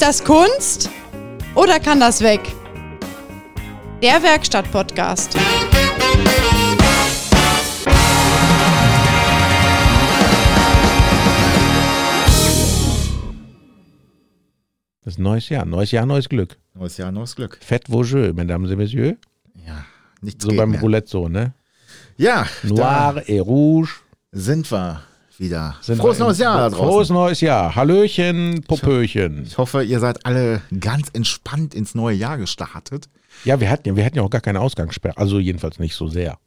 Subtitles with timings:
[0.00, 0.88] Ist das Kunst
[1.54, 2.40] oder kann das weg?
[4.02, 5.34] Der Werkstatt-Podcast.
[15.02, 15.66] Das ist ein neues Jahr.
[15.66, 16.56] Neues Jahr, neues Glück.
[16.72, 17.58] Neues Jahr, neues Glück.
[17.60, 19.18] Faites vos jeux, mesdames et messieurs.
[19.66, 19.84] Ja,
[20.22, 20.80] nichts So beim mehr.
[20.80, 21.52] Roulette so, ne?
[22.16, 24.00] Ja, Noir et rouge.
[24.32, 25.02] sind wir
[25.40, 25.76] wieder.
[25.80, 26.86] Sind Frohes neues Jahr da draußen.
[26.86, 27.74] Frohes neues Jahr.
[27.74, 29.44] Hallöchen, Popöchen.
[29.46, 33.08] Ich hoffe, ihr seid alle ganz entspannt ins neue Jahr gestartet.
[33.44, 35.16] Ja, wir hatten, ja- wir hatten ja auch gar keine Ausgangssperre.
[35.16, 36.38] Also jedenfalls nicht so sehr.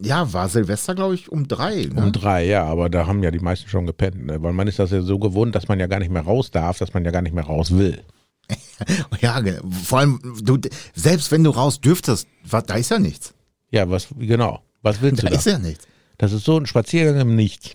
[0.00, 1.84] Ja, war Silvester, glaube ich, um drei.
[1.92, 2.02] Ne?
[2.02, 4.26] Um drei, ja, aber da haben ja die meisten schon gepennt.
[4.26, 4.42] Ne?
[4.42, 6.78] Weil man ist das ja so gewohnt, dass man ja gar nicht mehr raus darf,
[6.78, 8.02] dass man ja gar nicht mehr raus will.
[9.20, 9.38] Ja,
[9.84, 10.58] vor allem, du,
[10.94, 13.34] selbst wenn du raus dürftest, da ist ja nichts.
[13.70, 14.60] Ja, was, genau.
[14.82, 15.38] Was willst Da du da?
[15.38, 15.86] ist ja nichts.
[16.16, 17.72] Das ist so ein Spaziergang im Nichts.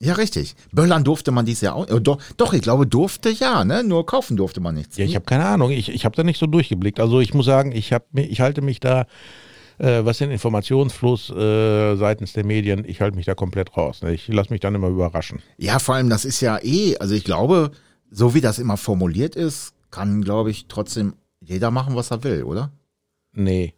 [0.00, 0.54] Ja, richtig.
[0.72, 1.88] Böllern durfte man dies Jahr auch.
[1.88, 3.82] äh, Doch, doch, ich glaube, durfte ja, ne?
[3.82, 4.96] Nur kaufen durfte man nichts.
[4.98, 5.70] Ja, ich habe keine Ahnung.
[5.70, 7.00] Ich, ich habe da nicht so durchgeblickt.
[7.00, 9.06] Also ich muss sagen, ich, hab, ich halte mich da,
[9.78, 14.02] äh, was den Informationsfluss äh, seitens der Medien, ich halte mich da komplett raus.
[14.02, 14.12] Ne?
[14.12, 15.40] Ich lasse mich dann immer überraschen.
[15.56, 17.70] Ja, vor allem, das ist ja eh, also ich glaube,
[18.10, 22.42] so wie das immer formuliert ist, kann, glaube ich, trotzdem jeder machen, was er will,
[22.42, 22.70] oder?
[23.32, 23.72] Nee.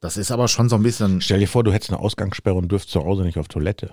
[0.00, 1.22] Das ist aber schon so ein bisschen.
[1.22, 3.90] Stell dir vor, du hättest eine Ausgangssperre und dürfst zu Hause nicht auf Toilette.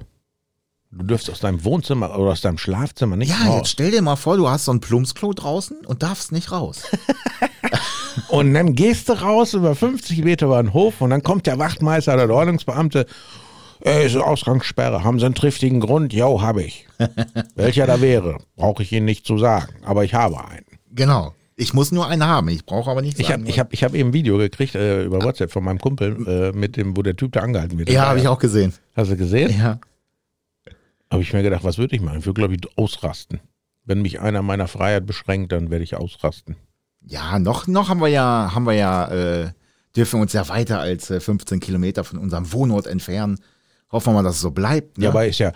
[0.94, 3.70] Du dürfst aus deinem Wohnzimmer oder aus deinem Schlafzimmer nicht Ja, jetzt raus.
[3.70, 6.84] stell dir mal vor, du hast so ein Plumpsklo draußen und darfst nicht raus.
[8.28, 11.58] Und dann gehst du raus über 50 Meter über den Hof und dann kommt der
[11.59, 13.06] Wachtmeister oder der Ordnungsbeamte.
[13.80, 15.03] Ey, ist eine Ausgangssperre.
[15.06, 16.12] Haben Sie einen triftigen Grund?
[16.14, 16.88] Jo, habe ich.
[17.56, 19.73] Welcher da wäre, brauche ich Ihnen nicht zu sagen.
[19.86, 20.66] Aber ich habe einen.
[20.94, 21.34] genau.
[21.58, 22.47] Ich muss nur einen haben.
[22.50, 25.03] Ich brauche aber nicht Ich habe ich hab, ich hab eben ein Video gekriegt äh,
[25.03, 27.89] über WhatsApp von meinem Kumpel, äh, mit dem, wo der Typ da angehalten wird.
[27.89, 28.73] ja, habe ich auch gesehen.
[28.95, 29.56] Hast du gesehen?
[29.58, 29.80] Ja.
[31.11, 32.19] Habe ich mir gedacht, was würde ich machen?
[32.19, 33.39] Ich würde, glaube ich, ausrasten.
[33.83, 36.55] Wenn mich einer meiner Freiheit beschränkt, dann werde ich ausrasten.
[37.01, 39.51] Ja, noch, noch haben wir ja, haben wir ja, äh,
[39.95, 43.39] dürfen wir uns ja weiter als äh, 15 Kilometer von unserem Wohnort entfernen.
[43.91, 44.97] Hoffen wir mal, dass es so bleibt.
[45.00, 45.05] Ne?
[45.05, 45.51] Ja, aber ist ja,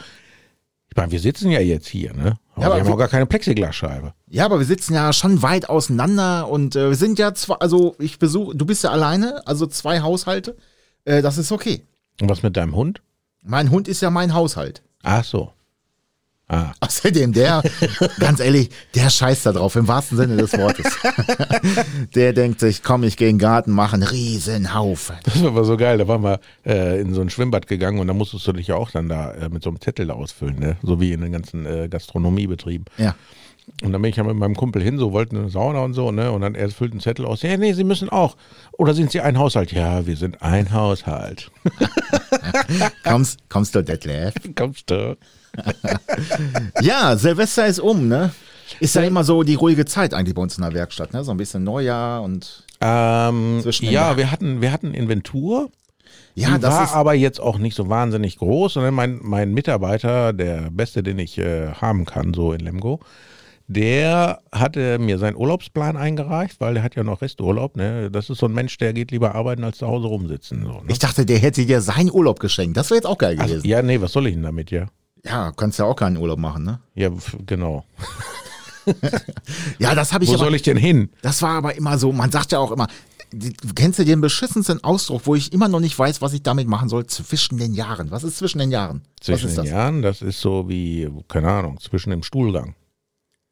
[0.89, 2.37] ich meine, wir sitzen ja jetzt hier, ne?
[2.55, 4.13] Aber Ja, aber wir haben wir- auch gar keine Plexiglasscheibe.
[4.27, 7.95] Ja, aber wir sitzen ja schon weit auseinander und äh, wir sind ja zwar, also
[7.99, 10.57] ich besuche, du bist ja alleine, also zwei Haushalte.
[11.05, 11.85] Äh, das ist okay.
[12.19, 13.01] Und was mit deinem Hund?
[13.43, 14.81] Mein Hund ist ja mein Haushalt.
[15.05, 15.51] Ach so.
[16.47, 16.71] Ah.
[16.79, 17.63] Außerdem, der,
[18.19, 20.95] ganz ehrlich, der scheißt da drauf, im wahrsten Sinne des Wortes.
[22.15, 25.15] der denkt sich, komm, ich gehe in den Garten, mache einen Riesenhaufen.
[25.23, 25.97] Das war aber so geil.
[25.97, 28.75] Da waren wir äh, in so ein Schwimmbad gegangen und da musstest du dich ja
[28.75, 30.77] auch dann da äh, mit so einem Zettel ausfüllen, ne?
[30.83, 32.85] So wie in den ganzen äh, Gastronomiebetrieben.
[32.97, 33.15] Ja.
[33.83, 36.11] Und dann bin ich ja mit meinem Kumpel hin, so wollten eine Sauna und so,
[36.11, 36.31] ne?
[36.31, 37.41] Und dann er füllt einen Zettel aus.
[37.41, 38.37] Ja, nee, Sie müssen auch.
[38.77, 39.71] Oder sind Sie ein Haushalt?
[39.71, 41.51] Ja, wir sind ein Haushalt.
[43.03, 44.33] Kommst, kommst du, Detlef?
[44.55, 45.17] Kommst du?
[46.81, 48.31] Ja, Silvester ist um, ne?
[48.79, 51.23] Ist ja immer so die ruhige Zeit eigentlich bei uns in der Werkstatt, ne?
[51.23, 55.69] So ein bisschen Neujahr und Ähm, ja, wir hatten, wir hatten Inventur.
[56.33, 60.33] ja, die das war aber jetzt auch nicht so wahnsinnig groß, sondern mein, mein Mitarbeiter,
[60.33, 62.99] der beste, den ich äh, haben kann, so in Lemgo,
[63.67, 67.75] der hatte mir seinen Urlaubsplan eingereicht, weil der hat ja noch Resturlaub.
[67.75, 68.11] Ne?
[68.11, 70.63] Das ist so ein Mensch, der geht lieber arbeiten, als zu Hause rumsitzen.
[70.63, 70.83] So, ne?
[70.87, 72.77] ich dachte, der hätte dir seinen Urlaub geschenkt.
[72.77, 73.65] Das wäre jetzt auch geil gewesen.
[73.67, 74.87] ja, nee, was soll ich denn damit, ja?
[75.23, 76.79] Ja, kannst ja auch keinen Urlaub machen, ne?
[76.93, 77.09] Ja,
[77.45, 77.85] genau.
[79.79, 81.09] Ja, das habe ich Wo aber, soll ich denn hin?
[81.23, 82.87] das war aber immer so, man sagt ja auch immer,
[83.73, 86.89] kennst du den beschissensten Ausdruck, wo ich immer noch nicht weiß, was ich damit machen
[86.89, 88.11] soll, zwischen den Jahren?
[88.11, 89.01] Was ist zwischen den Jahren?
[89.19, 89.65] Zwischen den?
[89.65, 92.75] Jahren, das ist so wie, keine Ahnung, zwischen dem Stuhlgang.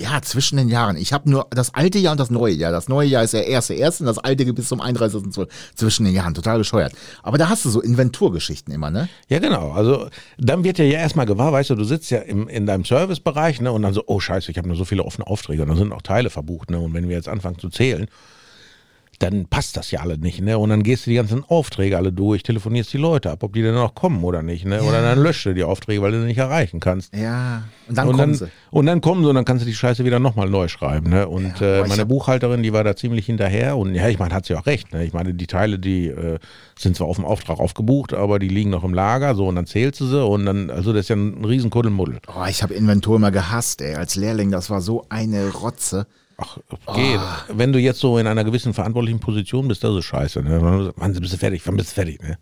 [0.02, 0.98] Ja, zwischen den Jahren.
[0.98, 2.72] Ich habe nur das alte Jahr und das neue Jahr.
[2.72, 5.48] Das neue Jahr ist der erste erste und das alte bis zum 31.12.
[5.76, 6.34] Zwischen den Jahren.
[6.34, 6.94] Total bescheuert.
[7.22, 9.08] Aber da hast du so Inventurgeschichten immer, ne?
[9.30, 9.72] Ja, genau.
[9.72, 10.10] Also
[10.40, 13.62] dann wird dir ja erstmal gewahr, weißt du, du sitzt ja im, in deinem Servicebereich
[13.62, 15.76] ne, und dann so, oh scheiße, ich habe nur so viele offene Aufträge und da
[15.76, 16.72] sind auch Teile verbucht.
[16.72, 18.08] Ne, und wenn wir jetzt anfangen zu zählen,
[19.24, 20.42] dann passt das ja alle nicht.
[20.42, 20.58] Ne?
[20.58, 23.62] Und dann gehst du die ganzen Aufträge alle durch, telefonierst die Leute ab, ob die
[23.62, 24.66] denn noch kommen oder nicht.
[24.66, 24.82] Ne?
[24.82, 27.16] Oder dann löscht du die Aufträge, weil du sie nicht erreichen kannst.
[27.16, 27.64] Ja.
[27.88, 28.52] Und dann und, kommen dann, sie.
[28.72, 31.10] und dann kommen sie und dann kannst du die Scheiße wieder nochmal neu schreiben.
[31.10, 31.28] Ne?
[31.28, 33.78] Und Ja, äh, meine Buchhalterin, die war da ziemlich hinterher.
[33.78, 34.94] Und ja, ich meine, hat sie auch recht.
[34.94, 35.04] Ne?
[35.04, 36.40] Ich meine, die Teile, die äh,
[36.78, 39.36] sind zwar auf dem Auftrag aufgebucht, aber die liegen noch im Lager.
[39.36, 40.24] So, und dann zählst du sie.
[40.24, 42.20] Und dann, also das ist ja ein riesen Kuddelmuddel.
[42.28, 43.96] Oh, ich habe Inventur immer gehasst, ey.
[43.96, 46.08] Als Lehrling, das war so eine Rotze.
[46.38, 46.58] Ach,
[46.96, 47.20] geht.
[47.50, 50.42] Wenn du jetzt so in einer gewissen verantwortlichen Position bist, das ist scheiße.
[50.42, 50.94] Ne?
[50.96, 51.62] Mann, bist du fertig?
[51.66, 52.22] Wann bist du fertig?
[52.22, 52.38] Ne?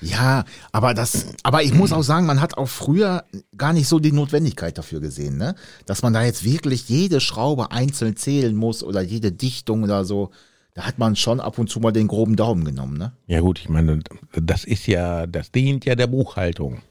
[0.00, 3.24] Ja, aber das, aber ich muss auch sagen, man hat auch früher
[3.56, 5.54] gar nicht so die Notwendigkeit dafür gesehen, ne?
[5.86, 10.30] Dass man da jetzt wirklich jede Schraube einzeln zählen muss oder jede Dichtung oder so.
[10.74, 13.12] Da hat man schon ab und zu mal den groben Daumen genommen, ne?
[13.26, 14.00] Ja gut, ich meine,
[14.32, 16.82] das ist ja, das dient ja der Buchhaltung.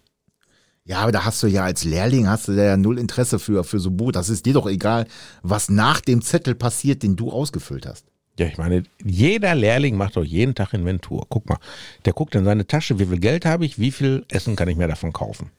[0.85, 3.79] Ja, aber da hast du ja als Lehrling hast du ja null Interesse für, für
[3.79, 4.11] so Buch.
[4.11, 5.07] Das ist dir doch egal,
[5.41, 8.05] was nach dem Zettel passiert, den du ausgefüllt hast.
[8.37, 11.25] Ja, ich meine, jeder Lehrling macht doch jeden Tag Inventur.
[11.29, 11.59] Guck mal,
[12.03, 14.75] der guckt in seine Tasche, wie viel Geld habe ich, wie viel Essen kann ich
[14.75, 15.51] mir davon kaufen.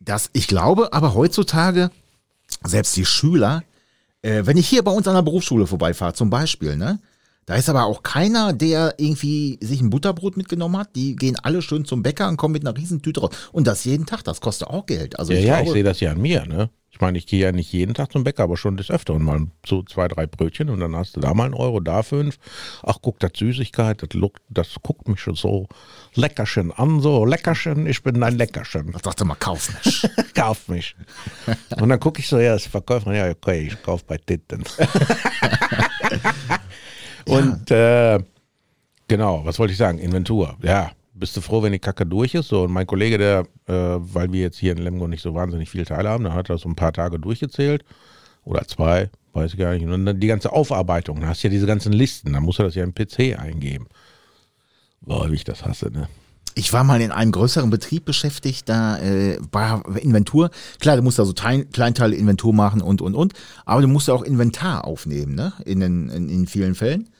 [0.00, 1.90] Das, ich glaube, aber heutzutage,
[2.64, 3.62] selbst die Schüler,
[4.22, 6.98] äh, wenn ich hier bei uns an der Berufsschule vorbeifahre, zum Beispiel, ne?
[7.46, 10.96] Da ist aber auch keiner, der irgendwie sich ein Butterbrot mitgenommen hat.
[10.96, 13.30] Die gehen alle schön zum Bäcker und kommen mit einer Riesentüte raus.
[13.52, 15.16] Und das jeden Tag, das kostet auch Geld.
[15.16, 16.70] Also ja, ich ja, glaube, ich sehe das ja an mir, ne?
[16.96, 19.48] Ich meine, ich gehe ja nicht jeden Tag zum Bäcker, aber schon des Öfteren mal
[19.66, 22.38] so zwei, drei Brötchen und dann hast du da mal einen Euro, da fünf.
[22.82, 25.68] Ach, guck, das Süßigkeit, das, look, das guckt mich schon so
[26.14, 28.94] leckerchen an, so leckerchen, ich bin ein Leckerchen.
[28.96, 30.08] ich dachte mal, kauf nicht.
[30.34, 30.96] Kauf mich.
[31.78, 34.64] Und dann gucke ich so, ja, das Verkäufer, ja, okay, ich kauf bei Titten.
[37.28, 38.18] Und äh,
[39.08, 39.98] genau, was wollte ich sagen?
[39.98, 40.56] Inventur.
[40.62, 42.48] Ja, bist du froh, wenn die Kacke durch ist?
[42.48, 45.70] So, und mein Kollege, der, äh, weil wir jetzt hier in Lemgo nicht so wahnsinnig
[45.70, 47.84] viel Teile haben, der hat das so ein paar Tage durchgezählt.
[48.44, 49.84] Oder zwei, weiß ich gar nicht.
[49.84, 52.62] Und dann die ganze Aufarbeitung, da hast du ja diese ganzen Listen, dann musst du
[52.62, 53.86] das ja im PC eingeben.
[55.00, 56.08] Boah, wie ich das hasse, ne?
[56.58, 60.50] Ich war mal in einem größeren Betrieb beschäftigt, da äh, war Inventur.
[60.80, 63.34] Klar, du musst da so Teil, Kleinteile Inventur machen und, und, und.
[63.66, 65.52] Aber du musst ja auch Inventar aufnehmen, ne?
[65.66, 67.10] In, den, in, in vielen Fällen.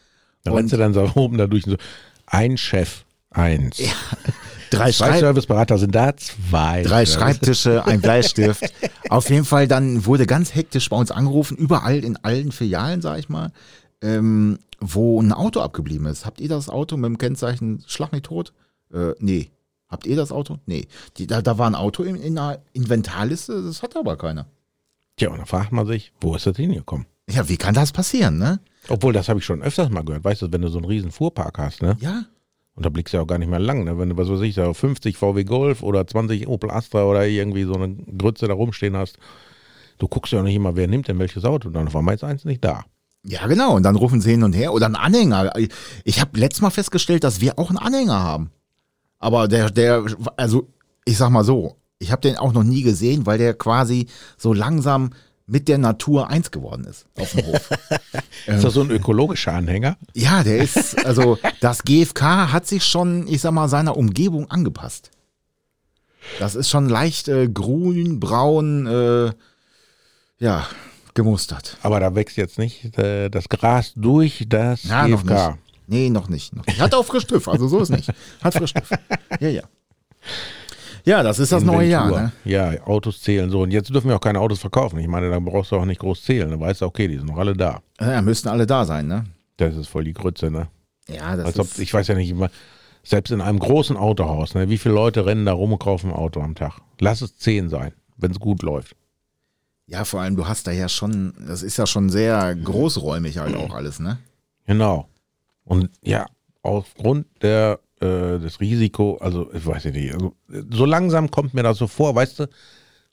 [0.46, 1.78] Da rennst du dann so oben da durch und so,
[2.26, 3.78] ein Chef, eins.
[4.70, 6.82] Drei, Zwei Schreib Serviceberater sind da, zwei.
[6.82, 8.64] drei Schreibtische, ein Bleistift.
[9.10, 13.20] Auf jeden Fall, dann wurde ganz hektisch bei uns angerufen, überall in allen Filialen, sag
[13.20, 13.52] ich mal,
[14.02, 16.26] ähm, wo ein Auto abgeblieben ist.
[16.26, 18.52] Habt ihr das Auto mit dem Kennzeichen Schlag mich tot?
[18.92, 19.50] Äh, nee.
[19.88, 20.58] Habt ihr das Auto?
[20.66, 20.88] Nee.
[21.16, 24.46] Die, da, da war ein Auto in, in einer Inventarliste, das hat aber keiner.
[25.16, 27.06] Tja, und dann fragt man sich, wo ist das hingekommen?
[27.31, 28.60] Ja, wie kann das passieren, ne?
[28.88, 30.25] Obwohl, das habe ich schon öfters mal gehört.
[30.25, 31.97] Weißt du, wenn du so einen riesen Fuhrpark hast, ne?
[32.00, 32.25] Ja.
[32.75, 33.99] Und da blickst du ja auch gar nicht mehr lang, ne?
[33.99, 37.65] Wenn du, was weiß ich, da 50 VW Golf oder 20 Opel Astra oder irgendwie
[37.65, 39.19] so eine Grütze da rumstehen hast,
[39.99, 41.69] du guckst ja auch nicht immer, wer nimmt denn welches Auto.
[41.69, 42.85] Und dann einmal ist eins nicht da.
[43.25, 43.75] Ja, genau.
[43.75, 44.73] Und dann rufen sie hin und her.
[44.73, 45.53] Oder ein Anhänger.
[46.05, 48.50] Ich habe letztes Mal festgestellt, dass wir auch einen Anhänger haben.
[49.19, 50.05] Aber der, der,
[50.37, 50.69] also
[51.05, 54.06] ich sag mal so, ich habe den auch noch nie gesehen, weil der quasi
[54.37, 55.11] so langsam
[55.46, 57.70] mit der Natur eins geworden ist auf dem Hof.
[58.46, 59.96] Ist das so ein ökologischer Anhänger?
[60.14, 65.10] ja, der ist, also das GfK hat sich schon, ich sag mal, seiner Umgebung angepasst.
[66.38, 69.32] Das ist schon leicht äh, grün, braun, äh,
[70.38, 70.66] ja,
[71.14, 71.76] gemustert.
[71.82, 75.25] Aber da wächst jetzt nicht äh, das Gras durch das noch GFK.
[75.31, 75.58] nicht.
[75.88, 76.54] Nee, noch nicht.
[76.54, 76.81] Noch nicht.
[76.81, 78.12] Hat auch Frischstift, also so ist nicht.
[78.42, 78.92] Hat Frischstift.
[79.40, 79.62] Ja, ja.
[81.06, 82.08] Ja, das ist das neue Jahr.
[82.08, 82.32] Inventur.
[82.44, 82.50] Ne?
[82.53, 83.62] Ja, Autos zählen so.
[83.62, 84.99] Und jetzt dürfen wir auch keine Autos verkaufen.
[84.99, 86.50] Ich meine, da brauchst du auch nicht groß zählen.
[86.50, 87.81] Da weißt du, okay, die sind noch alle da.
[88.00, 89.25] Ja, müssten alle da sein, ne?
[89.56, 90.69] Das ist voll die Grütze, ne?
[91.08, 92.50] Ja, das Als ob, ist, ich weiß ja nicht immer,
[93.05, 96.17] selbst in einem großen Autohaus, ne, wie viele Leute rennen da rum und kaufen ein
[96.17, 96.81] Auto am Tag?
[96.99, 98.97] Lass es zehn sein, wenn es gut läuft.
[99.87, 103.55] ja, vor allem, du hast da ja schon, das ist ja schon sehr großräumig halt
[103.55, 104.19] auch alles, ne?
[104.67, 105.09] Genau.
[105.64, 106.26] Und ja,
[106.62, 110.34] aufgrund der, äh, des Risiko, also ich weiß nicht, also,
[110.70, 112.48] so langsam kommt mir das so vor, weißt du,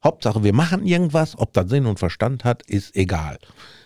[0.04, 3.38] Hauptsache wir machen irgendwas, ob das Sinn und Verstand hat, ist egal.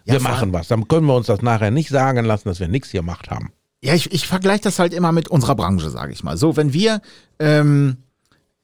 [0.05, 2.67] Ja, wir machen was, dann können wir uns das nachher nicht sagen lassen, dass wir
[2.67, 3.51] nichts gemacht haben.
[3.81, 6.35] Ja, ich, ich vergleiche das halt immer mit unserer Branche, sage ich mal.
[6.35, 7.01] So, wenn wir,
[7.38, 7.98] ähm,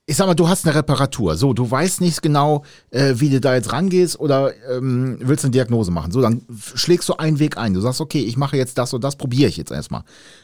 [0.06, 3.40] ich sag mal, du hast eine Reparatur, so, du weißt nicht genau, äh, wie du
[3.40, 6.12] da jetzt rangehst oder ähm, willst eine Diagnose machen.
[6.12, 6.42] So, dann
[6.76, 7.74] schlägst du einen Weg ein.
[7.74, 10.04] Du sagst, okay, ich mache jetzt das und das, probiere ich jetzt erstmal.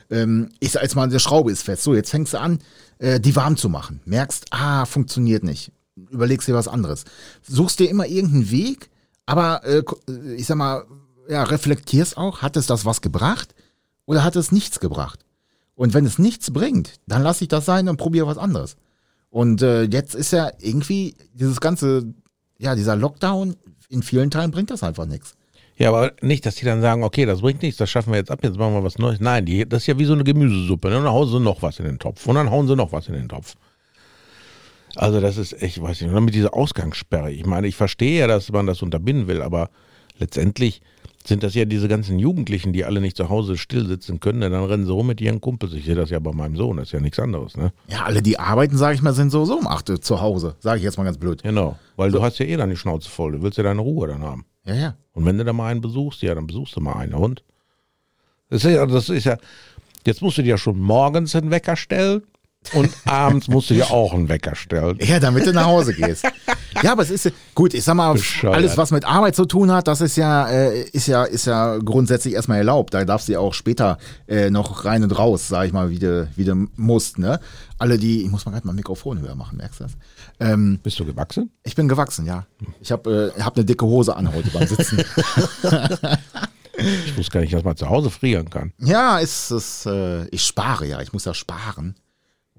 [0.09, 1.83] Ähm, ich sag jetzt mal, der Schraube ist fest.
[1.83, 2.59] So, jetzt fängst du an,
[2.99, 3.99] äh, die warm zu machen.
[4.05, 5.73] Merkst, ah, funktioniert nicht.
[6.09, 7.03] Überlegst dir was anderes.
[7.45, 8.89] Suchst dir immer irgendeinen Weg,
[9.25, 10.85] aber äh, äh, ich sag mal,
[11.27, 13.53] ja, reflektierst auch, hat es das was gebracht
[14.05, 15.25] oder hat es nichts gebracht?
[15.75, 18.77] Und wenn es nichts bringt, dann lass ich das sein und probiere was anderes.
[19.29, 22.13] Und äh, jetzt ist ja irgendwie dieses ganze,
[22.57, 23.55] ja, dieser Lockdown,
[23.89, 25.35] in vielen Teilen bringt das einfach nichts.
[25.77, 28.31] Ja, aber nicht, dass die dann sagen, okay, das bringt nichts, das schaffen wir jetzt
[28.31, 29.19] ab, jetzt machen wir was Neues.
[29.21, 30.89] Nein, die, das ist ja wie so eine Gemüsesuppe.
[30.89, 30.97] Ne?
[30.97, 32.27] Und dann hauen sie noch was in den Topf.
[32.27, 33.55] Und dann hauen sie noch was in den Topf.
[34.95, 37.31] Also das ist, ich weiß nicht, und dann mit dieser Ausgangssperre.
[37.31, 39.69] Ich meine, ich verstehe ja, dass man das unterbinden will, aber
[40.17, 40.81] letztendlich
[41.29, 44.51] sind das ja diese ganzen Jugendlichen, die alle nicht zu Hause still sitzen können, denn
[44.51, 45.73] dann rennen sie rum mit ihren Kumpels.
[45.73, 47.71] Ich sehe das ja bei meinem Sohn, das ist ja nichts anderes, ne?
[47.87, 50.55] Ja, alle, die arbeiten, sage ich mal, sind sowieso um 8 Uhr zu Hause.
[50.59, 51.41] Sage ich jetzt mal ganz blöd.
[51.43, 51.79] Genau.
[51.95, 54.23] Weil du hast ja eh dann die Schnauze voll, du willst ja deine Ruhe dann
[54.23, 54.45] haben.
[54.65, 54.95] Ja, ja.
[55.13, 57.13] Und wenn du da mal einen besuchst, ja, dann besuchst du mal einen.
[57.13, 57.43] Und?
[58.49, 59.37] Das ist ja, das ist ja
[60.05, 62.23] jetzt musst du dir ja schon morgens den Wecker stellen,
[62.73, 64.97] Und abends musst du dir auch einen Wecker stellen.
[65.01, 66.23] Ja, damit du nach Hause gehst.
[66.83, 68.55] ja, aber es ist gut, ich sag mal, Bescheuert.
[68.55, 71.77] alles, was mit Arbeit zu tun hat, das ist ja, äh, ist ja, ist ja
[71.77, 72.93] grundsätzlich erstmal erlaubt.
[72.93, 73.97] Da darfst du ja auch später
[74.27, 77.39] äh, noch rein und raus, sag ich mal, wie du, wie du musst, ne?
[77.77, 79.93] Alle die, ich muss mal gerade mal Mikrofon höher machen, merkst du das?
[80.41, 81.51] Ähm, Bist du gewachsen?
[81.63, 82.45] ich bin gewachsen, ja.
[82.81, 85.03] Ich habe äh, hab eine dicke Hose an heute beim Sitzen.
[87.05, 88.71] Ich wusste gar nicht, dass man zu Hause frieren kann.
[88.77, 91.95] ja, ist es, äh, ich spare ja, ich muss ja sparen.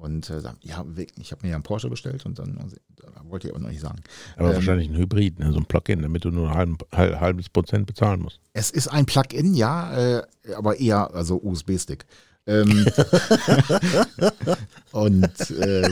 [0.01, 0.85] Und äh, ja,
[1.19, 2.77] ich habe mir ja einen Porsche bestellt und dann, also,
[3.25, 4.01] wollte ich aber noch nicht sagen.
[4.37, 5.53] Aber Ähm, wahrscheinlich ein Hybrid, ne?
[5.53, 8.41] so ein Plug-in, damit du nur ein halben, halb, halbes Prozent bezahlen musst.
[8.55, 10.23] Es ist ein Plug-in, ja, äh,
[10.57, 12.07] aber eher also USB-Stick.
[12.47, 12.87] Ähm,
[14.93, 15.91] und äh,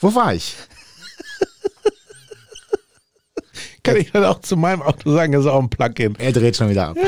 [0.00, 0.56] wo war ich?
[3.84, 6.16] Kann ich dann auch zu meinem Auto sagen, das ist auch ein Plug-in.
[6.16, 6.96] Er dreht schon wieder ab.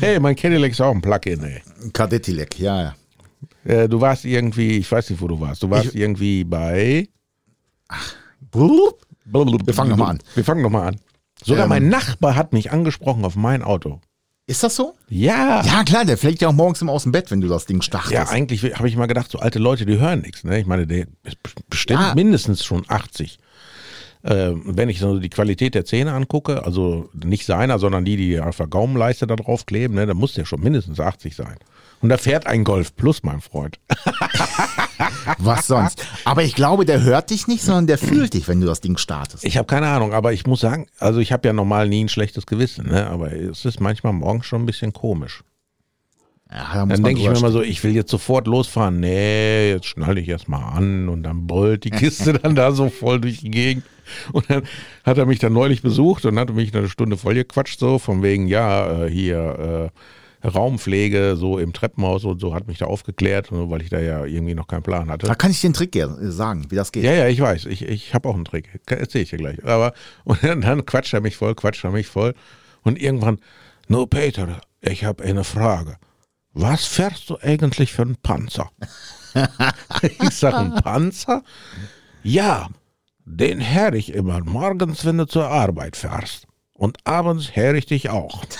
[0.00, 1.62] Hey, mein Cadillac ist auch ein Plug-in, ey.
[1.94, 2.94] Kadettilek, ja, ja.
[3.64, 5.62] Äh, du warst irgendwie, ich weiß nicht, wo du warst.
[5.62, 7.08] Du warst Ich- irgendwie bei.
[8.50, 9.00] Blub.
[9.24, 10.18] Wir fangen noch mal an.
[10.34, 10.96] Wir fangen nochmal an.
[11.44, 11.68] Sogar Ähm.
[11.70, 14.00] mein Nachbar hat mich angesprochen auf mein Auto.
[14.46, 14.94] Ist das so?
[15.08, 15.62] Ja.
[15.64, 17.80] Ja, klar, der fliegt ja auch morgens immer aus dem Bett, wenn du das Ding
[17.80, 18.12] startest.
[18.12, 20.42] Ja, eigentlich habe ich mal gedacht, so alte Leute, die hören nichts.
[20.44, 20.58] Ne?
[20.60, 21.36] Ich meine, der ist
[21.70, 22.14] bestimmt Ah.
[22.14, 23.38] mindestens schon 80.
[24.24, 28.38] Ähm, wenn ich so die Qualität der Zähne angucke, also nicht seiner, sondern die, die
[28.40, 31.56] auf der Gaumenleiste da drauf kleben, ne, dann muss der schon mindestens 80 sein.
[32.02, 33.78] Und da fährt ein Golf Plus, mein Freund.
[35.38, 36.04] Was sonst?
[36.24, 38.96] Aber ich glaube, der hört dich nicht, sondern der fühlt dich, wenn du das Ding
[38.96, 39.44] startest.
[39.44, 42.08] Ich habe keine Ahnung, aber ich muss sagen, also ich habe ja normal nie ein
[42.08, 43.06] schlechtes Gewissen, ne?
[43.08, 45.42] aber es ist manchmal morgens schon ein bisschen komisch.
[46.50, 49.00] Ja, da Dann denke ich mir immer so, ich will jetzt sofort losfahren.
[49.00, 52.90] Nee, jetzt schnalle ich erst mal an und dann brüllt die Kiste dann da so
[52.90, 53.84] voll durch die Gegend.
[54.32, 54.64] Und dann
[55.04, 58.22] hat er mich dann neulich besucht und hatte mich eine Stunde voll gequatscht, so von
[58.22, 59.98] wegen, ja, äh, hier äh,
[60.44, 64.24] Raumpflege, so im Treppenhaus und so, hat mich da aufgeklärt, nur weil ich da ja
[64.24, 65.26] irgendwie noch keinen Plan hatte.
[65.26, 67.04] Da kann ich dir einen Trick ge- sagen, wie das geht.
[67.04, 67.66] Ja, ja, ich weiß.
[67.66, 68.80] Ich, ich habe auch einen Trick.
[68.86, 69.64] Erzähl ich dir gleich.
[69.64, 69.92] Aber
[70.24, 72.34] und dann, dann quatscht er mich voll, quatscht er mich voll.
[72.82, 73.38] Und irgendwann,
[73.88, 75.96] no Peter, ich habe eine Frage.
[76.54, 78.70] Was fährst du eigentlich für einen Panzer?
[80.02, 81.42] ich sag, ein Panzer?
[82.22, 82.68] Ja,
[83.24, 86.46] den her ich immer morgens, wenn du zur Arbeit fährst.
[86.82, 88.44] Und abends her ich dich auch.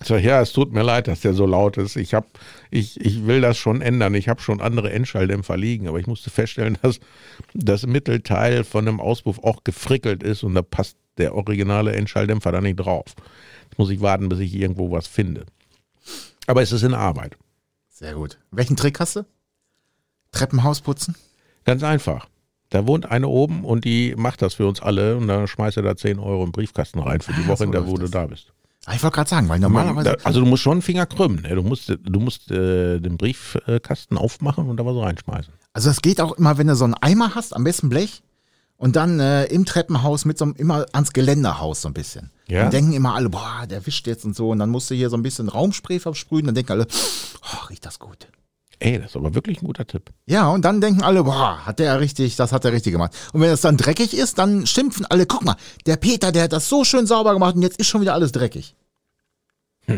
[0.00, 1.96] Ich sag, ja, es tut mir leid, dass der so laut ist.
[1.96, 2.26] Ich, hab,
[2.70, 4.14] ich, ich will das schon ändern.
[4.14, 7.00] Ich habe schon andere Endschalldämpfer liegen, aber ich musste feststellen, dass
[7.52, 12.60] das Mittelteil von einem Auspuff auch gefrickelt ist und da passt der originale Endschalldämpfer da
[12.60, 13.16] nicht drauf.
[13.64, 15.44] Jetzt muss ich warten, bis ich irgendwo was finde.
[16.46, 17.36] Aber es ist in Arbeit.
[17.90, 18.38] Sehr gut.
[18.50, 19.26] Welchen Trick hast du?
[20.32, 21.16] Treppenhaus putzen?
[21.64, 22.28] Ganz einfach.
[22.70, 25.82] Da wohnt eine oben und die macht das für uns alle und dann schmeißt er
[25.82, 28.02] da 10 Euro im Briefkasten rein für die Ah, Woche, so in der wo du
[28.02, 28.10] das.
[28.10, 28.52] da bist.
[28.84, 30.16] Ah, Ich wollte gerade sagen, weil normalerweise.
[30.24, 31.42] also du musst schon einen Finger krümmen.
[31.42, 31.54] Ne?
[31.54, 35.52] Du musst, du musst äh, den Briefkasten aufmachen und da was reinschmeißen.
[35.72, 38.22] Also es geht auch immer, wenn du so einen Eimer hast, am besten Blech,
[38.76, 42.30] und dann äh, im Treppenhaus mit so einem, immer ans Geländerhaus so ein bisschen.
[42.46, 42.62] Ja.
[42.62, 44.50] Dann denken immer alle, boah, der wischt jetzt und so.
[44.50, 46.46] Und dann musst du hier so ein bisschen Raumspray versprühen.
[46.46, 46.86] Dann denken alle,
[47.42, 48.28] oh, riecht das gut.
[48.80, 50.10] Ey, das ist aber wirklich ein guter Tipp.
[50.26, 53.12] Ja, und dann denken alle, boah, hat der ja richtig, das hat er richtig gemacht.
[53.32, 55.56] Und wenn es dann dreckig ist, dann schimpfen alle, guck mal,
[55.86, 58.30] der Peter, der hat das so schön sauber gemacht und jetzt ist schon wieder alles
[58.32, 58.76] dreckig.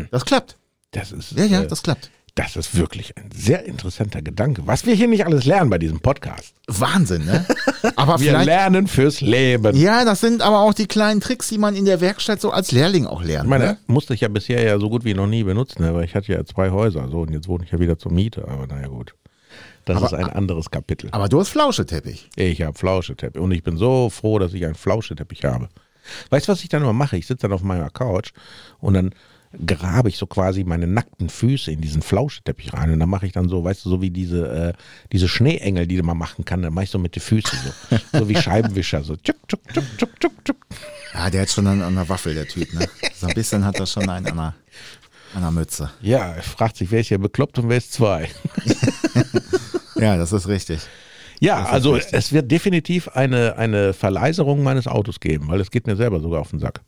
[0.09, 0.57] Das klappt.
[0.91, 2.09] Das ist, Ja, ja, äh, das klappt.
[2.35, 4.65] Das ist wirklich ein sehr interessanter Gedanke.
[4.65, 6.53] Was wir hier nicht alles lernen bei diesem Podcast.
[6.67, 7.45] Wahnsinn, ne?
[7.97, 9.75] Aber Wir lernen fürs Leben.
[9.75, 12.71] Ja, das sind aber auch die kleinen Tricks, die man in der Werkstatt so als
[12.71, 13.45] Lehrling auch lernt.
[13.45, 13.77] Ich meine, ne?
[13.87, 15.93] musste ich ja bisher ja so gut wie noch nie benutzen, ne?
[15.93, 18.47] weil ich hatte ja zwei Häuser so und jetzt wohne ich ja wieder zur Miete.
[18.47, 19.13] Aber naja gut,
[19.85, 21.09] das Aber- ist ein anderes Kapitel.
[21.11, 22.29] Aber du hast Flauscheteppich.
[22.35, 25.67] Ich habe Flauscheteppich und ich bin so froh, dass ich einen Flauscheteppich habe.
[26.29, 27.17] Weißt du, was ich dann immer mache?
[27.17, 28.31] Ich sitze dann auf meiner Couch
[28.79, 29.11] und dann
[29.65, 33.31] grabe ich so quasi meine nackten Füße in diesen Flauscheteppich rein und dann mache ich
[33.31, 34.73] dann so, weißt du, so wie diese, äh,
[35.11, 38.29] diese Schneeengel, die man machen kann, dann mache ich so mit den Füßen so, so
[38.29, 40.57] wie Scheibenwischer, so tschuk, tschuk, tschuk, tschuk, tschuk, tschuk.
[41.13, 42.87] Ja, der hat schon an, an der Waffel, der Typ, ne?
[43.13, 44.55] So ein bisschen hat er schon einen an der,
[45.35, 45.91] an der Mütze.
[46.01, 48.29] Ja, er fragt sich, wer ist hier bekloppt und wer ist zwei?
[50.01, 50.81] Ja, das ist richtig.
[51.39, 52.13] Ja, ist also richtig.
[52.13, 56.41] es wird definitiv eine, eine Verleiserung meines Autos geben, weil es geht mir selber sogar
[56.41, 56.81] auf den Sack.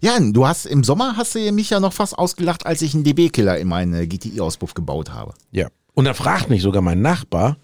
[0.00, 3.04] Ja, du hast im Sommer hast du mich ja noch fast ausgelacht, als ich einen
[3.04, 5.34] DB-Killer in meinen GTI-Auspuff gebaut habe.
[5.52, 5.68] Ja.
[5.94, 7.58] Und dann fragt mich sogar mein Nachbar,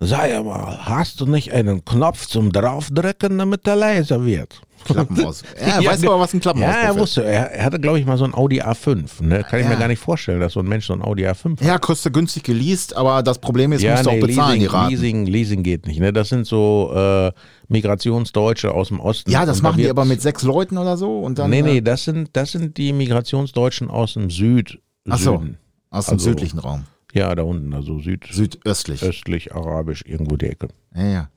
[0.00, 4.62] sei mal, hast du nicht einen Knopf zum Draufdrücken, damit der leiser wird?
[4.84, 5.42] Klappenaus.
[5.60, 6.98] Ja, weißt du aber, was ein Klappenauspuff Ja, er ist?
[7.00, 9.22] wusste, er, er hatte, glaube ich, mal so ein Audi A5.
[9.22, 9.44] Ne?
[9.44, 9.70] Kann ich Ja.
[9.72, 11.66] mir gar nicht vorstellen, dass so ein Mensch so ein Audi A5 hat.
[11.66, 14.90] Ja, kostet günstig geleast, aber das Problem ist, musst du auch bezahlen, Leasing, die Raten.
[14.90, 16.00] Leasing, Leasing geht nicht.
[16.00, 16.12] Ne?
[16.12, 17.32] Das sind so äh,
[17.68, 19.30] Migrationsdeutsche aus dem Osten.
[19.30, 21.50] Ja, das machen die aber mit sechs Leuten oder so und dann.
[21.50, 24.78] Nee, nee, äh, das sind, das sind die Migrationsdeutschen aus dem Süd.
[25.08, 25.38] Ach so.
[25.38, 25.58] Süden.
[25.90, 26.84] Aus dem Also- südlichen Raum.
[27.14, 29.02] Ja, da unten, also süd, Südöstlich.
[29.02, 30.68] östlich, arabisch, irgendwo die Ecke.
[30.94, 31.28] Ja, ja.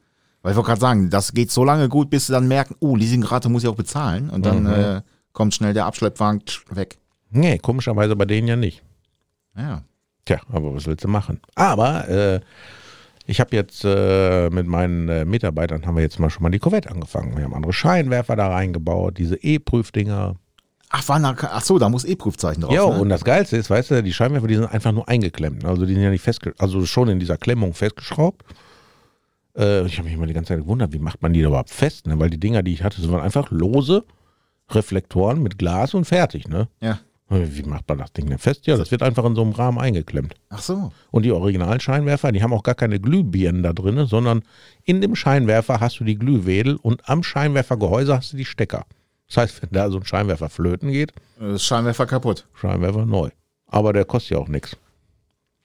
[0.41, 2.95] Weil ich wollte gerade sagen, das geht so lange gut, bis sie dann merken, oh,
[2.95, 4.29] Leasingrate muss ich auch bezahlen.
[4.29, 4.69] Und dann Mhm.
[4.73, 5.01] äh,
[5.33, 6.97] kommt schnell der Abschleppwagen weg.
[7.29, 8.81] Nee, komischerweise bei denen ja nicht.
[9.55, 9.83] Ja.
[10.25, 11.39] Tja, aber was willst du machen?
[11.55, 12.39] Aber äh,
[13.25, 16.59] ich habe jetzt äh, mit meinen äh, Mitarbeitern haben wir jetzt mal schon mal die
[16.59, 17.37] Corvette angefangen.
[17.37, 20.35] Wir haben andere Scheinwerfer da reingebaut, diese E-Prüfdinger.
[20.89, 22.73] Ach, war da, ach so, da muss eh Prüfzeichen drauf.
[22.73, 22.99] Ja, ne?
[22.99, 25.63] und das Geilste ist, weißt du, die Scheinwerfer, die sind einfach nur eingeklemmt.
[25.63, 28.43] Also die sind ja nicht festge also schon in dieser Klemmung festgeschraubt.
[29.57, 31.69] Äh, ich habe mich immer die ganze Zeit gewundert, wie macht man die da überhaupt
[31.69, 32.07] fest?
[32.07, 32.19] Ne?
[32.19, 34.03] Weil die Dinger, die ich hatte, sind einfach lose
[34.69, 36.47] Reflektoren mit Glas und fertig.
[36.47, 36.67] Ne?
[36.81, 36.99] Ja.
[37.29, 38.67] Wie macht man das Ding denn fest?
[38.67, 40.33] Ja, das wird einfach in so einem Rahmen eingeklemmt.
[40.49, 40.91] Ach so.
[41.11, 44.41] Und die Originalscheinwerfer, die haben auch gar keine Glühbirnen da drin, sondern
[44.83, 48.85] in dem Scheinwerfer hast du die Glühwedel und am Scheinwerfergehäuse hast du die Stecker.
[49.29, 52.47] Das heißt, wenn da so ein Scheinwerfer flöten geht, Äh, Das Scheinwerfer kaputt.
[52.53, 53.29] Scheinwerfer neu.
[53.67, 54.75] Aber der kostet ja auch nichts.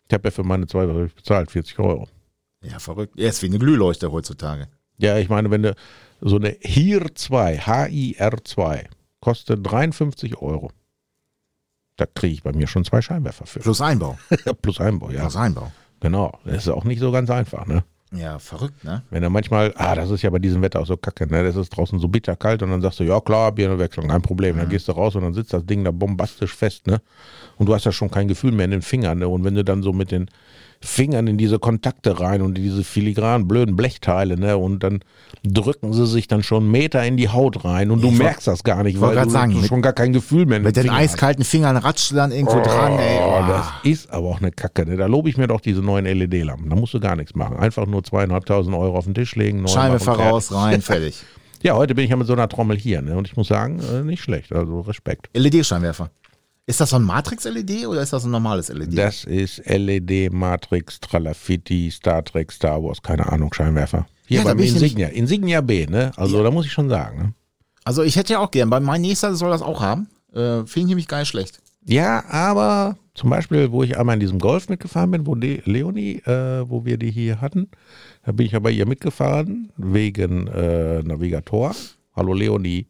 [0.06, 2.06] Ich habe ja für meine zwei bezahlt, 40 Euro.
[2.70, 3.18] Ja, verrückt.
[3.18, 4.68] Er ist wie eine Glühleuchte heutzutage.
[4.98, 5.74] Ja, ich meine, wenn du
[6.20, 8.88] so eine HIR 2, HIR 2,
[9.20, 10.70] kostet 53 Euro.
[11.96, 13.60] Da kriege ich bei mir schon zwei Scheinwerfer für.
[13.60, 14.18] Plus Einbau.
[14.62, 15.20] Plus Einbau, ja.
[15.22, 15.72] Plus Einbau.
[16.00, 16.38] Genau.
[16.44, 17.84] Das ist auch nicht so ganz einfach, ne?
[18.12, 19.02] Ja, verrückt, ne?
[19.10, 21.42] Wenn er manchmal, ah, das ist ja bei diesem Wetter auch so kacke, ne?
[21.42, 24.58] Das ist draußen so bitterkalt und dann sagst du, ja klar, Birnenwechslung, kein Problem.
[24.58, 27.00] Dann gehst du raus und dann sitzt das Ding da bombastisch fest, ne?
[27.56, 29.28] Und du hast ja schon kein Gefühl mehr in den Fingern, ne?
[29.28, 30.30] Und wenn du dann so mit den
[30.80, 34.56] Fingern in diese Kontakte rein und in diese filigranen blöden Blechteile, ne?
[34.56, 35.00] Und dann
[35.42, 38.62] drücken sie sich dann schon Meter in die Haut rein und du Ich merkst das
[38.62, 40.96] gar nicht, weil du, sagen, du mit- schon gar kein Gefühl mehr Mit den Fingern
[40.98, 41.02] hast.
[41.12, 43.18] eiskalten Fingern ratscht du dann irgendwo dran, ey.
[43.20, 43.48] Oh, Oh.
[43.48, 44.86] das ist aber auch eine Kacke.
[44.86, 44.96] Ne?
[44.96, 46.68] Da lobe ich mir doch diese neuen LED-Lampen.
[46.70, 47.56] Da musst du gar nichts machen.
[47.56, 49.66] Einfach nur zweieinhalbtausend Euro auf den Tisch legen.
[49.68, 51.22] Scheinwerfer raus, rein, fertig.
[51.62, 53.02] Ja, heute bin ich ja mit so einer Trommel hier.
[53.02, 53.16] Ne?
[53.16, 54.52] Und ich muss sagen, äh, nicht schlecht.
[54.52, 55.28] Also Respekt.
[55.34, 56.10] LED-Scheinwerfer.
[56.68, 58.98] Ist das so ein Matrix-LED oder ist das ein normales LED?
[58.98, 64.04] Das ist LED, Matrix, Tralafitti, Star Trek, Star Wars, keine Ahnung, Scheinwerfer.
[64.26, 65.06] Hier Ja, beim ich Insignia.
[65.08, 66.10] Insignia B, ne?
[66.16, 67.18] Also da muss ich schon sagen.
[67.18, 67.34] Ne?
[67.84, 70.08] Also ich hätte ja auch gern, bei mein nächster soll das auch haben.
[70.32, 71.60] Äh, Finde ich nämlich gar nicht schlecht.
[71.84, 76.16] Ja, aber zum Beispiel, wo ich einmal in diesem Golf mitgefahren bin, wo die Leonie,
[76.24, 77.70] äh, wo wir die hier hatten,
[78.24, 81.76] da bin ich ja bei ihr mitgefahren, wegen äh, Navigator.
[82.16, 82.88] Hallo Leonie.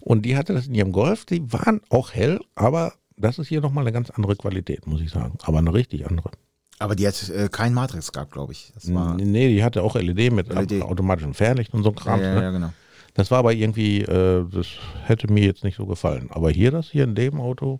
[0.00, 3.60] Und die hatte das in ihrem Golf, die waren auch hell, aber das ist hier
[3.60, 5.38] nochmal eine ganz andere Qualität, muss ich sagen.
[5.42, 6.30] Aber eine richtig andere.
[6.78, 8.72] Aber die hat äh, kein Matrix gehabt, glaube ich.
[8.74, 10.82] Das war, Nee, die hatte auch LED mit LED.
[10.82, 12.20] automatischem Fernlicht und so ein Kram.
[12.20, 12.42] ja, ne?
[12.42, 12.72] ja, genau.
[13.14, 14.66] Das war aber irgendwie, äh, das
[15.04, 16.28] hätte mir jetzt nicht so gefallen.
[16.30, 17.78] Aber hier, das hier in dem Auto.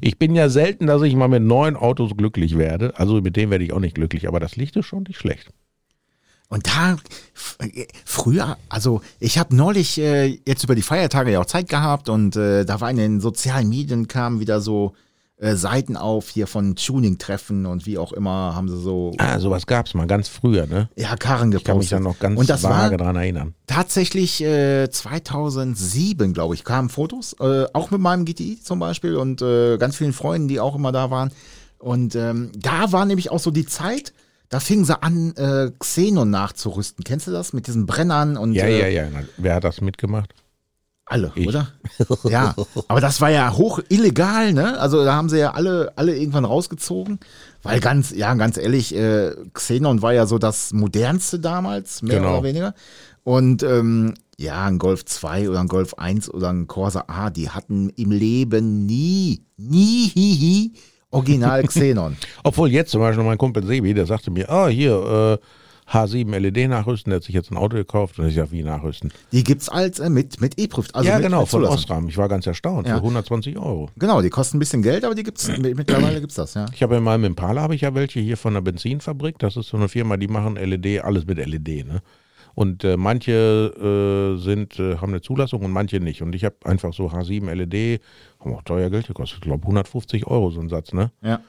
[0.00, 2.96] Ich bin ja selten, dass ich mal mit neuen Autos glücklich werde.
[2.96, 5.48] Also mit dem werde ich auch nicht glücklich, aber das Licht ist schon nicht schlecht.
[6.48, 6.96] Und da,
[7.58, 12.08] äh, früher, also ich habe neulich äh, jetzt über die Feiertage ja auch Zeit gehabt
[12.08, 14.94] und äh, da war in den sozialen Medien kamen wieder so
[15.38, 19.66] äh, Seiten auf hier von Tuning-Treffen und wie auch immer haben sie so Ah, sowas
[19.66, 20.88] gab es mal ganz früher, ne?
[20.96, 21.92] ja, Karren Ich kann mich gepostet.
[21.98, 23.54] da noch ganz und das vage dran erinnern.
[23.66, 29.42] tatsächlich äh, 2007, glaube ich, kamen Fotos, äh, auch mit meinem GTI zum Beispiel und
[29.42, 31.30] äh, ganz vielen Freunden, die auch immer da waren.
[31.78, 34.12] Und ähm, da war nämlich auch so die Zeit,
[34.48, 37.04] da fingen sie an, äh, Xenon nachzurüsten.
[37.04, 37.52] Kennst du das?
[37.52, 39.10] Mit diesen Brennern und Ja, äh, ja, ja.
[39.36, 40.34] Wer hat das mitgemacht?
[41.08, 41.46] alle, Ich.
[41.46, 41.68] oder?
[42.24, 42.54] Ja,
[42.88, 44.76] aber das war ja hoch illegal, ne?
[44.80, 47.20] Also da haben sie ja alle, alle irgendwann rausgezogen,
[47.62, 52.32] weil ganz, ja, ganz ehrlich, äh, Xenon war ja so das modernste damals, mehr Genau.
[52.38, 52.74] oder weniger.
[53.22, 57.50] Und ähm, ja, ein Golf 2 oder ein Golf 1 oder ein Corsa A, die
[57.50, 60.72] hatten im Leben nie, nie, hi, hi,
[61.16, 62.16] Original Xenon.
[62.44, 65.46] Obwohl jetzt zum Beispiel mein Kumpel Sebi, der sagte mir, ah, hier, äh,
[65.92, 69.12] H7 LED nachrüsten, der hat sich jetzt ein Auto gekauft und ich sag, wie nachrüsten?
[69.30, 70.88] Die gibt's als äh, mit, mit E-Prüf.
[70.92, 71.64] Also ja, mit, genau, mit von.
[71.64, 72.08] Osram.
[72.08, 72.88] Ich war ganz erstaunt.
[72.88, 72.94] Ja.
[72.94, 73.88] Für 120 Euro.
[73.96, 76.66] Genau, die kosten ein bisschen Geld, aber die gibt's, mittlerweile gibt's das, ja.
[76.74, 79.38] Ich habe in meinem Impala habe ich ja welche hier von der Benzinfabrik.
[79.38, 81.86] Das ist so eine Firma, die machen LED, alles mit LED.
[81.86, 82.02] Ne?
[82.56, 83.34] Und äh, manche
[83.76, 86.22] äh, sind, äh, haben eine Zulassung und manche nicht.
[86.22, 88.00] Und ich habe einfach so H7 LED,
[88.40, 89.40] haben auch teuer Geld gekostet.
[89.40, 90.94] Ich glaube 150 Euro so ein Satz.
[90.94, 91.12] Ne?
[91.22, 91.40] Ja.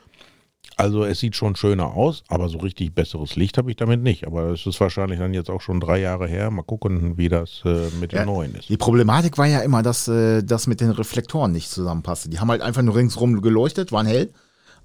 [0.76, 4.28] Also es sieht schon schöner aus, aber so richtig besseres Licht habe ich damit nicht.
[4.28, 6.52] Aber es ist wahrscheinlich dann jetzt auch schon drei Jahre her.
[6.52, 8.68] Mal gucken, wie das äh, mit den Ja, neuen ist.
[8.68, 12.28] Die Problematik war ja immer, dass äh, das mit den Reflektoren nicht zusammenpasste.
[12.28, 14.34] Die haben halt einfach nur ringsrum geleuchtet, waren hell,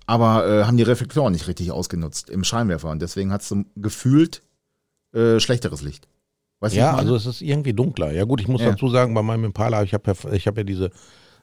[0.07, 2.91] aber äh, haben die Reflektoren nicht richtig ausgenutzt im Scheinwerfer.
[2.91, 4.43] Und deswegen hat es gefühlt
[5.15, 6.07] äh, schlechteres Licht.
[6.63, 8.13] Weißt Ja, also es ist irgendwie dunkler.
[8.13, 8.71] Ja gut, ich muss Ja.
[8.71, 10.91] dazu sagen, bei meinem Impala, ich habe ja, ich hab ja diese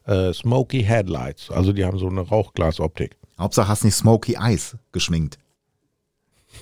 [0.05, 1.51] äh, Smoky Headlights.
[1.51, 3.17] Also die haben so eine Rauchglasoptik.
[3.37, 5.37] Hauptsache hast nicht Smoky Eyes geschminkt.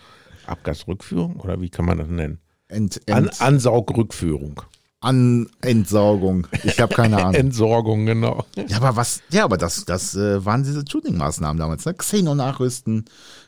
[0.47, 2.41] Abgasrückführung oder wie kann man das nennen?
[2.69, 4.63] Ent, An ent, Ansaugrückführung.
[5.01, 6.47] an Entsaugung.
[6.65, 7.35] Ich habe keine Ahnung.
[7.35, 8.45] Entsorgung, genau.
[8.69, 11.95] Ja, aber was, ja, aber das, das äh, waren diese Tuning-Maßnahmen damals, ne?
[11.95, 13.05] Xeno nachrüsten,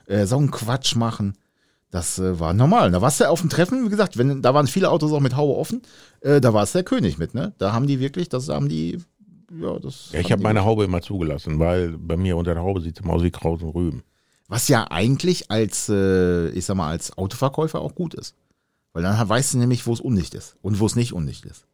[0.06, 1.34] äh, so einen Quatsch machen.
[1.90, 2.90] Das äh, war normal.
[2.90, 5.36] Da warst du auf dem Treffen, wie gesagt, wenn, da waren viele Autos auch mit
[5.36, 5.82] Haube offen,
[6.20, 7.54] äh, da war es der König mit, ne?
[7.58, 8.98] Da haben die wirklich, das haben die,
[9.50, 10.10] ja, das.
[10.12, 13.04] Ja, ich habe meine Haube immer zugelassen, weil bei mir unter der Haube sieht es
[13.04, 14.02] immer aus wie Kraut und Rüben.
[14.48, 18.34] Was ja eigentlich als, äh, ich sag mal, als Autoverkäufer auch gut ist.
[18.92, 21.66] Weil dann weißt du nämlich, wo es undicht ist und wo es nicht undicht ist.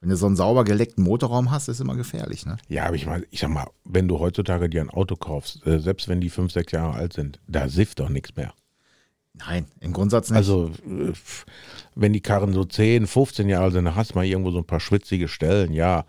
[0.00, 2.58] Wenn du so einen sauber geleckten Motorraum hast, ist immer gefährlich, ne?
[2.68, 5.78] Ja, aber ich meine, ich sag mal, wenn du heutzutage dir ein Auto kaufst, äh,
[5.78, 8.52] selbst wenn die fünf, sechs Jahre alt sind, da sifft doch nichts mehr.
[9.36, 10.36] Nein, im Grundsatz nicht.
[10.38, 11.12] Also, äh,
[11.94, 14.58] wenn die Karren so 10, 15 Jahre alt sind, dann hast du mal irgendwo so
[14.58, 16.04] ein paar schwitzige Stellen, ja.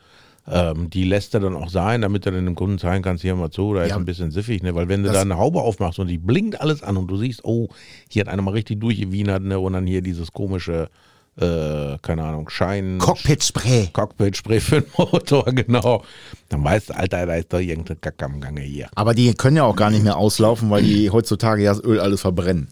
[0.47, 3.33] Ähm, die lässt er dann auch sein, damit du dann dem Kunden zeigen kannst, hier
[3.35, 3.95] mal zu, da ist Ja.
[3.95, 4.75] ein bisschen siffig, ne?
[4.75, 7.43] Weil wenn du da eine Haube aufmachst und die blinkt alles an und du siehst,
[7.45, 7.69] oh,
[8.11, 9.57] hier hat einer mal richtig durchgewienert, ne?
[9.57, 10.89] Und dann hier dieses komische,
[11.38, 12.99] äh, keine Ahnung, Schein.
[12.99, 13.89] Cockpit-Spray.
[13.91, 16.03] Cockpit-Spray für den Motor, genau.
[16.49, 18.88] Dann weißt du, Alter, da ist doch irgendeine Kacke am Gange hier.
[18.93, 21.99] Aber die können ja auch gar nicht mehr auslaufen, weil die heutzutage ja das Öl
[21.99, 22.67] alles verbrennen.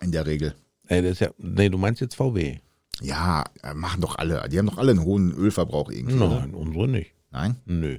[0.00, 0.54] In der Regel.
[0.86, 2.58] Ey, das ist ja, nee, du meinst jetzt VW?
[3.00, 4.48] Ja, äh, machen doch alle.
[4.48, 6.16] Die haben doch alle einen hohen Ölverbrauch irgendwie.
[6.16, 6.40] oder?
[6.40, 7.12] Nein, unsere nicht.
[7.30, 7.56] Nein?
[7.66, 7.98] Nö.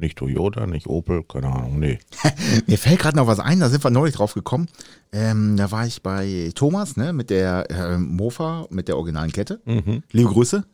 [0.00, 1.98] Nicht Toyota, nicht Opel, keine Ahnung, nee.
[2.68, 4.68] Mir fällt gerade noch was ein, da sind wir neulich drauf gekommen.
[5.10, 9.60] Ähm, da war ich bei Thomas, ne, mit der äh, Mofa, mit der originalen Kette.
[9.64, 10.04] Mhm.
[10.12, 10.64] Liebe Grüße.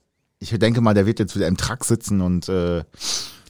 [0.41, 2.85] Ich denke mal, der wird jetzt wieder im Truck sitzen und äh,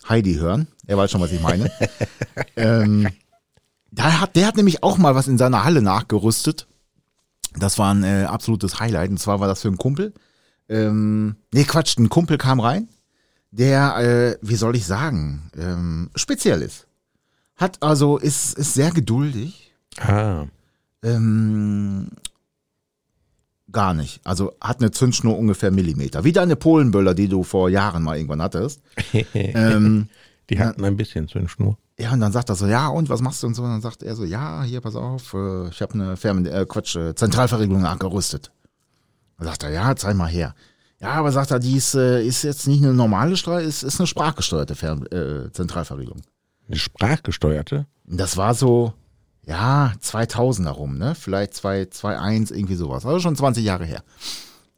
[0.08, 0.68] Heidi hören.
[0.86, 1.68] Er weiß schon, was ich meine.
[2.56, 3.08] ähm,
[3.90, 6.68] da hat, der hat nämlich auch mal was in seiner Halle nachgerüstet.
[7.56, 9.10] Das war ein äh, absolutes Highlight.
[9.10, 10.12] Und zwar war das für einen Kumpel.
[10.68, 12.88] Ähm, nee, Quatsch, ein Kumpel kam rein,
[13.50, 16.86] der, äh, wie soll ich sagen, ähm, speziell ist.
[17.56, 19.72] Hat also, ist, ist sehr geduldig.
[20.00, 20.46] Ah,
[21.02, 22.08] Ähm,
[23.70, 24.20] gar nicht.
[24.24, 26.24] Also hat eine Zündschnur ungefähr Millimeter.
[26.24, 28.80] Wie deine Polenböller, die du vor Jahren mal irgendwann hattest.
[29.34, 30.08] ähm,
[30.48, 31.76] die hatten ein bisschen Zündschnur.
[31.98, 33.62] Ja, und dann sagt er so, ja, und was machst du und so?
[33.62, 36.66] Und dann sagt er so, ja, hier, pass auf, äh, ich habe eine Fermen äh,
[36.68, 38.50] Quatsch, äh, Zentralverriegelung nachgerüstet.
[39.38, 40.54] Dann sagt er, ja, zeig mal her.
[41.00, 44.00] Ja, aber sagt er, die ist, äh, ist jetzt nicht eine normale Strahl, ist, ist
[44.00, 46.22] eine sprachgesteuerte Fern äh, Zentralverriegelung.
[46.66, 47.86] Eine sprachgesteuerte?
[48.06, 48.94] Das war so,
[49.46, 51.14] ja, 2000 herum, ne?
[51.14, 53.04] Vielleicht 2.1, irgendwie sowas.
[53.04, 54.02] Also schon 20 Jahre her.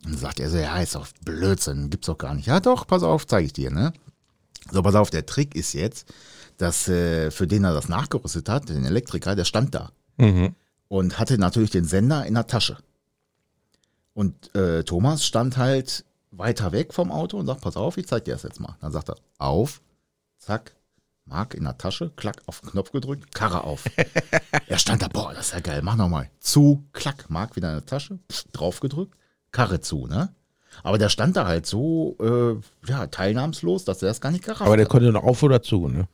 [0.05, 2.47] Und dann sagt er so, ja, ist doch Blödsinn, gibt's doch gar nicht.
[2.47, 3.93] Ja, doch, pass auf, zeige ich dir, ne?
[4.71, 6.13] So, pass auf, der Trick ist jetzt,
[6.59, 10.55] dass äh, für den er das nachgerüstet hat, den Elektriker, der stand da Mhm.
[10.89, 12.79] und hatte natürlich den Sender in der Tasche.
[14.15, 18.25] Und äh, Thomas stand halt weiter weg vom Auto und sagt, pass auf, ich zeig
[18.25, 18.77] dir das jetzt mal.
[18.81, 19.83] Dann sagt er, auf,
[20.39, 20.75] zack,
[21.27, 23.85] Mark in der Tasche, klack, auf den Knopf gedrückt, Karre auf.
[24.69, 26.31] er stand da, boah, das ist ja geil, mach nochmal.
[26.41, 28.19] Zu, klack, Mark wieder in der Tasche,
[28.53, 29.15] drauf gedrückt,
[29.53, 30.33] Karre zu, ne?
[30.83, 34.63] Aber der stand da halt so, äh, ja, teilnahmslos, dass er das gar nicht gerafft
[34.63, 34.91] Aber der hat.
[34.91, 36.07] konnte noch auf oder zu, ne?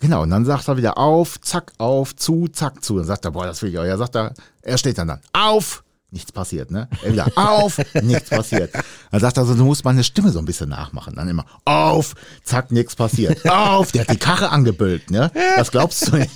[0.00, 2.98] Genau, und dann sagt er wieder auf, zack, auf, zu, zack, zu.
[2.98, 3.84] Dann sagt er, boah, das will ich auch.
[3.84, 4.32] Ja, sagt er,
[4.62, 6.88] er steht dann dann auf, nichts passiert, ne?
[7.02, 8.72] Er wieder auf, nichts passiert.
[9.10, 11.14] Dann sagt er so, du musst meine Stimme so ein bisschen nachmachen.
[11.16, 13.44] Dann immer auf, zack, nichts passiert.
[13.50, 15.30] Auf, der hat die Karre angebüllt, ne?
[15.56, 16.30] Das glaubst du nicht.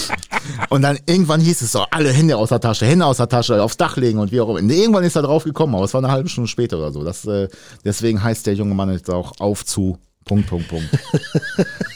[0.70, 3.62] Und dann irgendwann hieß es so, alle Hände aus der Tasche, Hände aus der Tasche,
[3.62, 4.60] aufs Dach legen und wie auch immer.
[4.60, 7.04] Und irgendwann ist er drauf gekommen, aber es war eine halbe Stunde später oder so.
[7.04, 7.48] Das, äh,
[7.84, 9.98] deswegen heißt der junge Mann jetzt auch auf zu
[10.28, 10.88] Punkt, Punkt, Punkt.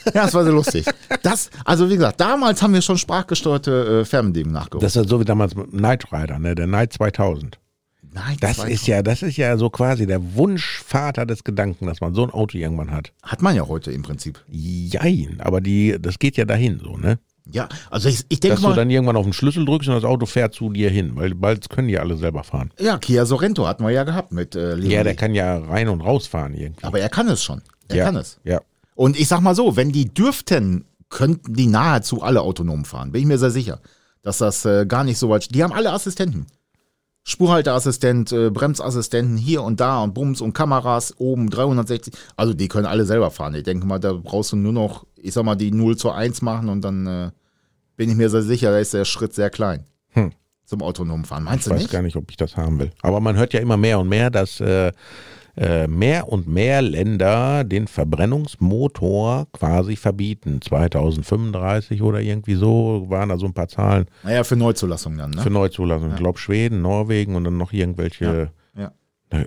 [0.06, 0.84] ja, das war sehr lustig.
[1.22, 4.82] Das, also wie gesagt, damals haben wir schon sprachgesteuerte äh, Fernbedienung nachgeholt.
[4.82, 6.54] Das ist so wie damals mit Knight Rider, ne?
[6.54, 7.58] der Knight 2000.
[8.14, 12.00] Nein, Das war- ist ja, das ist ja so quasi der Wunschvater des Gedanken, dass
[12.00, 13.12] man so ein Auto irgendwann hat.
[13.22, 14.42] Hat man ja heute im Prinzip.
[14.50, 17.18] Jein, aber die, das geht ja dahin so, ne?
[17.50, 19.96] Ja, also ich, ich denke Dass du mal, dann irgendwann auf den Schlüssel drückst und
[19.96, 22.70] das Auto fährt zu dir hin, weil bald können die alle selber fahren.
[22.78, 24.92] ja, Kia Sorrento hatten wir ja gehabt mit äh, Leonie.
[24.94, 26.84] Ja, der kann ja rein und rausfahren irgendwie.
[26.84, 27.60] Aber er kann es schon.
[27.88, 28.38] Er ja, kann es.
[28.44, 28.60] Ja.
[28.94, 33.12] Und ich sag mal so, wenn die dürften, könnten die nahezu alle autonom fahren.
[33.12, 33.80] Bin ich mir sehr sicher,
[34.22, 35.54] dass das äh, gar nicht so weit.
[35.54, 36.46] Die haben alle Assistenten.
[37.24, 42.12] Spurhalteassistent, äh, Bremsassistenten hier und da und Bums und Kameras oben 360.
[42.36, 43.54] Also die können alle selber fahren.
[43.54, 46.42] Ich denke mal, da brauchst du nur noch, ich sag mal, die 0 zu 1
[46.42, 47.30] machen und dann äh,
[47.96, 49.84] bin ich mir sehr sicher, da ist der Schritt sehr klein.
[50.10, 50.32] Hm.
[50.64, 51.44] Zum autonomen Fahren.
[51.44, 51.92] Meinst Ich du weiß nicht?
[51.92, 52.90] gar nicht, ob ich das haben will.
[53.02, 54.90] Aber man hört ja immer mehr und mehr, dass äh,
[55.54, 60.60] mehr und mehr Länder den Verbrennungsmotor quasi verbieten.
[60.62, 65.42] 2035 oder irgendwie so waren da so ein paar Zahlen Naja, für Neuzulassung dann, ne?
[65.42, 66.10] für Neuzulassung.
[66.10, 68.50] Ich glaube Schweden, Norwegen und dann noch irgendwelche.
[68.74, 68.92] Ja.
[69.28, 69.44] Da,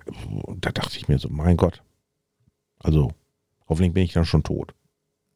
[0.57, 1.81] da dachte ich mir so, mein Gott.
[2.79, 3.11] Also,
[3.67, 4.73] hoffentlich bin ich dann schon tot.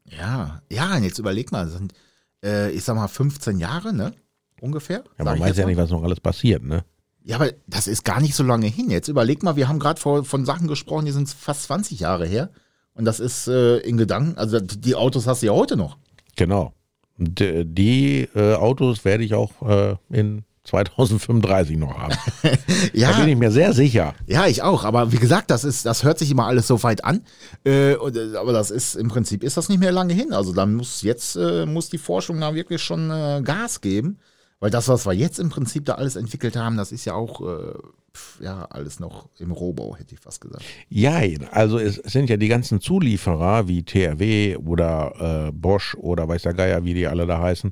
[0.05, 1.93] Ja, ja, und jetzt überleg mal, das sind,
[2.43, 4.13] äh, ich sag mal, 15 Jahre, ne?
[4.61, 5.03] Ungefähr.
[5.17, 5.69] Ja, man weiß ja mal.
[5.69, 6.83] nicht, was noch alles passiert, ne?
[7.29, 8.89] Ja, aber das ist gar nicht so lange hin.
[8.89, 12.49] Jetzt überleg mal, wir haben gerade von Sachen gesprochen, die sind fast 20 Jahre her.
[12.95, 15.97] Und das ist äh, in Gedanken, also die Autos hast du ja heute noch.
[16.35, 16.73] Genau.
[17.39, 22.15] Äh, die äh, Autos werde ich auch äh, in 2035 noch haben.
[22.41, 22.49] Da
[22.93, 24.15] Ja, bin ich mir sehr sicher.
[24.25, 24.83] ja, ich auch.
[24.83, 27.21] Aber wie gesagt, das ist, das hört sich immer alles so weit an.
[27.63, 30.33] Äh, und, äh, aber das ist im Prinzip ist das nicht mehr lange hin.
[30.33, 34.17] Also dann muss jetzt äh, muss die Forschung da wirklich schon äh, Gas geben,
[34.59, 37.41] weil das, was wir jetzt im Prinzip da alles entwickelt haben, das ist ja auch
[37.41, 37.73] äh,
[38.13, 40.63] pf, ja alles noch im Rohbau, hätte ich fast gesagt.
[40.89, 46.43] Ja, also es sind ja die ganzen Zulieferer wie TRW oder äh, Bosch oder weiß
[46.43, 47.71] der Geier, wie die alle da heißen,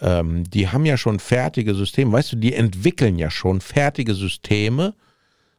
[0.00, 2.12] ähm, die haben ja schon fertige Systeme.
[2.12, 4.94] Weißt du, die entwickeln ja schon fertige Systeme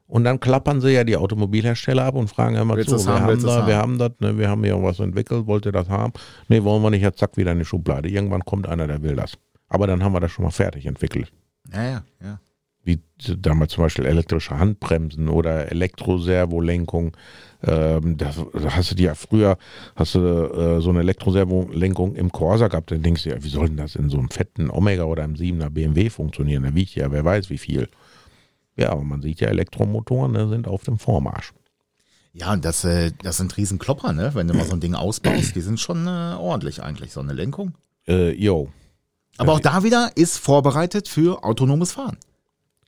[0.07, 3.43] und dann klappern sie ja die Automobilhersteller ab und fragen immer zu, wir haben, haben,
[3.43, 3.81] da, wir haben?
[3.81, 6.13] haben das, ne, wir haben hier was entwickelt, wollt ihr das haben?
[6.47, 8.09] Nee, wollen wir nicht, jetzt zack, wieder in die Schublade.
[8.09, 9.37] Irgendwann kommt einer, der will das.
[9.69, 11.31] Aber dann haben wir das schon mal fertig entwickelt.
[11.71, 12.39] Ja, ja, ja.
[12.83, 12.99] wie
[13.37, 17.15] damals zum Beispiel elektrische Handbremsen oder Elektroservolenkung.
[17.61, 19.57] Ähm, das, da hast du die ja früher,
[19.95, 23.67] hast du äh, so eine Elektroservolenkung im Corsa gehabt, dann denkst du ja, wie soll
[23.67, 26.63] denn das in so einem fetten Omega oder einem 7er BMW funktionieren?
[26.63, 27.89] Da wiegt ja, wer weiß wie viel.
[28.75, 31.53] Ja, aber man sieht ja, Elektromotoren ne, sind auf dem Vormarsch.
[32.31, 34.31] Ja, und das, äh, das sind Riesenklopper, ne?
[34.33, 37.33] Wenn du mal so ein Ding ausbaust, die sind schon äh, ordentlich eigentlich, so eine
[37.33, 37.73] Lenkung.
[38.07, 38.69] Äh, yo,
[39.39, 42.17] Aber auch da wieder ist vorbereitet für autonomes Fahren.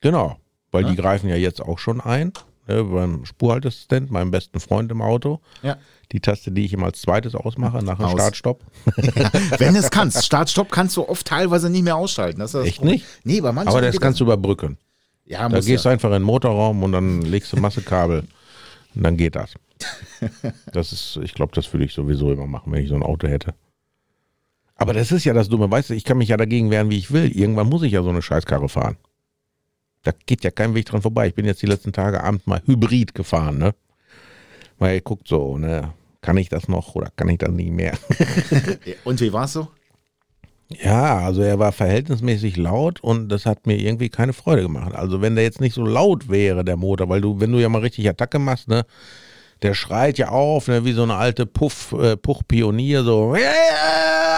[0.00, 0.36] genau.
[0.74, 0.90] Weil Ja.
[0.90, 2.32] die greifen ja jetzt auch schon ein.
[2.66, 5.40] Ne, beim Spurhalteassistent, meinem besten Freund im Auto.
[5.62, 5.76] Ja.
[6.12, 8.12] Die Taste, die ich immer als zweites ausmache, nach dem Aus.
[8.12, 8.62] Start-Stopp.
[9.58, 10.24] Wenn es kannst.
[10.24, 12.38] Start-Stopp kannst du oft teilweise nicht mehr ausschalten.
[12.40, 12.94] Das ist das Echt Problem.
[12.94, 13.06] nicht?
[13.24, 14.78] Nee, bei manchen Aber das kannst du überbrücken.
[15.26, 18.24] Ja, Da gehst du einfach in den Motorraum und dann legst du Massekabel
[18.94, 19.54] und dann geht das.
[20.72, 23.26] Das ist, ich glaube, das würde ich sowieso immer machen, wenn ich so ein Auto
[23.28, 23.52] hätte.
[24.82, 26.98] Aber das ist ja das Dumme, weißt du, ich kann mich ja dagegen wehren, wie
[26.98, 27.30] ich will.
[27.30, 28.96] Irgendwann muss ich ja so eine Scheißkarre fahren.
[30.02, 31.28] Da geht ja kein Weg dran vorbei.
[31.28, 33.76] Ich bin jetzt die letzten Tage abends mal Hybrid gefahren, ne?
[34.80, 35.92] Weil ihr guckt so, ne?
[36.20, 37.96] Kann ich das noch oder kann ich das nicht mehr?
[39.04, 39.68] Und wie war's so?
[40.82, 44.96] Ja, also er war verhältnismäßig laut und das hat mir irgendwie keine Freude gemacht.
[44.96, 47.68] Also wenn der jetzt nicht so laut wäre, der Motor, weil du, wenn du ja
[47.68, 48.84] mal richtig Attacke machst, ne,
[49.62, 53.36] der schreit ja auf, ne, wie so eine alte Puff, äh, Puch-Pionier, so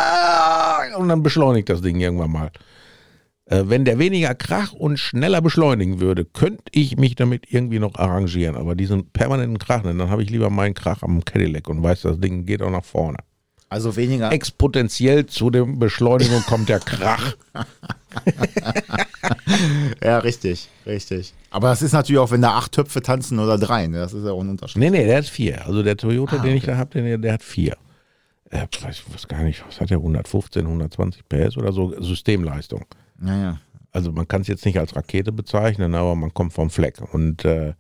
[0.96, 2.50] und dann beschleunigt das Ding irgendwann mal.
[3.46, 7.94] Äh, wenn der weniger Krach und schneller beschleunigen würde, könnte ich mich damit irgendwie noch
[7.96, 8.56] arrangieren.
[8.56, 12.02] Aber diesen permanenten Krach, ne, dann habe ich lieber meinen Krach am Cadillac und weiß,
[12.02, 13.18] das Ding geht auch nach vorne.
[13.68, 14.30] Also weniger.
[14.32, 17.34] Exponentiell zu der Beschleunigung kommt der Krach.
[20.02, 21.32] Ja, richtig, richtig.
[21.50, 23.98] Aber das ist natürlich auch, wenn da acht Töpfe tanzen oder drei, ne?
[23.98, 24.78] Das ist ja auch ein Unterschied.
[24.80, 25.64] Nee, nee, der hat vier.
[25.66, 26.72] Also der Toyota, Ah, den ich okay.
[26.72, 27.76] da habe, der, der hat vier.
[28.54, 29.98] Ich weiß gar nicht, was hat der?
[29.98, 32.00] 115, 120 PS oder so?
[32.00, 32.84] Systemleistung.
[33.24, 33.60] Ja, ja.
[33.90, 37.00] Also man kann es jetzt nicht als Rakete bezeichnen, aber man kommt vom Fleck.
[37.12, 37.74] Und äh,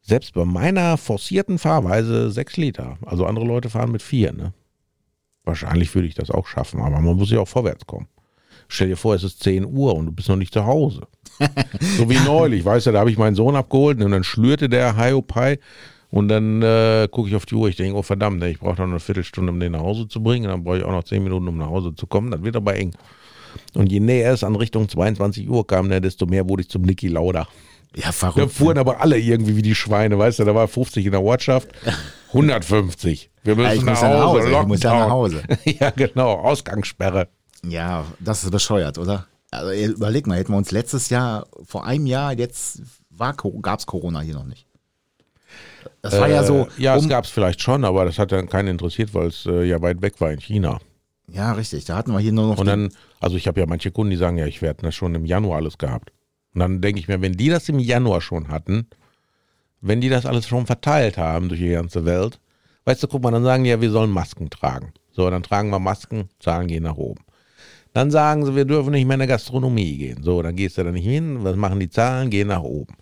[0.00, 2.98] selbst bei meiner forcierten Fahrweise sechs Liter.
[3.04, 4.52] Also andere Leute fahren mit vier, ne?
[5.44, 8.08] Wahrscheinlich würde ich das auch schaffen, aber man muss ja auch vorwärts kommen.
[8.68, 11.06] Stell dir vor, es ist 10 Uhr und du bist noch nicht zu Hause.
[11.96, 14.96] so wie neulich, weißt du, da habe ich meinen Sohn abgeholt und dann schlürte der
[14.96, 15.58] Hiopai
[16.16, 18.88] und dann äh, gucke ich auf die Uhr, ich denke, oh verdammt, ich brauche noch
[18.88, 21.46] eine Viertelstunde, um den nach Hause zu bringen, dann brauche ich auch noch zehn Minuten,
[21.48, 22.92] um nach Hause zu kommen, das wird aber eng.
[23.74, 26.82] Und je näher es an Richtung 22 Uhr kam, ne, desto mehr wurde ich zum
[26.82, 27.46] Niki Lauda.
[27.94, 28.52] Ja, Da verrückt.
[28.52, 31.68] fuhren aber alle irgendwie wie die Schweine, weißt du, da war 50 in der Ortschaft,
[32.28, 33.30] 150.
[33.44, 35.10] Wir müssen Ja, nach ja nach Hause, Hause, ich muss ja nach.
[35.10, 35.42] Hause.
[35.64, 37.28] ja, genau, Ausgangssperre.
[37.66, 39.26] Ja, das ist bescheuert, oder?
[39.50, 42.82] Also überleg mal, hätten wir uns letztes Jahr, vor einem Jahr, jetzt
[43.62, 44.66] gab es Corona hier noch nicht.
[46.02, 48.32] Das war ja so, Äh, ja, es um, gab es vielleicht schon, aber das hat
[48.32, 50.78] dann keinen interessiert, weil es äh, ja weit weg war in China.
[51.28, 52.90] ja richtig, da hatten wir hier nur noch Und dann,
[53.20, 55.58] also ich habe ja manche Kunden, die sagen, ja, ich werde das schon im Januar
[55.58, 56.12] alles gehabt.
[56.54, 58.86] Und dann denke ich mir, wenn die das im Januar schon hatten,
[59.80, 62.40] wenn die das alles schon verteilt haben durch die ganze Welt,
[62.84, 64.92] weißt du, guck mal, dann sagen die ja, wir sollen Masken tragen.
[65.12, 67.22] So, dann tragen wir Masken, Zahlen gehen nach oben.
[67.92, 70.22] Dann sagen sie, wir dürfen nicht mehr in der Gastronomie gehen.
[70.22, 72.94] So, dann gehst du da nicht hin, was machen die Zahlen, gehen nach oben.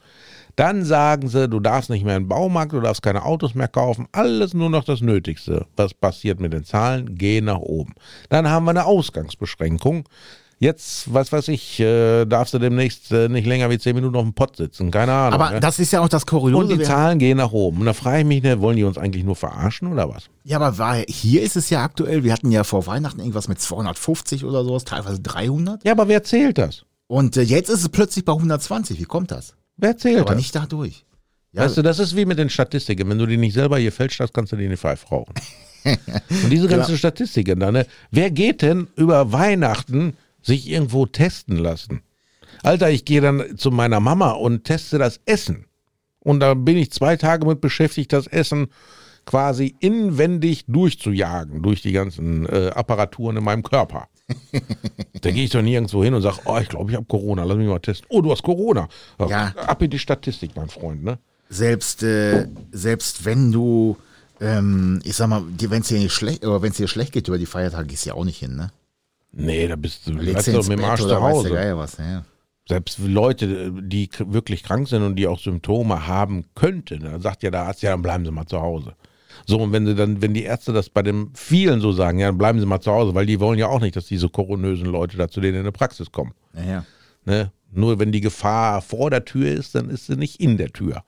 [0.56, 3.68] Dann sagen sie, du darfst nicht mehr in den Baumarkt, du darfst keine Autos mehr
[3.68, 5.66] kaufen, alles nur noch das Nötigste.
[5.76, 7.16] Was passiert mit den Zahlen?
[7.16, 7.94] Gehen nach oben.
[8.28, 10.08] Dann haben wir eine Ausgangsbeschränkung.
[10.60, 14.22] Jetzt, was weiß ich, äh, darfst du demnächst äh, nicht länger wie zehn Minuten auf
[14.22, 14.90] dem Pott sitzen.
[14.90, 15.40] Keine Ahnung.
[15.40, 15.60] aber ne?
[15.60, 16.56] das ist ja auch das Kuriose.
[16.72, 17.80] Und die Zahlen gehen nach oben.
[17.80, 20.30] Und da frage ich mich, ne, wollen die uns eigentlich nur verarschen oder was?
[20.44, 23.60] Ja, aber war, hier ist es ja aktuell, wir hatten ja vor Weihnachten irgendwas mit
[23.60, 25.84] 250 oder sowas, teilweise 300.
[25.84, 26.84] Ja, aber wer zählt das?
[27.08, 28.98] Und äh, jetzt ist es plötzlich bei 120.
[28.98, 29.56] Wie kommt das?
[29.76, 30.36] Wer zählt Aber das?
[30.36, 31.04] nicht dadurch.
[31.52, 33.08] Ja, Weißt du, das ist wie mit den Statistiken.
[33.08, 35.34] Wenn du die nicht selber hier fälscht hast, kannst du die nicht pfeif rauchen.
[35.84, 37.86] Und diese ganzen Statistiken da, ne?
[38.10, 42.02] Wer geht denn über Weihnachten sich irgendwo testen lassen?
[42.62, 45.66] Alter, ich gehe dann zu meiner Mama und teste das Essen.
[46.20, 48.68] Und da bin ich zwei Tage mit beschäftigt, das Essen
[49.26, 54.08] quasi inwendig durchzujagen durch die ganzen äh, Apparaturen in meinem Körper.
[55.20, 57.56] Da gehe ich doch nirgendwo hin und sage, oh, ich glaube, ich habe Corona, lass
[57.56, 58.06] mich mal testen.
[58.10, 58.88] Oh, du hast Corona.
[59.28, 59.48] Ja.
[59.56, 61.18] Ab in die Statistik, mein Freund, ne?
[61.48, 63.96] selbst, äh, selbst wenn du,
[64.40, 67.28] ähm, ich sag mal, wenn es dir nicht schlecht, oder wenn es dir schlecht geht
[67.28, 68.70] über die Feiertage, gehst du ja auch nicht hin, ne?
[69.32, 71.50] Nee, da bist du bleibst du mit dem Arsch zu Hause.
[71.50, 72.24] Geier was, ja.
[72.68, 77.50] Selbst Leute, die wirklich krank sind und die auch Symptome haben könnten, dann sagt ja
[77.50, 78.94] der Arzt, ja, dann bleiben Sie mal zu Hause.
[79.46, 82.28] So, und wenn sie dann, wenn die Ärzte das bei den vielen so sagen, ja,
[82.28, 84.86] dann bleiben Sie mal zu Hause, weil die wollen ja auch nicht, dass diese koronösen
[84.86, 86.32] Leute da zu denen in eine Praxis kommen.
[86.52, 86.84] Naja.
[87.24, 87.50] Ne?
[87.72, 91.02] Nur wenn die Gefahr vor der Tür ist, dann ist sie nicht in der Tür.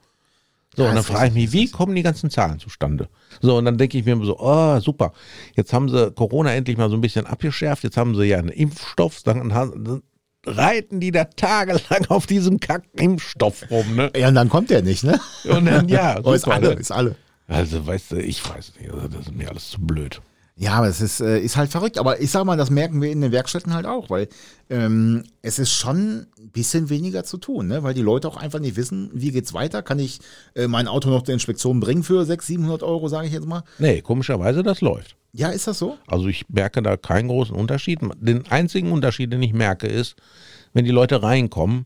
[0.76, 3.08] So, Ja, und dann frage ich mich, wie kommen die ganzen Zahlen zustande?
[3.40, 5.12] So, und dann denke ich mir so, oh, super,
[5.54, 8.48] jetzt haben sie Corona endlich mal so ein bisschen abgeschärft, jetzt haben sie ja einen
[8.50, 10.02] Impfstoff, dann, haben-
[10.48, 14.10] reiten die da tagelang auf diesem Kack-Impfstoff rum, ne?
[14.16, 15.18] Ja, und dann kommt der nicht, ne?
[15.48, 16.74] Und dann, ja, Oh, ist super, alle, ne?
[16.80, 17.16] ist alle.
[17.46, 20.20] Also, weißt du, ich weiß nicht, also das ist mir alles zu blöd.
[20.58, 21.98] Ja, aber es ist, äh, ist halt verrückt.
[21.98, 24.26] Aber ich sag mal, das merken wir in den Werkstätten halt auch, weil
[24.70, 27.82] ähm, es ist schon ein bisschen weniger zu tun, ne?
[27.82, 29.82] weil die Leute auch einfach nicht wissen, wie geht's weiter.
[29.82, 30.18] Kann ich
[30.54, 33.64] äh, mein Auto noch der Inspektion bringen für 600, 700 Euro, sage ich jetzt mal.
[33.78, 35.16] Nee, komischerweise, das läuft.
[35.32, 35.98] Ja, ist das so?
[36.06, 38.00] Also ich merke da keinen großen Unterschied.
[38.18, 40.16] Den einzigen Unterschied, den ich merke, ist,
[40.72, 41.84] wenn die Leute reinkommen,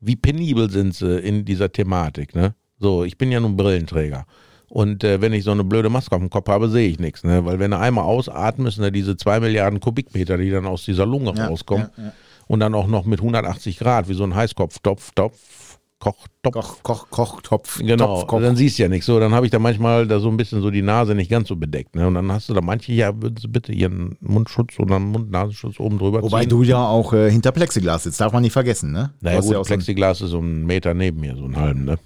[0.00, 2.34] wie penibel sind sie in dieser Thematik.
[2.34, 2.54] Ne?
[2.78, 4.24] So, ich bin ja nun Brillenträger.
[4.68, 7.22] Und äh, wenn ich so eine blöde Maske auf dem Kopf habe, sehe ich nichts.
[7.24, 7.44] Ne?
[7.44, 11.32] Weil wenn du einmal ausatmest, ne, diese zwei Milliarden Kubikmeter, die dann aus dieser Lunge
[11.36, 12.12] Ja, rauskommen, ja, ja.
[12.48, 16.52] und dann auch noch mit 180 Grad, wie so ein Heißkopf, Topf, Topf, Koch, Topf.
[16.54, 18.40] Koch, Koch, Koch, Topf, Genau, Topf, Koch.
[18.40, 19.06] dann siehst du ja nichts.
[19.06, 21.48] So, dann habe ich da manchmal da so ein bisschen so die Nase nicht ganz
[21.48, 21.94] so bedeckt.
[21.94, 22.06] Ne?
[22.06, 25.98] Und dann hast du da manche, ja, würden sie bitte ihren Mundschutz oder Mund-Nasenschutz oben
[25.98, 26.50] drüber Wobei ziehen.
[26.50, 29.14] du ja auch äh, hinter Plexiglas sitzt, darf man nicht vergessen, ne?
[29.20, 31.84] Naja, gut, ja, auch so Plexiglas ist so ein Meter neben mir, so einen halben,
[31.84, 31.98] ne?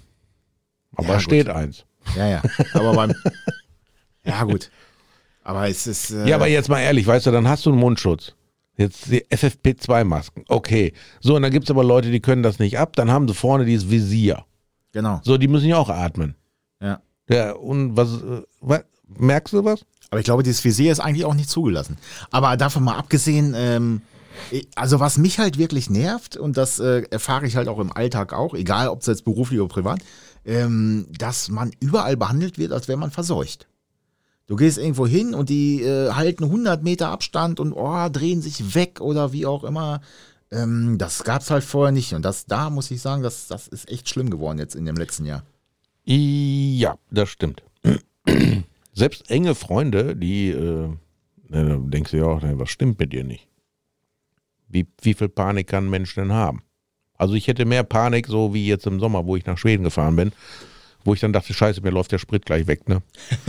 [0.95, 1.23] Aber Ja, da gut.
[1.23, 1.85] steht eins.
[2.15, 2.41] Ja, ja.
[2.73, 3.13] Aber beim.
[4.25, 4.69] ja, gut.
[5.43, 6.11] Aber es ist.
[6.11, 8.33] Äh, Ja, aber jetzt mal ehrlich, weißt du, dann hast du einen Mundschutz.
[8.77, 10.45] Jetzt die FFP2-Masken.
[10.47, 10.93] Okay.
[11.19, 12.95] So, und dann gibt es aber Leute, die können das nicht ab.
[12.95, 14.45] Dann haben sie vorne dieses Visier.
[14.91, 15.19] Genau.
[15.23, 16.35] So, die müssen ja auch atmen.
[16.81, 17.01] Ja.
[17.29, 19.85] Ja, und was, äh, was merkst du was?
[20.09, 21.97] Aber ich glaube, dieses Visier ist eigentlich auch nicht zugelassen.
[22.31, 24.01] Aber davon mal abgesehen, ähm,
[24.75, 28.33] also was mich halt wirklich nervt, und das äh, erfahre ich halt auch im Alltag
[28.33, 29.99] auch, egal ob es jetzt beruflich oder privat,
[30.45, 33.67] ähm, dass man überall behandelt wird, als wäre man verseucht.
[34.47, 38.75] Du gehst irgendwo hin und die äh, halten 100 Meter Abstand und oh, drehen sich
[38.75, 40.01] weg oder wie auch immer.
[40.51, 42.13] Ähm, das gab's halt vorher nicht.
[42.13, 44.97] Und das, da muss ich sagen, das, das ist echt schlimm geworden jetzt in dem
[44.97, 45.43] letzten Jahr.
[46.03, 47.63] Ja, das stimmt.
[48.93, 50.89] Selbst enge Freunde, die, äh,
[51.47, 53.47] da denkst du ja auch, was stimmt mit dir nicht?
[54.67, 56.63] Wie, wie viel Panik kann ein Mensch denn haben?
[57.21, 60.15] Also ich hätte mehr Panik, so wie jetzt im Sommer, wo ich nach Schweden gefahren
[60.15, 60.31] bin,
[61.03, 63.03] wo ich dann dachte, scheiße, mir läuft der Sprit gleich weg, ne?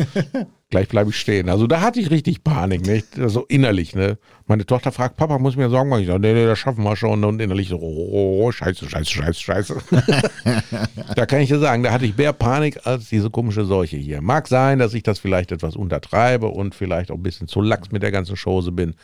[0.71, 1.49] gleich bleibe ich stehen.
[1.49, 3.07] Also da hatte ich richtig Panik, nicht?
[3.15, 4.19] So innerlich, ne?
[4.47, 6.03] Meine Tochter fragt, Papa, muss mir Sorgen machen?
[6.03, 7.25] Ich sage, nee, nee, das schaffen wir schon.
[7.25, 9.77] Und innerlich so, oh, oh, scheiße, scheiße, scheiße, scheiße.
[11.17, 14.21] da kann ich dir sagen, da hatte ich mehr Panik als diese komische Seuche hier.
[14.21, 17.91] Mag sein, dass ich das vielleicht etwas untertreibe und vielleicht auch ein bisschen zu lax
[17.91, 18.97] mit der ganzen Chose bin.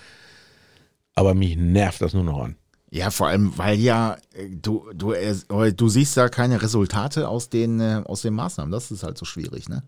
[1.14, 2.57] Aber mich nervt das nur noch an.
[2.91, 7.51] Ja, vor allem, weil ja, äh, du, du, äh, du siehst ja keine Resultate aus
[7.51, 8.72] den, äh, aus den Maßnahmen.
[8.72, 9.82] Das ist halt so schwierig, ne?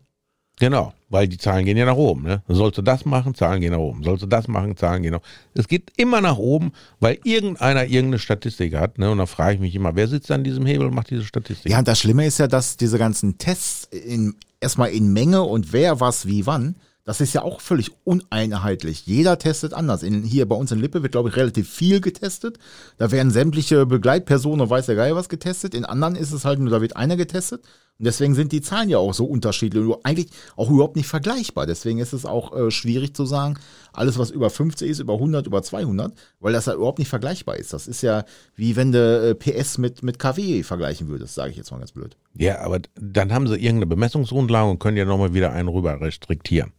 [0.61, 2.23] Genau, weil die Zahlen gehen ja nach oben.
[2.23, 2.43] Ne?
[2.47, 4.05] Sollst du das machen, Zahlen gehen nach oben.
[4.05, 5.29] Sollst du das machen, Zahlen gehen nach oben.
[5.55, 8.99] Es geht immer nach oben, weil irgendeiner irgendeine Statistik hat.
[8.99, 9.11] Ne?
[9.11, 11.73] Und da frage ich mich immer, wer sitzt an diesem Hebel und macht diese Statistik?
[11.73, 15.73] Ja, und das Schlimme ist ja, dass diese ganzen Tests in, erstmal in Menge und
[15.73, 16.77] wer was wie wann,
[17.11, 19.05] das ist ja auch völlig uneinheitlich.
[19.05, 20.05] Jeder testet anders.
[20.05, 22.61] In, hier bei uns in Lippe wird, glaube ich, relativ viel getestet.
[22.99, 25.75] Da werden sämtliche Begleitpersonen und weiß der Geil was getestet.
[25.75, 27.63] In anderen ist es halt nur, da wird einer getestet.
[27.99, 31.67] Und deswegen sind die Zahlen ja auch so unterschiedlich und eigentlich auch überhaupt nicht vergleichbar.
[31.67, 33.59] Deswegen ist es auch äh, schwierig zu sagen,
[33.93, 37.57] alles was über 50 ist, über 100, über 200, weil das ja überhaupt nicht vergleichbar
[37.57, 37.73] ist.
[37.73, 41.57] Das ist ja wie wenn du äh, PS mit, mit KW vergleichen würdest, sage ich
[41.57, 42.17] jetzt mal ganz blöd.
[42.37, 46.73] Ja, aber dann haben sie irgendeine Bemessungsgrundlage und können ja nochmal wieder einen rüber restriktieren.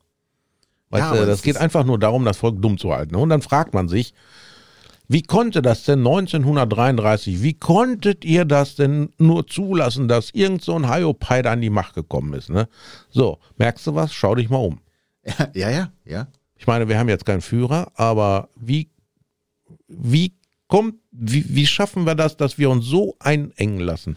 [0.92, 3.16] Weißt Ja, du, das geht einfach nur darum, das Volk dumm zu halten.
[3.16, 4.14] Und dann fragt man sich,
[5.08, 10.76] wie konnte das denn 1933, wie konntet ihr das denn nur zulassen, dass irgend so
[10.76, 12.50] ein Hiopai da an die Macht gekommen ist?
[12.50, 12.70] Ne?
[13.10, 14.14] So, merkst du was?
[14.14, 14.80] Schau dich mal um.
[15.54, 16.28] Ja, ja, ja.
[16.56, 18.90] Ich meine, wir haben jetzt keinen Führer, aber wie,
[19.88, 20.34] wie
[20.68, 24.16] kommt, wie, wie schaffen wir das, dass wir uns so einengen lassen?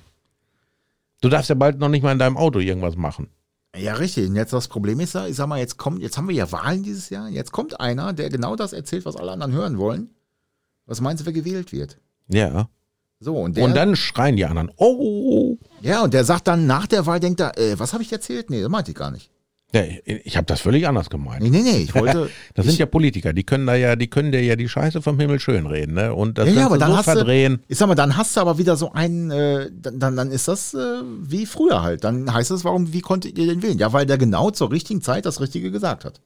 [1.21, 3.31] Du darfst ja bald noch nicht mal in deinem Auto irgendwas machen.
[3.77, 4.29] Ja, richtig.
[4.29, 6.51] Und jetzt das Problem ist ja, ich sag mal, jetzt kommt, jetzt haben wir ja
[6.53, 7.29] Wahlen dieses Jahr.
[7.29, 10.11] Jetzt kommt einer, der genau das erzählt, was alle anderen hören wollen.
[10.87, 11.99] Was meinst du, wer gewählt wird?
[12.29, 12.69] Ja.
[13.21, 16.87] So, und der, Und dann schreien die anderen, oh, ja, und der sagt dann nach
[16.87, 18.51] der Wahl, denkt er, äh, was habe ich erzählt?
[18.51, 19.31] Nee, das meinte ich gar nicht.
[19.75, 21.43] Ja, ich habe das völlig anders gemeint.
[21.43, 22.31] Nee, nee, nee, ich wollte.
[22.55, 25.19] Das sind ja Politiker, die können da ja, die können dir ja die Scheiße vom
[25.19, 26.15] Himmel schön reden, ne?
[26.15, 27.57] Und das ja, ja, aber dann so hast verdrehen.
[27.57, 30.31] du, ich sag mal, dann hast du aber wieder so einen, äh, dann, dann, dann
[30.31, 32.05] ist das äh, wie früher halt.
[32.05, 33.79] Dann heißt es, warum, wie konntet ihr den wählen?
[33.79, 36.21] Ja, weil der genau zur richtigen Zeit das Richtige gesagt hat.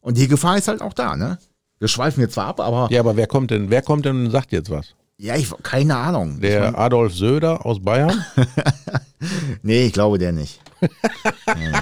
[0.00, 1.38] Und die Gefahr ist halt auch da, ne?
[1.78, 4.30] Wir schweifen jetzt zwar ab, aber Ja, aber wer kommt denn, wer kommt denn und
[4.32, 4.94] sagt jetzt was?
[5.18, 6.40] Ja, ich keine Ahnung.
[6.40, 8.24] Der ich mein, Adolf Söder aus Bayern?
[9.62, 10.60] nee, ich glaube der nicht.
[10.80, 11.72] nee.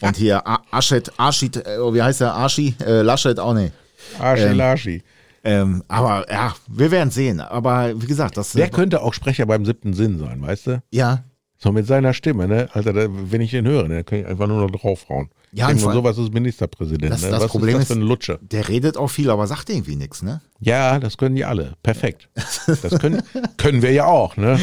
[0.00, 2.36] Und hier Aschet, Aschid, äh, wie heißt der?
[2.36, 3.72] Aschi, äh, Laschet auch nicht.
[4.18, 5.02] Arschilaschi.
[5.42, 7.40] Ähm, aber ja, wir werden sehen.
[7.40, 10.82] Aber wie gesagt, das Der könnte auch Sprecher beim siebten Sinn sein, weißt du?
[10.90, 11.24] ja,
[11.64, 12.68] So mit seiner Stimme, ne?
[12.74, 15.30] Alter, da, wenn ich den höre, ne, kann ich einfach nur noch draufhauen.
[15.50, 17.10] Ja, und sowas ist Ministerpräsident.
[17.10, 17.30] Das- ne?
[17.30, 18.38] das Was Problem ist das für eine Lutsche?
[18.42, 20.42] der redet auch viel, aber sagt irgendwie nichts, ne?
[20.60, 21.72] Ja, das können die alle.
[21.82, 22.28] Perfekt.
[22.66, 23.22] Das können,
[23.56, 24.60] können wir ja auch, ne?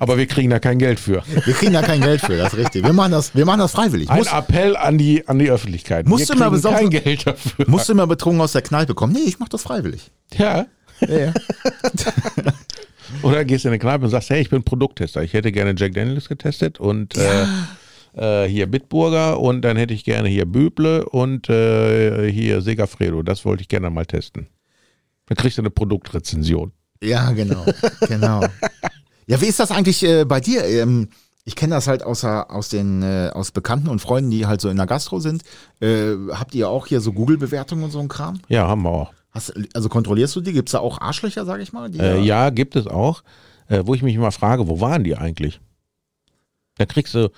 [0.00, 1.22] Aber wir kriegen da kein Geld für.
[1.44, 2.84] Wir kriegen da kein Geld für, das ist richtig.
[2.84, 4.10] Wir machen das, wir machen das freiwillig.
[4.10, 6.08] Ein Muss, Appell an die, an die Öffentlichkeit.
[6.08, 7.66] Musst wir du kriegen besoffen- kein Geld dafür.
[7.68, 9.12] musst du immer betrunken aus der Kneipe kommen?
[9.12, 10.10] Nee, ich mach das freiwillig.
[10.34, 10.66] Ja.
[11.00, 11.32] Ja, ja.
[13.22, 15.22] Oder gehst in eine Kneipe und sagst, hey, ich bin Produkttester.
[15.22, 17.44] Ich hätte gerne Jack Daniels getestet und äh,
[18.14, 23.22] äh, hier Bitburger und dann hätte ich gerne hier Böble und äh, hier Segafredo.
[23.22, 24.48] Das wollte ich gerne mal testen.
[25.26, 26.72] Dann kriegst du eine Produktrezension.
[27.02, 27.64] Ja, genau,
[28.08, 28.42] genau.
[29.26, 30.64] Ja, wie ist das eigentlich äh, bei dir?
[30.64, 31.08] Ähm,
[31.44, 34.60] ich kenne das halt aus, der- aus den äh, aus Bekannten und Freunden, die halt
[34.60, 35.42] so in der Gastro sind.
[35.80, 38.40] Äh, habt ihr auch hier so Google-Bewertungen und so ein Kram?
[38.48, 39.12] Ja, haben wir auch.
[39.32, 40.52] Hast, also kontrollierst du die?
[40.52, 41.90] Gibt's da auch Arschlöcher, sag ich mal?
[41.90, 43.22] Die Äh, ja, gibt es auch.
[43.68, 45.60] Äh, wo ich mich immer frage, wo waren die eigentlich?
[46.76, 47.30] Da kriegst du,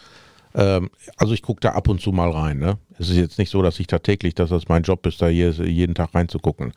[0.54, 2.58] ähm, also ich gucke da ab und zu mal rein.
[2.58, 2.78] Ne?
[2.98, 5.26] Es ist jetzt nicht so, dass ich da täglich, dass das mein Job ist, da
[5.28, 6.72] hier, jeden Tag reinzugucken.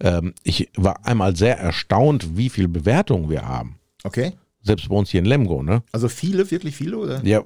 [0.00, 3.78] Ähm, ich war einmal sehr erstaunt, wie viel Bewertungen wir haben.
[4.02, 4.32] Okay.
[4.62, 5.82] Selbst bei uns hier in Lemgo, ne?
[5.92, 7.24] Also viele, wirklich viele, oder?
[7.24, 7.44] Ja,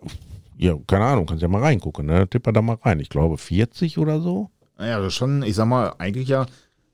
[0.57, 2.29] ja, keine Ahnung, kannst ja mal reingucken, ne?
[2.29, 3.01] Tipper da mal rein.
[3.01, 4.51] Ich glaube 40 oder so.
[4.79, 6.47] Naja, das ist schon, ich sag mal, eigentlich ja.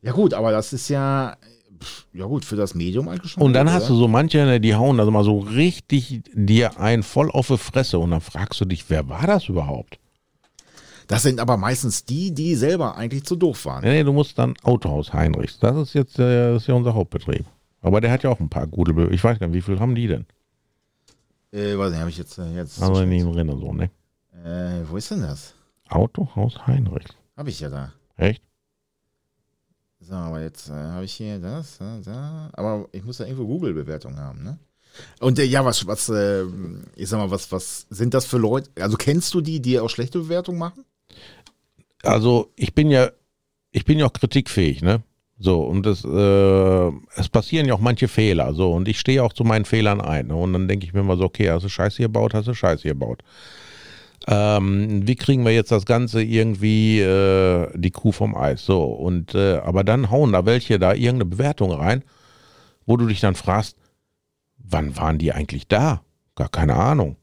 [0.06, 1.36] Ja, gut, aber das ist ja.
[1.82, 3.42] pff, Ja, gut, für das Medium eigentlich schon.
[3.42, 7.02] Und dann hast du so manche, ne, die hauen also mal so richtig dir ein
[7.02, 9.98] voll auf die Fresse und dann fragst du dich, wer war das überhaupt?
[11.08, 13.82] Das sind aber meistens die, die selber eigentlich zu doof waren.
[13.82, 15.58] Nee, nee, du musst dann Autohaus Heinrichs.
[15.58, 17.44] Das ist jetzt äh, das ist ja unser Hauptbetrieb.
[17.82, 19.80] Aber der hat ja auch ein paar gute, Be ich weiß gar nicht, wie viel
[19.80, 20.24] haben die denn?
[21.52, 22.38] Äh, weiß nicht, habe ich jetzt.
[22.38, 23.90] Äh, jetzt Also nicht drin so, ne?
[24.44, 25.54] äh, wo ist denn das?
[25.88, 27.10] Autohaus Heinrichs.
[27.36, 27.92] Habe ich ja da.
[28.16, 28.42] Echt?
[30.08, 32.50] So, aber jetzt äh, habe ich hier das, da, da.
[32.52, 34.58] Aber ich muss da irgendwo Google-Bewertung haben, ne?
[35.20, 36.44] Und äh, ja, was, was, äh,
[36.94, 38.70] ich sag mal, was, was sind das für Leute?
[38.80, 40.84] Also kennst du die, die auch schlechte Bewertungen machen?
[42.02, 43.10] Also ich bin ja,
[43.72, 45.02] ich bin ja auch kritikfähig, ne?
[45.38, 49.34] So, und das, äh, es passieren ja auch manche Fehler, so, und ich stehe auch
[49.34, 50.28] zu meinen Fehlern ein.
[50.28, 50.36] Ne?
[50.36, 52.88] Und dann denke ich mir immer so, okay, hast du Scheiße gebaut, hast du Scheiße
[52.88, 53.22] gebaut.
[54.26, 58.64] Ähm, wie kriegen wir jetzt das Ganze irgendwie äh, die Kuh vom Eis?
[58.64, 62.02] So, und äh, aber dann hauen da welche da irgendeine Bewertung rein,
[62.86, 63.76] wo du dich dann fragst,
[64.58, 66.02] wann waren die eigentlich da?
[66.34, 67.16] Gar keine Ahnung.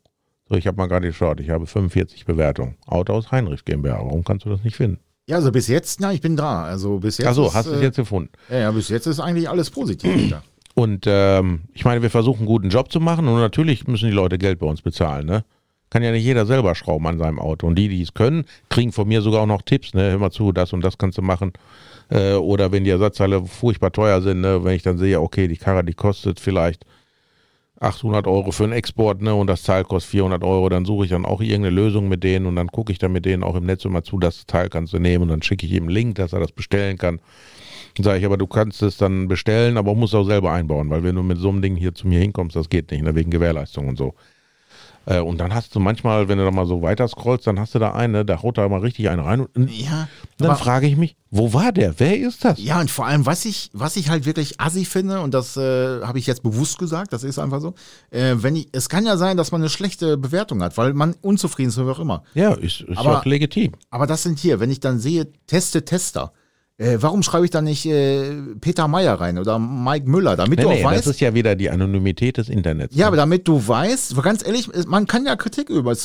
[0.49, 2.75] So, ich habe mal gerade geschaut, ich habe 45 Bewertungen.
[2.85, 3.99] Auto aus Heinrich GmbH.
[3.99, 4.99] Warum kannst du das nicht finden?
[5.25, 6.63] Ja, also bis jetzt, na, ich bin da.
[6.63, 7.27] Also bis jetzt.
[7.27, 8.31] Achso, hast du es äh, jetzt gefunden.
[8.49, 10.29] Ja, ja, bis jetzt ist eigentlich alles positiv.
[10.31, 10.43] da.
[10.75, 14.15] Und ähm, ich meine, wir versuchen einen guten Job zu machen und natürlich müssen die
[14.15, 15.45] Leute Geld bei uns bezahlen, ne?
[15.93, 17.67] Kann ja nicht jeder selber schrauben an seinem Auto.
[17.67, 20.09] Und die, die es können, kriegen von mir sogar auch noch Tipps, ne?
[20.09, 21.53] Hör mal zu, das und das kannst du machen.
[22.09, 24.63] Äh, oder wenn die Ersatzteile furchtbar teuer sind, ne?
[24.63, 26.83] wenn ich dann sehe, okay, die Karre, die kostet vielleicht
[27.79, 29.35] 800 Euro für einen Export, ne?
[29.35, 32.47] Und das Teil kostet 400 Euro, dann suche ich dann auch irgendeine Lösung mit denen
[32.47, 34.93] und dann gucke ich dann mit denen auch im Netz immer zu, das Teil kannst
[34.93, 37.19] du nehmen und dann schicke ich ihm einen Link, dass er das bestellen kann.
[37.97, 41.03] Dann sage ich, aber du kannst es dann bestellen, aber musst auch selber einbauen, weil
[41.03, 43.29] wenn du mit so einem Ding hier zu mir hinkommst, das geht nicht, ne, wegen
[43.29, 44.15] Gewährleistung und so.
[45.05, 47.75] Äh, und dann hast du manchmal, wenn du da mal so weiter scrollst, dann hast
[47.75, 49.41] du da eine, da haut da mal richtig einen rein.
[49.41, 51.99] Und Ja, dann frage ich mich, wo war der?
[51.99, 52.57] Wer ist das?
[52.61, 56.01] Ja, und vor allem, was ich, was ich halt wirklich assi finde, und das äh,
[56.03, 57.73] habe ich jetzt bewusst gesagt, das ist einfach so,
[58.11, 61.15] äh, wenn ich, es kann ja sein, dass man eine schlechte Bewertung hat, weil man
[61.21, 62.23] unzufrieden ist, wie auch immer.
[62.33, 63.73] Ja, ist, ist Aber- auch legitim.
[63.89, 66.31] Aber das sind hier, wenn ich dann sehe, Teste Tester,
[66.77, 70.63] äh, warum schreibe ich da nicht äh, Peter Meyer rein oder Mike Müller, damit Nee,
[70.63, 72.95] du auch nee, das weißt, ist ja wieder die Anonymität des Internets.
[72.95, 73.07] ja, ne?
[73.07, 75.95] aber damit du weißt, ganz ehrlich, man kann ja Kritik über,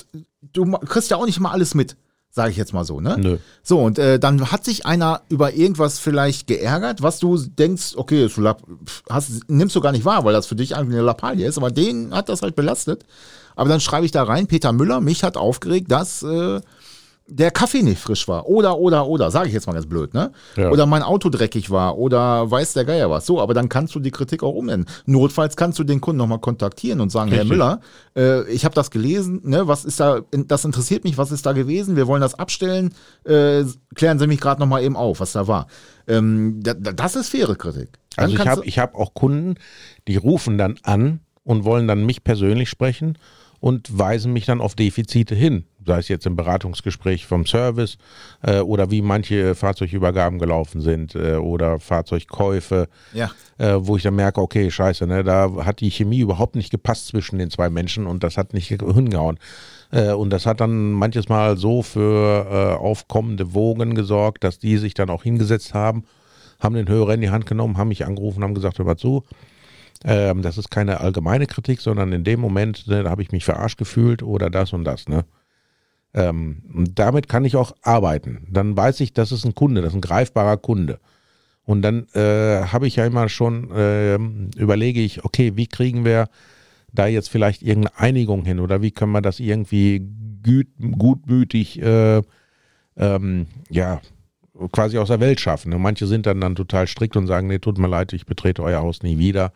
[0.53, 1.97] du kriegst ja auch nicht mal alles mit,
[2.31, 3.17] sage ich jetzt mal so, ne?
[3.19, 3.37] Nö.
[3.63, 8.23] So, und äh, dann hat sich einer über irgendwas vielleicht geärgert, was du denkst, okay,
[8.29, 11.47] das pf, hast, nimmst du gar nicht wahr, weil das für dich eigentlich eine Lappalie
[11.47, 13.05] ist, aber den hat das halt belastet.
[13.57, 16.61] Aber dann schreibe ich da rein, Peter Müller, mich hat aufgeregt, dass äh,
[17.31, 18.49] der Kaffee nicht frisch war.
[18.49, 20.33] Oder, oder, oder, sage ich jetzt mal ganz blöd, ne?
[20.57, 20.71] Ja.
[20.71, 23.27] Oder mein Auto dreckig war oder weiß der Geier was.
[23.27, 24.87] So, aber dann kannst du die Kritik auch umnennen.
[25.05, 27.51] Notfalls kannst du den Kunden nochmal kontaktieren und sagen, Herr Richtig.
[27.51, 27.81] Müller,
[28.17, 31.53] äh, ich habe das gelesen, ne, was ist da, das interessiert mich, was ist da
[31.53, 33.65] gewesen, wir wollen das abstellen, äh,
[33.95, 35.67] klären Sie mich gerade nochmal eben auf, was da war.
[36.07, 37.99] Ähm, da, da, das ist faire Kritik.
[38.17, 39.57] Dann Also ich habe ich hab auch Kunden,
[40.09, 43.19] die rufen dann an und wollen dann mich persönlich sprechen
[43.61, 45.65] und weisen mich dann auf Defizite hin.
[45.89, 47.97] Sei es jetzt im Beratungsgespräch vom Service
[48.43, 53.31] äh, oder wie manche Fahrzeugübergaben gelaufen sind äh, oder Fahrzeugkäufe, Ja.
[53.57, 57.07] äh, wo ich dann merke, okay, scheiße, ne, da hat die Chemie überhaupt nicht gepasst
[57.09, 59.39] zwischen den zwei Menschen und das hat nicht hingehauen.
[59.91, 64.77] Äh, und das hat dann manches Mal so für äh, aufkommende Wogen gesorgt, dass die
[64.77, 66.05] sich dann auch hingesetzt haben,
[66.61, 69.25] haben den Hörer in die Hand genommen, haben mich angerufen, haben gesagt, hör mal zu,
[70.05, 73.45] ähm, das ist keine allgemeine Kritik, sondern in dem Moment, ne, da habe ich mich
[73.45, 75.09] verarscht gefühlt oder das und das.
[75.09, 75.25] Ne?
[76.15, 78.47] Ähm, und damit kann ich auch arbeiten.
[78.51, 80.99] Dann weiß ich, das ist ein Kunde, das ist ein greifbarer Kunde.
[81.65, 86.29] Und dann äh, habe ich ja immer schon, ähm, überlege ich, okay, wie kriegen wir
[86.93, 90.03] da jetzt vielleicht irgendeine Einigung hin oder wie können wir das irgendwie
[90.43, 92.23] gut, gutmütig, äh,
[92.97, 94.01] ähm, ja,
[94.73, 95.73] quasi aus der Welt schaffen.
[95.73, 98.63] Und manche sind dann, dann total strikt und sagen, nee, tut mir leid, ich betrete
[98.63, 99.53] euer Haus nie wieder.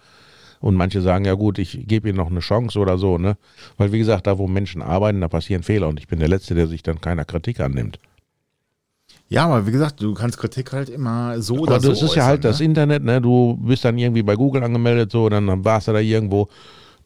[0.63, 3.37] Und manche sagen, ja gut, ich gebe ihnen noch eine Chance oder so, ne?
[3.77, 6.55] Weil wie gesagt, da wo Menschen arbeiten, da passieren Fehler und ich bin der Letzte,
[6.55, 7.99] der sich dann keiner Kritik annimmt.
[9.29, 11.89] Ja, aber wie gesagt, du kannst Kritik halt immer so oder Aber so.
[11.91, 12.67] das ist ja halt das ne?
[12.67, 13.21] Internet, ne?
[13.21, 16.49] Du bist dann irgendwie bei Google angemeldet, so, dann warst du da irgendwo,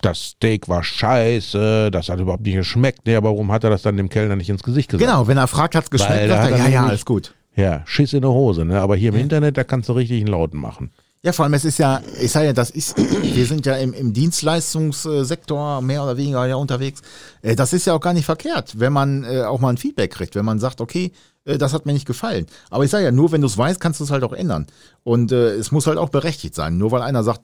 [0.02, 3.06] das Steak war scheiße, das hat überhaupt nicht geschmeckt.
[3.06, 5.08] Nee, aber warum hat er das dann dem Kellner nicht ins Gesicht gesagt?
[5.08, 7.34] Genau, wenn er fragt, hat's geschmeckt, Weil sagt hat er, ja, ja, alles gut.
[7.54, 8.80] Ja, Schiss in der Hose, ne?
[8.80, 10.90] Aber hier im Internet, da kannst du richtig einen Lauten machen.
[11.26, 13.92] Ja, vor allem, es ist ja, ich sage ja, das ist, wir sind ja im,
[13.92, 17.02] im Dienstleistungssektor mehr oder weniger ja unterwegs.
[17.42, 20.12] Äh, Das ist ja auch gar nicht verkehrt, wenn man äh, auch mal ein Feedback
[20.12, 21.10] kriegt, wenn man sagt, okay,
[21.44, 22.46] äh, das hat mir nicht gefallen.
[22.70, 24.68] Aber ich sage ja, nur wenn du es weißt, kannst du es halt auch ändern.
[25.02, 26.78] Und äh, es muss halt auch berechtigt sein.
[26.78, 27.42] Nur weil einer sagt,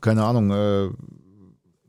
[0.00, 0.90] keine Ahnung, äh,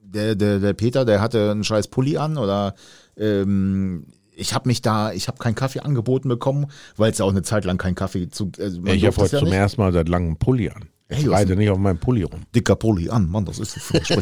[0.02, 2.74] der, der, der Peter, der hatte einen scheiß Pulli an oder
[3.16, 6.66] ähm, ich habe mich da, ich habe keinen Kaffee angeboten bekommen,
[6.96, 8.52] weil es ja auch eine Zeit lang keinen Kaffee zu.
[8.60, 10.90] Also ich habe heute ja zum ersten Mal seit langem einen Pulli an.
[11.10, 12.42] Ich was reite nicht auf meinem Pulli rum.
[12.54, 13.28] dicker Pulli an.
[13.28, 13.98] Mann, das ist so.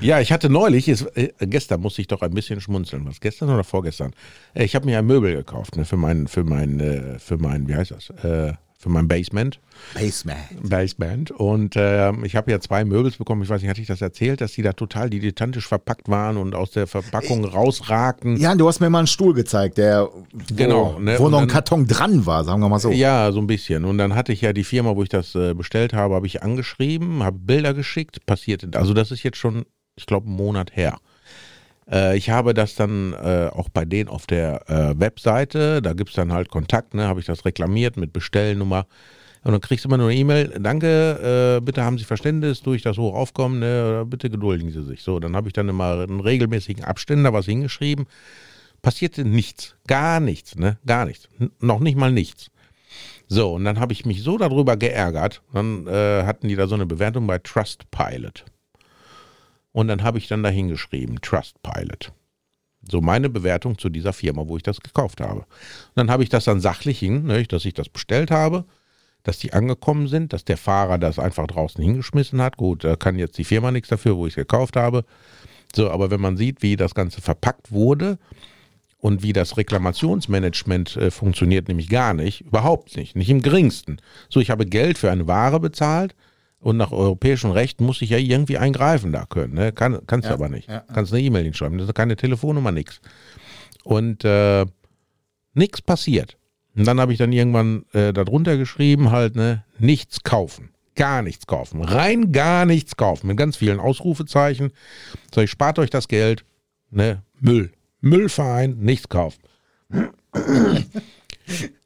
[0.00, 3.06] Ja, ich hatte neulich, ist, äh, gestern musste ich doch ein bisschen schmunzeln.
[3.06, 4.12] Was gestern oder vorgestern?
[4.52, 7.68] Äh, ich habe mir ein Möbel gekauft, ne, für mein, für mein, äh, für mein,
[7.68, 8.10] wie heißt das?
[8.84, 9.60] Äh, für mein Basement.
[9.94, 10.36] Baseman.
[10.62, 11.30] Basement.
[11.30, 13.42] Und ähm, ich habe ja zwei Möbels bekommen.
[13.42, 16.54] Ich weiß nicht, hatte ich das erzählt, dass die da total dilettantisch verpackt waren und
[16.54, 18.36] aus der Verpackung rausragten?
[18.36, 20.24] Ja, du hast mir mal einen Stuhl gezeigt, der wo,
[20.54, 22.90] Genau, ne, wo noch ein dann- Karton dran war, sagen wir mal so.
[22.90, 23.84] Ja, so ein bisschen.
[23.84, 26.42] Und dann hatte ich ja die Firma, wo ich das äh, bestellt habe, habe ich
[26.42, 28.76] angeschrieben, habe Bilder geschickt, passiert.
[28.76, 29.64] Also das ist jetzt schon,
[29.96, 30.98] ich glaube, einen Monat her.
[31.90, 36.10] Äh, ich habe das dann äh, auch bei denen auf der äh, Webseite, da gibt
[36.10, 38.86] es dann halt Kontakt, ne, habe ich das reklamiert mit Bestellnummer.
[39.42, 42.80] Und dann kriegst du immer nur eine E-Mail, danke, äh, bitte haben Sie Verständnis durch
[42.80, 45.02] das hohe Aufkommen, ne, bitte geduldigen Sie sich.
[45.02, 48.06] So, dann habe ich dann immer in regelmäßigen Abständen da was hingeschrieben.
[48.80, 52.50] Passierte nichts, gar nichts, ne, gar nichts, N noch nicht mal nichts.
[53.28, 56.74] So, und dann habe ich mich so darüber geärgert, dann äh, hatten die da so
[56.74, 58.44] eine Bewertung bei Trustpilot.
[59.74, 62.12] Und dann habe ich dann da hingeschrieben, Trustpilot.
[62.88, 65.40] So meine Bewertung zu dieser Firma, wo ich das gekauft habe.
[65.40, 68.66] Und dann habe ich das dann sachlich hin, ne, dass ich das bestellt habe,
[69.24, 72.56] dass die angekommen sind, dass der Fahrer das einfach draußen hingeschmissen hat.
[72.56, 75.04] Gut, da kann jetzt die Firma nichts dafür, wo ich es gekauft habe.
[75.74, 78.18] So, aber wenn man sieht, wie das Ganze verpackt wurde
[78.98, 83.96] und wie das Reklamationsmanagement äh, funktioniert, nämlich gar nicht, überhaupt nicht, nicht im geringsten.
[84.28, 86.14] So, ich habe Geld für eine Ware bezahlt
[86.64, 89.52] und nach europäischem Recht muss ich ja irgendwie eingreifen da können.
[89.54, 89.72] Ne?
[89.72, 90.68] Kann, kannst Ja, du aber nicht.
[90.68, 90.80] ja.
[90.94, 93.00] Kannst eine E-Mail hinschreiben, das ist keine Telefonnummer, nix.
[93.84, 94.64] Und äh,
[95.52, 96.38] nichts passiert.
[96.74, 100.70] Und dann habe ich dann irgendwann äh, darunter geschrieben, halt, ne, nichts kaufen.
[100.96, 101.82] Gar nichts kaufen.
[101.82, 103.26] Rein gar nichts kaufen.
[103.26, 104.72] Mit ganz vielen Ausrufezeichen.
[105.34, 106.44] So, ich spart euch das Geld.
[106.90, 107.72] Ne, Müll.
[108.00, 109.42] Müllverein, nichts kaufen.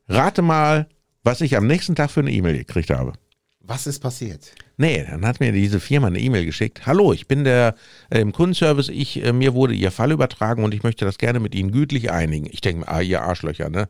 [0.08, 0.88] Rate mal,
[1.24, 3.12] was ich am nächsten Tag für eine E-Mail gekriegt habe.
[3.60, 4.52] Was ist passiert?
[4.80, 6.86] Nee, dann hat mir diese Firma eine E-Mail geschickt.
[6.86, 7.74] Hallo, ich bin der
[8.10, 8.90] äh, im Kundenservice.
[8.90, 12.12] Ich, äh, mir wurde Ihr Fall übertragen und ich möchte das gerne mit Ihnen gütlich
[12.12, 12.46] einigen.
[12.48, 13.88] Ich denke mir, ah, ihr Arschlöcher, ne?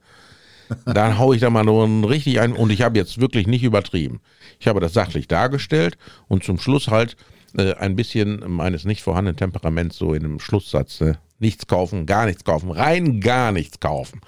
[0.86, 4.20] Dann hau ich da mal nur richtig ein und ich habe jetzt wirklich nicht übertrieben.
[4.58, 7.16] Ich habe das sachlich dargestellt und zum Schluss halt
[7.58, 11.02] äh, ein bisschen meines nicht vorhandenen Temperaments so in einem Schlusssatz.
[11.02, 11.18] Ne?
[11.38, 14.22] Nichts kaufen, gar nichts kaufen, rein gar nichts kaufen.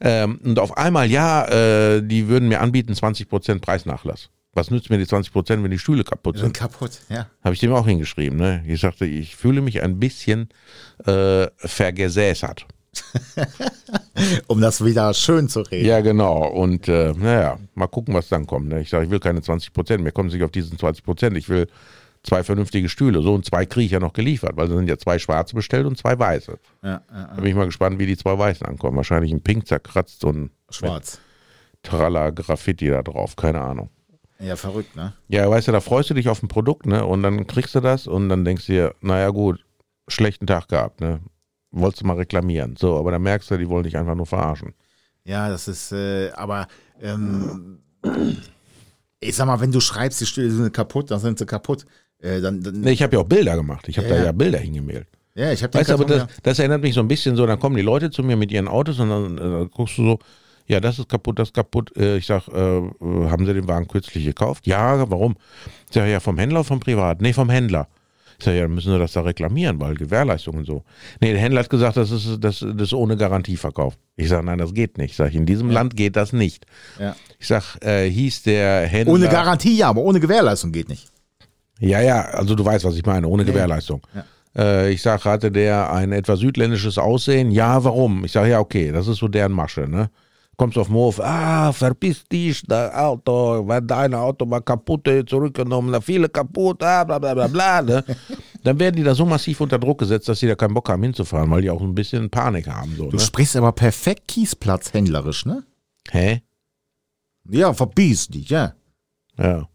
[0.00, 4.30] Ähm, und auf einmal, ja, äh, die würden mir anbieten 20% Preisnachlass.
[4.54, 6.56] Was nützt mir die 20%, wenn die Stühle kaputt Sind sind?
[6.56, 7.26] kaputt, ja.
[7.42, 8.38] Habe ich dem auch hingeschrieben.
[8.38, 8.62] Ne?
[8.66, 10.50] Ich sagte, ich fühle mich ein bisschen
[11.06, 12.66] äh, vergesäßert.
[14.46, 15.88] Um das wieder schön zu reden.
[15.88, 16.46] Ja, genau.
[16.46, 18.68] Und äh, naja, mal gucken, was dann kommt.
[18.68, 18.82] Ne?
[18.82, 20.04] Ich sage, ich will keine 20 Prozent.
[20.04, 21.36] Mir kommen sie nicht auf diesen 20 Prozent.
[21.38, 21.66] Ich will
[22.22, 23.22] zwei vernünftige Stühle.
[23.22, 25.86] So und zwei kriege ich ja noch geliefert, weil es sind ja zwei schwarze bestellt
[25.86, 26.58] und zwei weiße.
[26.82, 28.96] Ja, ja, Da bin ich mal gespannt, wie die zwei weißen ankommen.
[28.98, 31.18] Wahrscheinlich ein Pink zerkratzt und Schwarz.
[31.82, 33.34] Tralla Graffiti da drauf.
[33.36, 33.88] Keine Ahnung.
[34.42, 35.12] Ja, verrückt, ne?
[35.28, 37.04] Ja, weißt du, da freust du dich auf ein Produkt, ne?
[37.06, 39.64] Und dann kriegst du das und dann denkst du dir, naja gut,
[40.08, 41.20] schlechten Tag gehabt, ne?
[41.70, 42.76] Wolltest du mal reklamieren.
[42.76, 44.74] So, aber dann merkst du, die wollen dich einfach nur verarschen.
[45.24, 46.66] Ja, das ist, äh, aber
[47.00, 47.78] ähm,
[49.20, 51.86] ich sag mal, wenn du schreibst, die Stühle sind kaputt, dann sind sie kaputt.
[52.18, 53.88] Äh, dann, dann, Nee, ich habe ja auch Bilder gemacht.
[53.88, 54.26] Ich habe Ja, da ja.
[54.26, 55.06] ja Bilder hingemailt.
[55.34, 57.58] ja, ich habe Weißt du, aber das, das erinnert mich so ein bisschen so, dann
[57.58, 60.18] kommen die Leute zu mir mit ihren Autos und dann äh, guckst du so,
[60.66, 61.96] ja, das ist kaputt, das ist kaputt.
[61.96, 64.66] Äh, ich sag, äh, äh, haben Sie den Wagen kürzlich gekauft?
[64.66, 65.36] Ja, warum?
[65.88, 67.20] Ich sag, ja, vom Händler oder vom Privat?
[67.20, 67.88] Nee, vom Händler.
[68.38, 70.84] Ich sag, ja, dann müssen Sie das da reklamieren, weil Gewährleistung und so.
[71.20, 73.96] Nee, der Händler hat gesagt, das ist, das, das ohne Garantieverkauf.
[74.16, 75.10] Ich sag, nein, das geht nicht.
[75.10, 76.66] Ich sag, in diesem Land geht das nicht.
[76.98, 77.14] Ja.
[77.38, 79.14] Ich sag, äh, hieß der Händler.
[79.14, 81.08] Ohne Garantie, ja, aber ohne Gewährleistung geht nicht.
[81.78, 84.02] Ja, ja, also du weißt, was ich meine, ohne Gewährleistung.
[84.56, 87.50] Äh, ich sage, hatte der ein etwas südländisches Aussehen?
[87.50, 88.24] Ja, warum?
[88.24, 90.10] Ich sage, ja, okay, das ist so deren Masche, ne?
[90.62, 95.28] Kommst auf den Hof, ah, verpiss dich, das Auto, wenn dein Auto mal kaputt ist,
[95.28, 98.04] zurückgenommen, da viele kaputt, ah, bla bla bla bla, ne?
[98.62, 101.02] Dann werden die da so massiv unter Druck gesetzt, dass sie da keinen Bock haben
[101.02, 103.20] hinzufahren, weil die auch ein bisschen Panik haben, so, Du ne?
[103.20, 105.64] sprichst aber perfekt Kiesplatz händlerisch, ne?
[106.12, 106.42] Hä?
[107.50, 108.72] Ja, verbiss dich, ja.
[109.36, 109.68] Ja.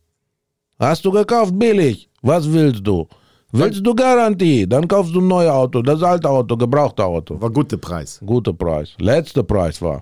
[0.80, 2.10] Hast du gekauft billig?
[2.22, 3.06] Was willst du?
[3.52, 4.66] Willst du Garantie?
[4.66, 7.42] Dann kaufst du ein neues Auto, das alte Auto, gebrauchte Auto.
[7.42, 8.22] War guter Preis.
[8.26, 8.94] Guter Preis.
[9.00, 10.02] Letzter Preis war.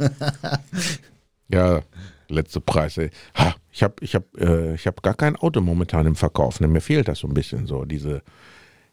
[1.48, 1.80] ja,
[2.28, 2.98] letzter Preis.
[2.98, 3.10] Ey.
[3.36, 6.60] Ha, ich habe ich hab, äh, ich hab gar kein Auto momentan im Verkauf.
[6.60, 6.68] Ne?
[6.68, 8.22] Mir fehlt das so ein bisschen so, diese,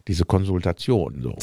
[0.07, 1.21] diese Konsultation.
[1.21, 1.35] So.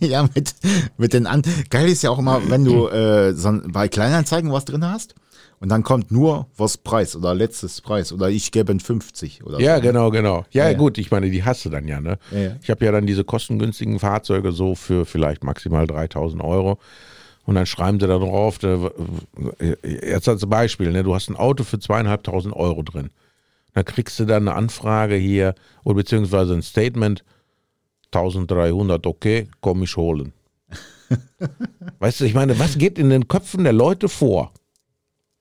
[0.00, 0.54] ja, mit,
[0.96, 1.42] mit den an.
[1.70, 5.14] Geil ist ja auch immer, wenn du äh, so bei Kleinanzeigen was drin hast
[5.60, 9.60] und dann kommt nur was Preis oder letztes Preis oder ich gebe ein 50 oder
[9.60, 9.82] Ja, so.
[9.82, 10.44] genau, genau.
[10.50, 10.76] Ja, Ja, ja.
[10.78, 12.00] gut, ich meine, die hast du dann ja.
[12.00, 12.18] Ne?
[12.30, 12.56] Ja, ja.
[12.62, 16.78] Ich habe ja dann diese kostengünstigen Fahrzeuge so für vielleicht maximal 3000 Euro.
[17.50, 18.92] Und dann schreiben sie da drauf, da,
[19.82, 23.10] jetzt als Beispiel, ne, du hast ein Auto für zweieinhalbtausend Euro drin.
[23.72, 27.24] Dann kriegst du dann eine Anfrage hier oder beziehungsweise ein Statement,
[28.12, 30.32] 1300, okay, komm ich holen.
[31.98, 34.52] weißt du, ich meine, was geht in den Köpfen der Leute vor?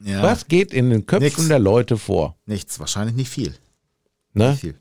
[0.04, 1.48] Ja, Was geht in den Köpfen Nix.
[1.48, 2.38] der Leute vor?
[2.48, 3.54] Nichts, wahrscheinlich nicht viel.
[4.34, 4.50] Ne?
[4.50, 4.80] Nicht viel.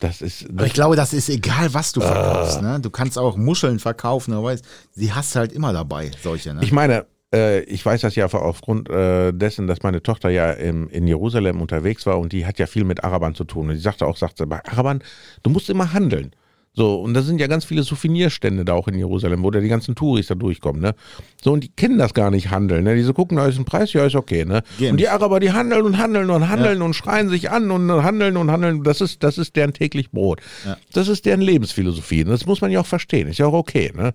[0.00, 2.06] Das ist, Aber ich glaube, das ist egal, was du Ah.
[2.06, 2.62] verkaufst.
[2.62, 2.80] Ne?
[2.80, 4.64] Du kannst auch Muscheln verkaufen, aber weißt,
[4.96, 6.52] die hast du halt immer dabei, solche.
[6.52, 6.60] Ne?
[6.62, 10.88] Ich meine, äh, ich weiß das ja aufgrund äh, dessen, dass meine Tochter ja im,
[10.90, 13.68] in Jerusalem unterwegs war und die hat ja viel mit Arabern zu tun.
[13.70, 15.02] Und die sagte auch, sagte, bei Arabern,
[15.42, 16.32] du musst immer handeln.
[16.76, 19.68] So, und da sind ja ganz viele Souvenirstände da auch in Jerusalem, wo da die
[19.68, 20.94] ganzen Touris da durchkommen, ne?
[21.42, 22.94] So, und die kennen das gar nicht handeln, ne?
[22.94, 24.62] Diese gucken, da ist ein Preis, ja, ist okay, ne?
[24.78, 24.90] Gehen.
[24.92, 28.36] Und die Araber, die handeln und handeln und handeln und schreien sich an und handeln
[28.36, 28.82] und handeln.
[28.82, 30.40] Das ist, das ist deren täglich Brot.
[30.66, 30.76] Ja.
[30.92, 32.24] Das ist deren Lebensphilosophie.
[32.24, 33.26] Und das muss man ja auch verstehen.
[33.28, 34.12] Ist ja auch okay, ne?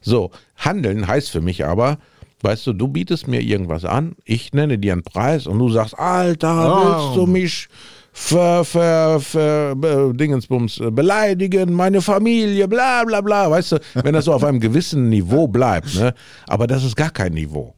[0.00, 1.98] So, handeln heißt für mich aber,
[2.42, 5.98] Weißt du, du bietest mir irgendwas an, ich nenne dir einen Preis und du sagst,
[5.98, 6.86] Alter, Oh.
[6.86, 7.68] willst du mich
[8.12, 14.14] ver, ver, ver, be, Dingensbums äh, beleidigen, meine Familie, bla bla bla, weißt du, wenn
[14.14, 16.14] das so auf einem gewissen Niveau bleibt, ne?
[16.46, 17.74] Aber das ist gar kein Niveau.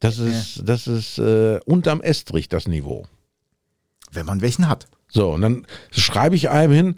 [0.00, 3.06] Das ist, das ist äh, unterm Estrich das Niveau.
[4.12, 4.86] Wenn man welchen hat.
[5.08, 6.94] So, und dann schreibe ich einem hin,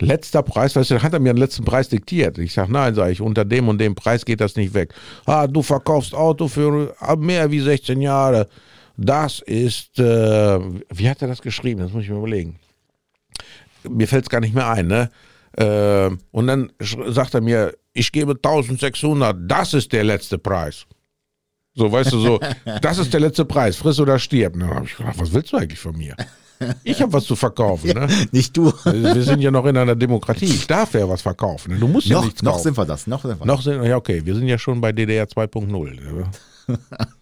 [0.00, 2.38] letzter Preis, weißt du, dann hat er mir einen letzten Preis diktiert.
[2.38, 4.94] Ich sage, nein, sage ich, unter dem und dem Preis geht das nicht weg.
[5.26, 8.48] Ah, du verkaufst Auto für mehr wie 16 Jahre.
[9.02, 10.60] Das ist, äh,
[10.92, 11.80] wie hat er das geschrieben?
[11.80, 12.58] Das muss ich mir überlegen.
[13.88, 15.10] Mir fällt es gar nicht mehr ein, ne?
[15.56, 16.70] Äh, und dann
[17.08, 20.84] sagt er mir, ich gebe 1600, das ist der letzte Preis.
[21.74, 22.40] So, weißt du, so,
[22.82, 24.52] das ist der letzte Preis, friss oder stirb.
[24.52, 26.14] Und dann habe ich gedacht, was willst du eigentlich von mir?
[26.84, 28.06] Ich habe was zu verkaufen, ne?
[28.32, 28.70] Nicht du.
[28.84, 30.44] Wir sind ja noch in einer Demokratie.
[30.44, 31.72] Ich darf ja was verkaufen.
[31.72, 31.80] ne?
[31.80, 32.64] Du musst ja noch nichts noch kaufen.
[32.64, 33.06] sind wir das.
[33.06, 36.26] Noch sind wir noch sind, ja, okay, wir sind ja schon bei DDR 2.0.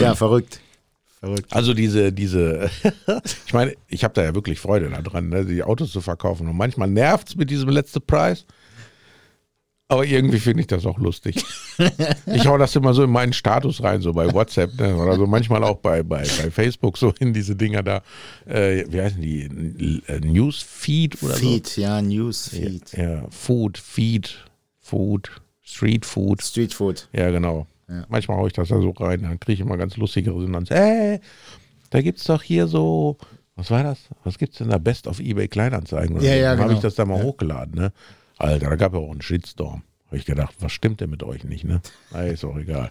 [0.00, 0.60] Ja, verrückt.
[1.20, 1.52] Verrückt.
[1.52, 2.70] Also diese, diese,
[3.46, 6.46] ich meine, ich habe da ja wirklich Freude daran, ne, die Autos zu verkaufen.
[6.48, 8.44] Und manchmal nervt es mit diesem letzten Preis.
[9.90, 11.44] Aber irgendwie finde ich das auch lustig.
[12.26, 15.28] Ich hau das immer so in meinen Status rein, so bei WhatsApp, ne, oder so
[15.28, 18.02] manchmal auch bei, bei, bei Facebook, so in diese Dinger da.
[18.46, 20.02] Äh, wie heißen die?
[20.08, 21.38] Äh, Newsfeed oder so?
[21.38, 22.92] Feed, ja, News, Feed.
[22.96, 24.44] Ja, Food, Feed,
[24.80, 25.30] Food,
[25.62, 26.42] Street Food.
[26.42, 27.08] Street Food.
[27.12, 27.68] Ja, genau.
[27.88, 28.04] Ja.
[28.08, 30.70] Manchmal haue ich das da so rein, dann kriege ich immer ganz lustige Resonanz.
[30.70, 31.20] Äh,
[31.90, 33.16] da gibt's doch hier so,
[33.56, 33.98] was war das?
[34.24, 34.78] Was gibt's denn da?
[34.78, 36.16] Best of eBay Kleinanzeigen?
[36.16, 36.36] Oder Ja, so.
[36.38, 36.78] ja, Dann habe genau.
[36.78, 37.92] ich das da mal hochgeladen, ne?
[38.36, 39.82] Alter, da gab ja auch einen Shitstorm.
[40.06, 41.80] Habe ich gedacht, was stimmt denn mit euch nicht, ne?
[42.12, 42.90] Na, ist auch egal.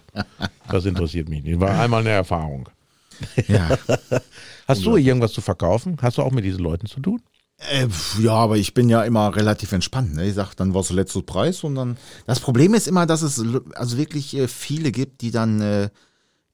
[0.68, 1.58] Das interessiert mich nicht.
[1.58, 2.68] War einmal eine Erfahrung.
[3.48, 3.70] Ja.
[4.68, 5.96] Hast du irgendwas zu verkaufen?
[6.02, 7.20] Hast du auch mit diesen Leuten zu tun?
[7.58, 7.88] Äh,
[8.20, 10.14] ja, aber ich bin ja immer relativ entspannt.
[10.14, 10.26] Ne?
[10.26, 11.96] Ich sag, dann war es der letzte Preis und dann.
[12.26, 13.42] Das Problem ist immer, dass es
[13.74, 15.90] also wirklich äh, viele gibt, die dann äh,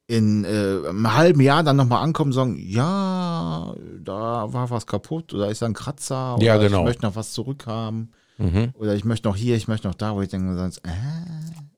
[0.07, 0.48] in äh,
[0.88, 5.61] einem halben Jahr dann nochmal ankommen und sagen, ja, da war was kaputt oder ist
[5.62, 6.80] da ein Kratzer oder Ja, genau.
[6.80, 8.72] ich möchte noch was zurückhaben Mhm.
[8.74, 10.90] oder ich möchte noch hier, ich möchte noch da, wo ich denke, sonst, äh,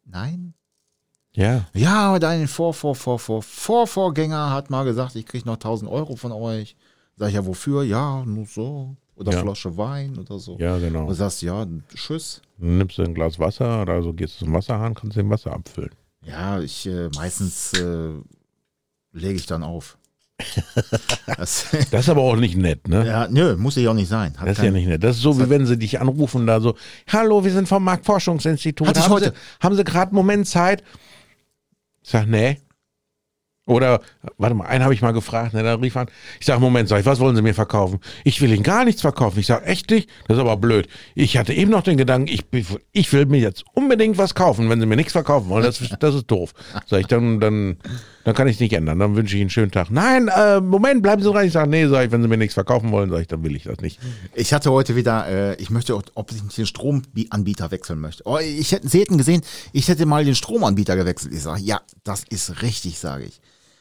[0.06, 0.54] nein.
[1.34, 1.66] Ja.
[1.74, 5.90] Ja, aber dein Vor, Vor, Vor, Vor, Vorvorgänger hat mal gesagt, ich krieg noch 1000
[5.90, 6.74] Euro von euch.
[7.16, 7.82] Sag ich ja, wofür?
[7.82, 8.96] Ja, nur so.
[9.16, 9.40] Oder Ja.
[9.40, 10.56] Flasche Wein oder so.
[10.58, 11.06] Ja, genau.
[11.06, 12.42] Du sagst, ja, tschüss.
[12.58, 15.90] Nimmst du ein Glas Wasser oder so gehst du zum Wasserhahn, kannst den Wasser abfüllen.
[16.24, 18.10] Ja, ich äh, meistens äh,
[19.12, 19.96] lege ich dann auf.
[21.38, 23.06] das, Das ist aber auch nicht nett, ne?
[23.06, 24.34] ja, nö, muss ich auch nicht sein.
[24.38, 25.02] Hat Das ist ja kein- nicht nett.
[25.02, 26.74] Das ist so, wie wenn sie dich anrufen, da so,
[27.08, 28.86] hallo, wir sind vom Marktforschungsinstitut.
[28.98, 29.30] Haben, heute.
[29.34, 30.82] Sie, haben Sie gerade einen Moment Zeit?
[32.02, 32.60] Ich sag, nee.
[33.68, 34.00] Oder,
[34.38, 36.06] warte mal, einen habe ich mal gefragt, ne, da rief an.
[36.38, 37.98] Ich sag, Moment, sag ich, was wollen Sie mir verkaufen?
[38.22, 39.40] Ich will Ihnen gar nichts verkaufen.
[39.40, 40.08] Ich sag, echt nicht?
[40.28, 40.86] Das ist aber blöd.
[41.16, 42.44] Ich hatte eben noch den Gedanken, ich,
[42.92, 44.70] ich will mir jetzt unbedingt was kaufen.
[44.70, 46.54] Wenn Sie mir nichts verkaufen wollen, das, das ist doof.
[46.86, 47.76] Sag ich, dann, dann,
[48.22, 49.00] dann kann ich es nicht ändern.
[49.00, 49.90] Dann wünsche ich Ihnen einen schönen Tag.
[49.90, 51.44] Nein, äh, Moment, bleiben Sie dran.
[51.44, 53.56] Ich sage, nee, sag ich, wenn Sie mir nichts verkaufen wollen, sag ich, dann will
[53.56, 53.98] ich das nicht.
[54.36, 58.22] Ich hatte heute wieder, äh, ich möchte, auch- ob ich nicht den Stromanbieter wechseln möchte.
[58.26, 59.42] Oh, ich hätte, Sie hätten gesehen,
[59.72, 61.34] ich hätte mal den Stromanbieter gewechselt.
[61.34, 63.40] Ich sage, ja, das ist richtig, sage ich.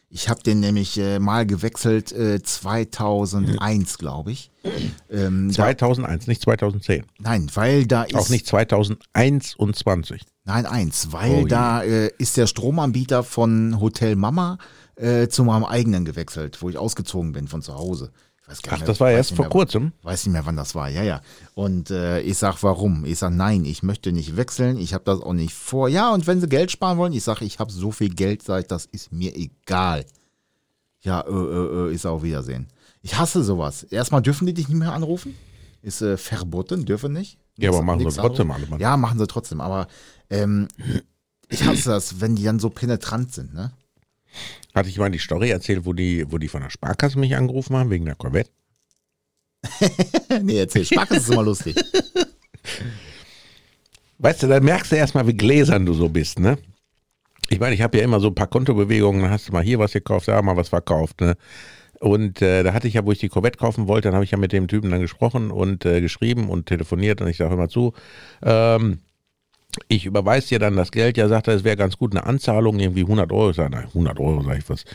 [0.09, 4.51] Ich habe den nämlich äh, mal gewechselt äh, 2001, glaube ich.
[5.09, 7.03] Ähm, da, 2001, nicht 2010.
[7.19, 10.21] nein, weil da ist Auch nicht 2021.
[10.45, 14.57] Nein, eins, weil Oh da äh, ist der Stromanbieter von Hotel Mama
[14.95, 18.11] äh, zu meinem eigenen gewechselt, wo ich ausgezogen bin von zu Hause.
[18.47, 19.91] Ach, mehr- das war erst vor mehr, kurzem.
[20.03, 20.89] Weiß nicht mehr, wann das war.
[20.89, 21.21] Ja, ja.
[21.55, 23.05] Und äh, ich sag, warum?
[23.05, 24.77] Ich sag, nein, ich möchte nicht wechseln.
[24.77, 25.89] Ich habe das auch nicht vor.
[25.89, 28.61] Ja, und wenn sie Geld sparen wollen, ich sag, ich habe so viel Geld, sag
[28.61, 30.05] ich, das ist mir egal.
[31.01, 32.67] Ja, äh, äh, äh, ist auch Wiedersehen.
[33.01, 33.83] Ich hasse sowas.
[33.83, 35.35] Erstmal dürfen die dich nicht mehr anrufen.
[35.81, 37.37] Ist äh, verboten, dürfen nicht.
[37.57, 38.63] Ja, aber machen sie trotzdem anrufen.
[38.73, 38.81] alle mal.
[38.81, 39.61] Ja, machen sie trotzdem.
[39.61, 39.87] Aber
[40.29, 40.67] ähm,
[41.49, 43.71] ich hasse das, wenn die dann so penetrant sind, ne?
[44.75, 47.77] Hatte ich mal die Story erzählt, wo die, wo die von der Sparkasse mich angerufen
[47.77, 48.51] haben, wegen der Corvette?
[50.43, 50.83] nee, erzähl.
[50.83, 51.77] Sparkasse ist immer lustig.
[54.17, 56.57] Weißt du, da merkst du erstmal, wie gläsern du so bist, ne?
[57.49, 59.79] Ich meine, ich habe ja immer so ein paar Kontobewegungen, dann hast du mal hier
[59.79, 61.35] was gekauft, da mal was verkauft, ne?
[61.99, 64.31] Und äh, da hatte ich ja, wo ich die Corvette kaufen wollte, dann habe ich
[64.31, 67.69] ja mit dem Typen dann gesprochen und äh, geschrieben und telefoniert und ich sage immer
[67.69, 67.93] zu,
[68.43, 68.99] ähm,
[69.87, 72.79] ich überweise dir dann das Geld, ja, sagt er, es wäre ganz gut eine Anzahlung,
[72.79, 73.49] irgendwie 100 Euro.
[73.51, 74.85] Ich sage, nein, 100 Euro, sage ich, was,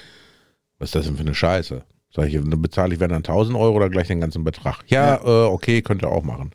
[0.79, 1.83] was ist das denn für eine Scheiße?
[2.15, 4.83] Sag ich, dann bezahle ich, wenn dann 1000 Euro oder gleich den ganzen Betrag.
[4.89, 6.51] Ja, Äh, okay, könnt ihr auch machen.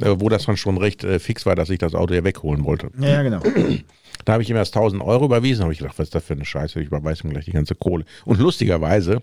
[0.00, 2.64] äh, wo das dann schon recht äh, fix war, dass ich das Auto ja wegholen
[2.64, 2.90] wollte.
[3.00, 3.40] Ja, ja, genau.
[4.24, 6.34] Da habe ich ihm erst 1000 Euro überwiesen, habe ich gedacht, was ist das für
[6.34, 8.04] eine Scheiße, ich überweise ihm gleich die ganze Kohle.
[8.26, 9.22] Und lustigerweise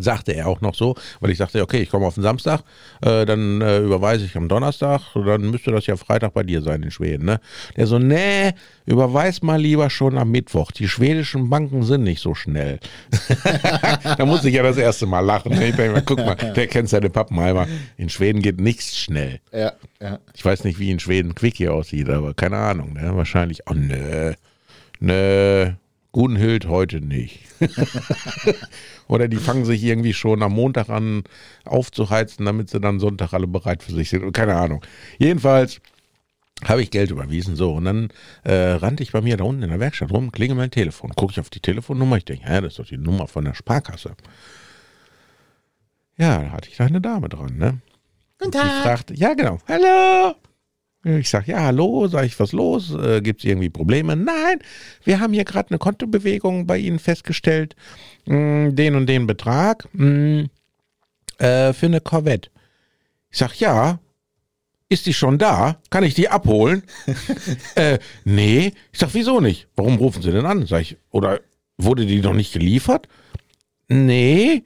[0.00, 2.62] sagte er auch noch so, weil ich sagte, okay, ich komme auf den Samstag,
[3.02, 6.82] äh, dann äh, überweise ich am Donnerstag, dann müsste das ja Freitag bei dir sein
[6.82, 7.26] in Schweden.
[7.26, 7.40] Ne?
[7.76, 8.52] Der so, nee,
[8.86, 10.70] überweis mal lieber schon am Mittwoch.
[10.72, 12.78] Die schwedischen Banken sind nicht so schnell.
[14.16, 15.52] da muss ich ja das erste Mal lachen.
[15.52, 17.66] Ich denke mal, guck mal, der kennt seine Pappenheimer.
[17.96, 19.40] In Schweden geht nichts schnell.
[19.52, 20.18] Ja, ja.
[20.34, 22.94] Ich weiß nicht, wie in Schweden Quickie aussieht, aber keine Ahnung.
[22.94, 23.14] Ne?
[23.14, 24.32] Wahrscheinlich, oh nö,
[25.00, 25.72] nö,
[26.12, 27.40] Gunhild heute nicht.
[29.08, 31.24] Oder die fangen sich irgendwie schon am Montag an
[31.64, 34.32] aufzuheizen, damit sie dann Sonntag alle bereit für sich sind.
[34.32, 34.84] Keine Ahnung.
[35.18, 35.80] Jedenfalls
[36.64, 37.56] habe ich Geld überwiesen.
[37.56, 38.08] So, und dann
[38.44, 41.10] äh, rannte ich bei mir da unten in der Werkstatt rum, klinge mein Telefon.
[41.14, 42.16] Gucke ich auf die Telefonnummer.
[42.16, 44.14] Ich denke, ja, das ist doch die Nummer von der Sparkasse.
[46.16, 47.80] Ja, da hatte ich da eine Dame dran, ne?
[48.38, 50.34] Guten Die fragte, ja genau, hallo.
[51.04, 52.92] Ich sag, ja, hallo, sag ich, was los?
[52.92, 54.16] Äh, Gibt es irgendwie Probleme?
[54.16, 54.58] Nein,
[55.04, 57.76] wir haben hier gerade eine Kontobewegung bei Ihnen festgestellt.
[58.26, 60.46] Mh, den und den Betrag mh,
[61.38, 62.50] äh, für eine Corvette.
[63.30, 64.00] Ich sag, ja,
[64.88, 65.80] ist die schon da?
[65.90, 66.82] Kann ich die abholen?
[67.76, 68.72] äh, nee.
[68.92, 69.68] Ich sag, wieso nicht?
[69.76, 70.66] Warum rufen Sie denn an?
[70.66, 71.40] Sag ich, oder
[71.76, 73.06] wurde die noch nicht geliefert?
[73.86, 74.64] Nee.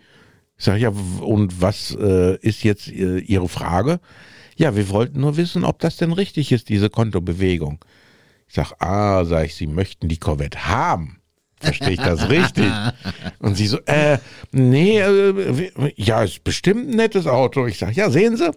[0.56, 4.00] Ich sag, ja, und was äh, ist jetzt äh, Ihre Frage?
[4.62, 7.84] Ja, wir wollten nur wissen, ob das denn richtig ist, diese Kontobewegung.
[8.46, 11.18] Ich sag, ah, sag ich, Sie möchten die Corvette haben.
[11.58, 12.70] Verstehe ich das richtig?
[13.40, 14.18] Und sie so, äh,
[14.52, 17.66] nee, äh, ja, ist bestimmt ein nettes Auto.
[17.66, 18.52] Ich sag, ja, sehen Sie,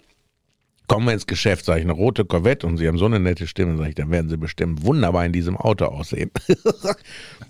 [0.88, 3.48] kommen wir ins Geschäft, sage ich, eine rote Corvette und Sie haben so eine nette
[3.48, 6.30] Stimme, sage ich, dann werden Sie bestimmt wunderbar in diesem Auto aussehen.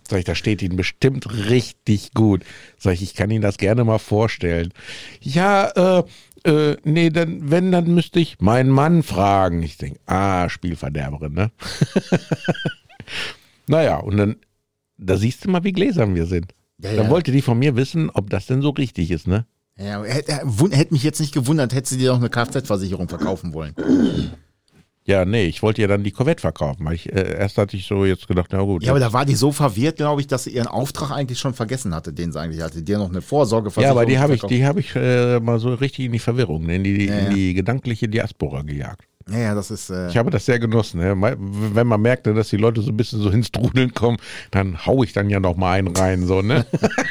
[0.08, 2.45] sag ich, da steht Ihnen bestimmt richtig gut.
[2.78, 4.72] Sag ich, ich kann Ihnen das gerne mal vorstellen.
[5.20, 6.03] Ja, äh,
[6.46, 9.64] äh, nee, dann, wenn, dann müsste ich meinen Mann fragen.
[9.64, 11.52] Ich denke, ah, Spielverderberin, ne?
[13.68, 14.36] naja, und dann,
[14.98, 16.54] da siehst du mal, wie gläsern wir sind.
[16.78, 17.10] Ja, Dann ja.
[17.10, 19.46] wollte die von mir wissen, ob das denn so richtig ist, ne?
[19.78, 20.41] Ja, hätte,
[20.72, 23.74] hätte mich jetzt nicht gewundert, hätte sie dir noch eine Kfz-Versicherung verkaufen wollen.
[25.08, 26.84] Ja, nee, ich wollte ja dann die Corvette verkaufen.
[26.86, 28.84] Weil ich, äh, erst hatte ich so jetzt gedacht, na gut.
[28.84, 31.53] Ja, aber da war die so verwirrt, glaube ich, dass sie ihren Auftrag eigentlich schon
[31.53, 32.82] vergessen hatte, den sie eigentlich hatte.
[32.82, 33.95] Dir noch eine Vorsorgeversicherung.
[33.95, 36.66] ja, aber die habe ich, die habe ich äh, mal so richtig in die Verwirrung,
[36.66, 37.30] ne, in die, Ja, in ja.
[37.34, 39.06] die gedankliche Diaspora gejagt.
[39.30, 39.89] Ja, ja, das ist.
[39.91, 40.99] Äh, Ich habe das sehr genossen.
[40.99, 41.16] Ne?
[41.39, 44.18] Wenn man merkt, dass die Leute so ein bisschen so ins Trudeln kommen,
[44.51, 46.26] dann hau ich dann ja noch mal einen rein.
[46.26, 46.66] So, ne?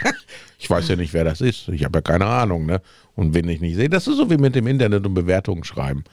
[0.59, 1.69] ich weiß ja nicht, wer das ist.
[1.69, 2.67] Ich habe ja keine Ahnung.
[2.67, 2.81] Ne?
[3.15, 6.05] Und wenn ich nicht sehe, das ist so wie mit dem Internet und Bewertungen schreiben.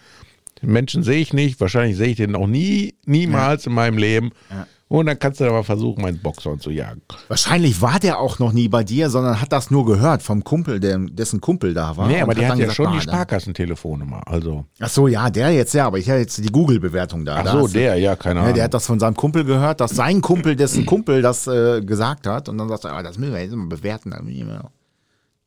[0.61, 4.31] Den Menschen sehe ich nicht, wahrscheinlich sehe ich den auch nie, niemals in meinem Leben.
[4.49, 4.67] Ja.
[4.87, 7.01] Und dann kannst du aber versuchen, meinen Boxhorn zu jagen.
[7.29, 10.81] wahrscheinlich war der auch noch nie bei dir, sondern hat das nur gehört vom Kumpel,
[10.81, 12.09] der, dessen Kumpel da war.
[12.09, 14.21] Nee, aber die hat dann ja gesagt, schon die Sparkassentelefonnummer.
[14.27, 17.37] Also, Ach so, ja, der jetzt ja, aber ich habe jetzt die Google-Bewertung da.
[17.37, 18.55] ach Da so, der, ja, keine Ja, Ahnung.
[18.55, 22.27] der hat das von seinem Kumpel gehört, dass sein Kumpel, dessen Kumpel das äh, gesagt
[22.27, 22.49] hat.
[22.49, 24.09] Und dann sagt er, ah, das müssen wir jetzt mal bewerten.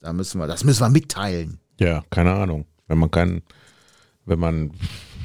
[0.01, 1.59] Da müssen wir- das müssen wir mitteilen.
[1.79, 2.65] Ja, keine Ahnung.
[2.89, 3.43] Wenn man kann,
[4.27, 4.73] wenn man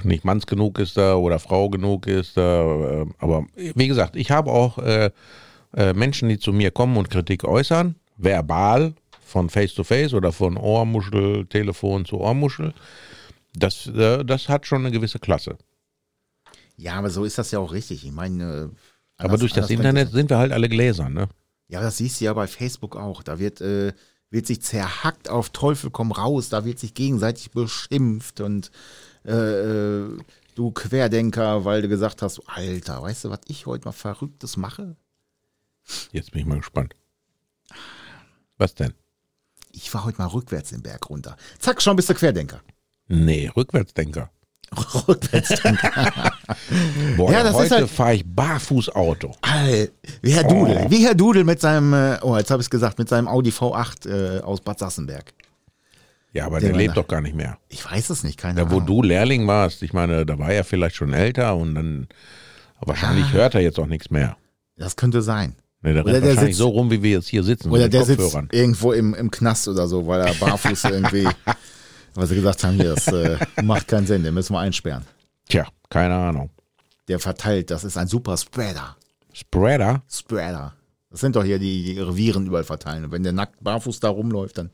[0.04, 3.02] nicht Manns genug ist da oder Frau genug ist da.
[3.02, 5.12] äh, Aber wie gesagt, ich habe auch äh,
[5.76, 10.32] äh, Menschen, die zu mir kommen und Kritik äußern, verbal, von Face to Face oder
[10.32, 12.74] von Ohrmuschel, Telefon zu Ohrmuschel.
[13.54, 15.58] Das, äh, das hat schon eine gewisse Klasse.
[16.78, 18.06] Ja, aber so ist das ja auch richtig.
[18.06, 18.72] Ich meine,
[19.18, 21.28] Aber durch das Internet sind wir halt alle Gläsern, ne?
[21.68, 23.22] Ja, das siehst du ja bei Facebook auch.
[23.22, 23.94] Da wird, äh,
[24.32, 26.50] wird sich zerhackt auf Teufel komm raus.
[26.50, 28.72] Da wird sich gegenseitig beschimpft und
[29.26, 30.18] äh, äh,
[30.56, 34.96] du Querdenker, weil du gesagt hast, Alter, weißt du, was ich heute mal Verrücktes mache?
[36.12, 36.96] Jetzt bin ich mal gespannt.
[38.58, 38.94] Was denn?
[39.72, 41.38] Ich war heute mal rückwärts den Berg runter.
[41.60, 42.62] Zack, schon bist du Querdenker.
[43.08, 44.30] Nee, Rückwärtsdenker.
[45.08, 46.29] Rückwärtsdenker.
[47.18, 49.32] Boah, Ja, das ist heute halt- fahre ich barfuß Auto.
[50.22, 52.98] Wie Herr Dudel, wie Herr Dudel mit seinem, äh, oh, jetzt habe ich es gesagt,
[53.00, 55.34] mit seinem Audi V8 äh, aus Bad Sassenberg.
[56.34, 57.58] Ja, aber Der der lebt doch gar nicht mehr.
[57.70, 58.86] Ich weiß es nicht, keine Da, wo Ahnung.
[58.88, 62.08] du Lehrling warst, ich meine, da war er vielleicht schon älter und dann
[62.82, 64.38] wahrscheinlich hört er jetzt auch nichts mehr.
[64.78, 65.56] Das könnte sein.
[65.82, 68.20] Ne, der Oder der sitzt- so rum, wie wir jetzt hier sitzen, Oder der sitzt
[68.22, 68.50] Kopfhörern.
[68.52, 71.28] irgendwo im, im Knast oder so, weil er barfuß irgendwie,
[72.14, 75.06] weil sie gesagt haben, hier, das äh, macht keinen Sinn, den müssen wir einsperren.
[75.48, 76.50] Tja, keine Ahnung.
[77.08, 78.96] Der verteilt, das ist ein super Spreader.
[79.34, 80.04] Spreader?
[80.10, 80.74] Spreader.
[81.10, 83.06] Das sind doch hier die, die ihre Viren überall verteilen.
[83.06, 84.70] Und wenn der nackt barfuß da rumläuft, dann.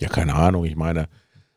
[0.00, 0.64] Ja, keine Ahnung.
[0.64, 1.08] Ich meine,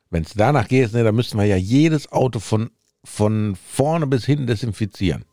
[0.10, 2.72] wenn es danach geht, ne, dann müssten wir ja jedes Auto von,
[3.04, 5.24] von vorne bis hinten desinfizieren.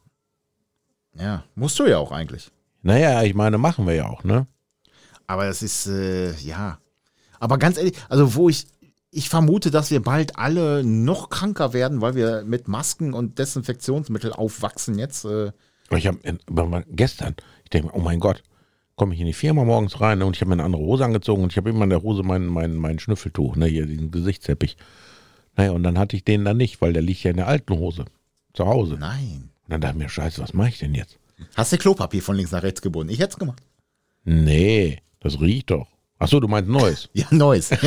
[1.14, 2.50] Ja, musst du ja auch eigentlich.
[2.82, 4.46] Naja, ich meine, machen wir ja auch, ne?
[5.26, 6.78] Aber das ist, äh, ja.
[7.40, 8.66] Aber ganz ehrlich, also wo ich,
[9.16, 14.32] ich vermute, dass wir bald alle noch kranker werden, weil wir mit Masken und Desinfektionsmittel
[14.32, 15.24] aufwachsen jetzt.
[15.24, 15.52] Äh,
[15.96, 16.18] Ich habe
[16.90, 18.42] gestern, ich denke mir, oh mein Gott,
[18.94, 21.42] komme ich in die Firma morgens rein und ich habe mir eine andere Hose angezogen
[21.42, 24.76] und ich habe immer in der Hose mein, mein, mein Schnüffeltuch, ne, hier diesen Gesichtsteppich.
[25.56, 27.74] Naja, und dann hatte ich den dann nicht, weil der liegt ja in der alten
[27.78, 28.04] Hose
[28.52, 28.96] zu Hause.
[29.00, 29.50] nein.
[29.64, 31.18] Und dann dachte ich mir, scheiße, was mache ich denn jetzt?
[31.56, 33.12] Hast du Klopapier von links nach rechts gebunden?
[33.12, 33.60] Ich hätte es gemacht.
[34.24, 35.88] Nee, das riecht doch.
[36.18, 37.08] Ach so, du meinst neues.
[37.14, 37.70] Ja, neues.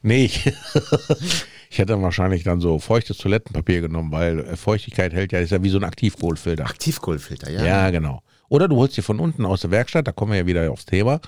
[0.00, 0.46] Nee, ich,
[1.70, 5.60] ich hätte wahrscheinlich dann so feuchtes Toilettenpapier genommen, weil äh, Feuchtigkeit hält ja, ist ja
[5.62, 6.64] wie so ein Aktivkohlfilter.
[6.64, 7.64] Aktivkohlfilter, ja.
[7.64, 8.22] Ja, genau.
[8.48, 10.86] Oder du holst dir von unten aus der Werkstatt, da kommen wir ja wieder aufs
[10.86, 11.20] Thema,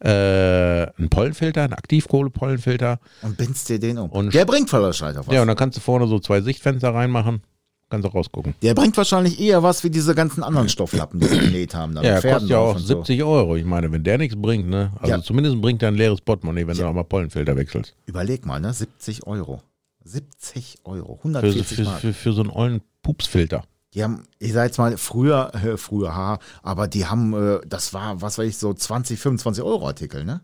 [0.00, 3.00] äh, einen Pollenfilter, einen Aktivkohlepollenfilter.
[3.22, 4.10] Und bindst dir den um.
[4.10, 5.34] Und- der bringt wahrscheinlich was.
[5.34, 7.42] Ja, und dann kannst du vorne so zwei Sichtfenster reinmachen,
[7.90, 8.54] kannst du rausgucken.
[8.62, 11.94] Der bringt wahrscheinlich eher was wie diese ganzen anderen Stofflappen, die wir genäht haben.
[11.94, 12.96] Da Ja, kostet ja auch und so.
[12.96, 13.56] 70 Euro.
[13.56, 14.92] Ich meine, wenn der nichts bringt, ne?
[15.00, 15.22] Also Ja.
[15.22, 17.94] zumindest bringt er ein leeres Portemonnaie, wenn du auch mal Pollenfilter wechselst.
[18.06, 18.72] Überleg mal, ne?
[18.72, 19.62] 70 Euro.
[20.04, 21.16] 70 Euro.
[21.22, 22.00] Für, 140 für, Mark.
[22.00, 23.64] für, für so einen ollen Pupsfilter.
[23.94, 27.94] Die haben, ich sag jetzt mal, früher, äh, früher, haha, aber die haben, äh, das
[27.94, 30.40] war, was weiß ich, so 20, 25 Euro Artikel, ne?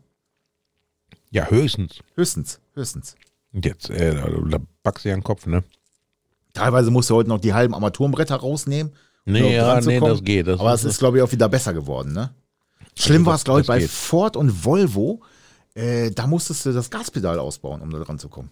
[1.31, 1.99] Ja, höchstens.
[2.15, 3.17] Höchstens, höchstens.
[3.53, 5.63] Jetzt, äh, da, da packst du ja den Kopf, ne?
[6.55, 8.95] Teilweise musst du heute noch die halben Armaturenbretter rausnehmen.
[9.27, 10.47] um Nee, ja, nee, das geht.
[10.47, 12.31] Das aber es ist, glaube ich, auch wieder besser geworden, ne?
[12.97, 13.91] Schlimm war es, glaube ich, bei geht.
[13.91, 15.21] Ford und Volvo.
[15.75, 18.51] Äh, da musstest du das Gaspedal ausbauen, um da dran zu kommen.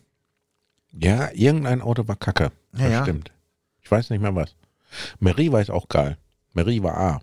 [0.93, 2.51] Ja, irgendein Auto war kacke.
[2.73, 3.03] Ja, das ja.
[3.03, 3.31] stimmt.
[3.81, 4.57] Ich weiß nicht mehr was.
[5.21, 6.19] Marie war jetzt auch geil.
[6.53, 7.21] Marie war A.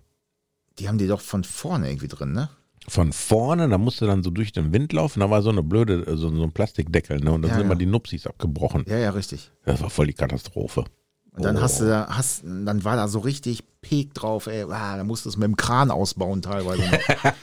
[0.79, 2.49] Die haben die doch von vorne irgendwie drin, ne?
[2.89, 6.05] Von vorne, da musste dann so durch den Wind laufen, da war so eine blöde,
[6.07, 7.31] äh, so, so ein Plastikdeckel, ne?
[7.31, 7.65] Und dann Ja, sind ja.
[7.71, 8.83] immer die Nupsis abgebrochen.
[8.87, 9.51] Ja, ja, richtig.
[9.65, 10.85] Das war voll die Katastrophe.
[11.31, 11.61] Und dann Oh.
[11.61, 15.25] hast du da, hast, dann war da so richtig Pek drauf, ey, ah, da musst
[15.25, 16.81] du es mit dem Kran ausbauen teilweise.
[16.81, 17.33] noch.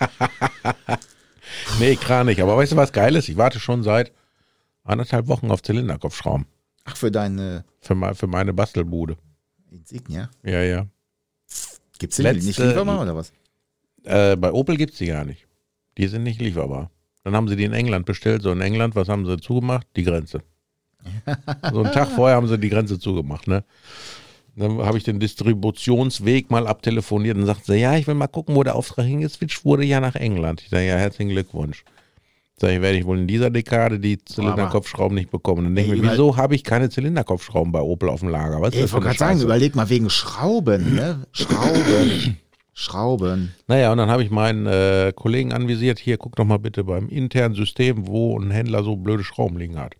[1.78, 2.40] Nee, klar nicht.
[2.42, 3.28] Aber weißt du, was geil ist?
[3.28, 4.12] Ich warte schon seit
[4.82, 6.46] anderthalb Wochen auf Zylinderkopfschrauben.
[6.84, 9.16] Ach, für deine Für, mein, für meine Bastelbude.
[9.70, 10.28] Insignia?
[10.44, 10.86] Ja, ja.
[11.98, 13.32] Gibt's die Letzte- nicht lieferbar oder was?
[14.06, 15.46] Äh, bei Opel gibt's die gar nicht.
[15.98, 16.90] Die sind nicht lieferbar.
[17.24, 18.42] Dann haben sie die in England bestellt.
[18.42, 19.86] So in England, was haben sie zugemacht?
[19.96, 20.42] Die Grenze.
[21.72, 23.48] so einen Tag vorher haben sie die Grenze zugemacht.
[23.48, 23.64] Ne?
[24.54, 28.62] Dann habe ich den Distributionsweg mal abtelefoniert und sagte ja, ich will mal gucken, wo
[28.62, 30.62] der Auftrag hingeswitcht wurde, ja nach England.
[30.62, 31.84] Ich sage, ja, herzlichen Glückwunsch.
[32.58, 35.64] Sag ich, werde ich wohl in dieser Dekade die Zylinderkopfschrauben nicht bekommen.
[35.64, 38.62] Dann denke ich mir, wieso habe ich keine Zylinderkopfschrauben bei Opel auf dem Lager?
[38.62, 41.26] Was ist ich wollte gerade sagen, überleg mal wegen Schrauben, ne?
[41.32, 42.38] Schrauben.
[42.78, 43.54] Schrauben.
[43.68, 47.08] Naja, und dann habe ich meinen äh, Kollegen anvisiert, hier, guck doch mal bitte beim
[47.08, 49.94] internen System, wo ein Händler so blöde Schrauben liegen hat.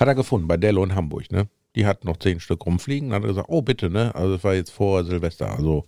[0.00, 1.48] Hat er gefunden, bei Dello in Hamburg, ne?
[1.76, 3.10] Die hat noch zehn Stück rumfliegen.
[3.10, 4.12] Dann hat er gesagt, oh bitte, ne?
[4.16, 5.86] Also das war jetzt vor Silvester, also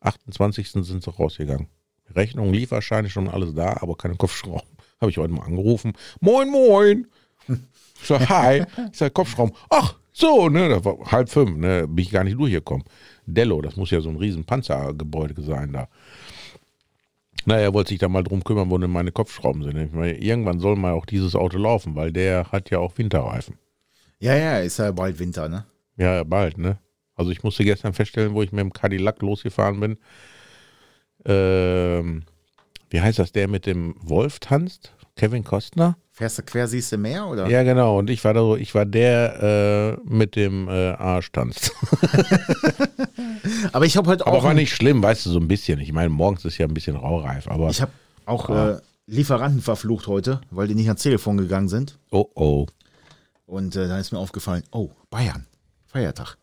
[0.00, 0.68] 28.
[0.68, 1.68] sind sie rausgegangen.
[2.16, 4.68] Rechnung lief wahrscheinlich schon alles da, aber keine Kopfschrauben.
[5.00, 5.92] Habe ich heute mal angerufen.
[6.20, 7.06] Moin, moin.
[7.46, 8.64] Ich sag, hi.
[8.90, 9.54] Ich sag, Kopfschrauben.
[9.70, 10.68] Ach, so, ne?
[10.68, 11.86] Das war halb fünf, ne?
[11.86, 12.84] Bin ich gar nicht durchgekommen.
[13.30, 15.88] Dello, das muss ja so ein riesen Panzergebäude sein da.
[17.44, 19.76] Naja, er wollte sich da mal drum kümmern, wo denn meine Kopfschrauben sind.
[19.76, 23.58] Ich meine, irgendwann soll mal auch dieses Auto laufen, weil der hat ja auch Winterreifen.
[24.18, 25.64] Ja, ja, ist ja bald Winter, ne?
[25.96, 26.78] Ja, bald, ne?
[27.14, 29.98] Also ich musste gestern feststellen, wo ich mit dem Cadillac losgefahren bin.
[31.24, 32.24] Ähm,
[32.90, 34.94] wie heißt das, der mit dem Wolf tanzt?
[35.18, 35.96] Kevin Costner?
[36.12, 37.48] Fährst du quer, siehst du mehr, oder?
[37.48, 37.98] Ja, genau.
[37.98, 41.72] Und ich war da so, ich war der äh, mit dem äh, Arsch tanzt.
[43.72, 45.78] Aber ich habe heute Aber auch, war ein- nicht schlimm, weißt du, so ein bisschen.
[45.80, 47.92] Ich meine, morgens ist ja ein bisschen raureif, aber ich habe
[48.26, 51.98] auch äh, Lieferanten verflucht heute, weil die nicht ans Telefon gegangen sind.
[52.10, 52.66] oh oh.
[53.46, 55.46] Und äh, dann ist mir aufgefallen, oh, Bayern,
[55.86, 56.36] Feiertag.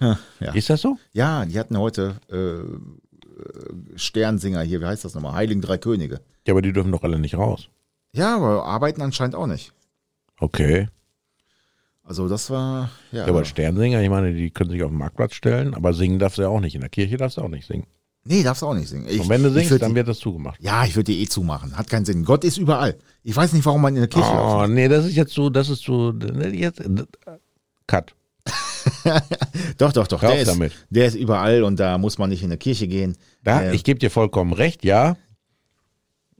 [0.40, 0.52] ja.
[0.52, 0.98] Ist das so?
[1.12, 2.62] ja, die hatten heute äh, äh,
[3.96, 5.32] Sternsinger hier, wie heißt das nochmal?
[5.32, 6.20] Heiligen Drei Könige.
[6.46, 7.68] Ja, aber die dürfen doch alle nicht raus.
[8.14, 9.72] Ja, aber arbeiten anscheinend auch nicht.
[10.40, 10.88] Okay.
[12.04, 13.20] Also das war, ja.
[13.20, 16.38] Ja, aber Sternsinger, ich meine, die können sich auf den Marktplatz stellen, aber singen darfst
[16.38, 16.74] du ja auch nicht.
[16.74, 17.86] In der Kirche darfst du auch nicht singen.
[18.24, 19.06] nee, darfst du auch nicht singen.
[19.08, 20.60] Ich, Und wenn du singst, dann die, wird das zugemacht.
[20.62, 21.76] Ja, ich würde die eh zumachen.
[21.76, 22.24] Hat keinen Sinn.
[22.24, 22.96] Gott ist überall.
[23.22, 24.70] Ich weiß nicht, warum man in der Kirche Oh, aufmacht.
[24.70, 26.82] nee, das ist jetzt so, das ist so, ne, jetzt,
[27.86, 28.14] Cut.
[29.78, 30.20] Doch, doch, doch.
[30.20, 30.60] Der ist,
[30.90, 33.16] der ist überall und da muss man nicht in der Kirche gehen.
[33.42, 35.16] Da, Ähm, ich gebe dir vollkommen recht, ja.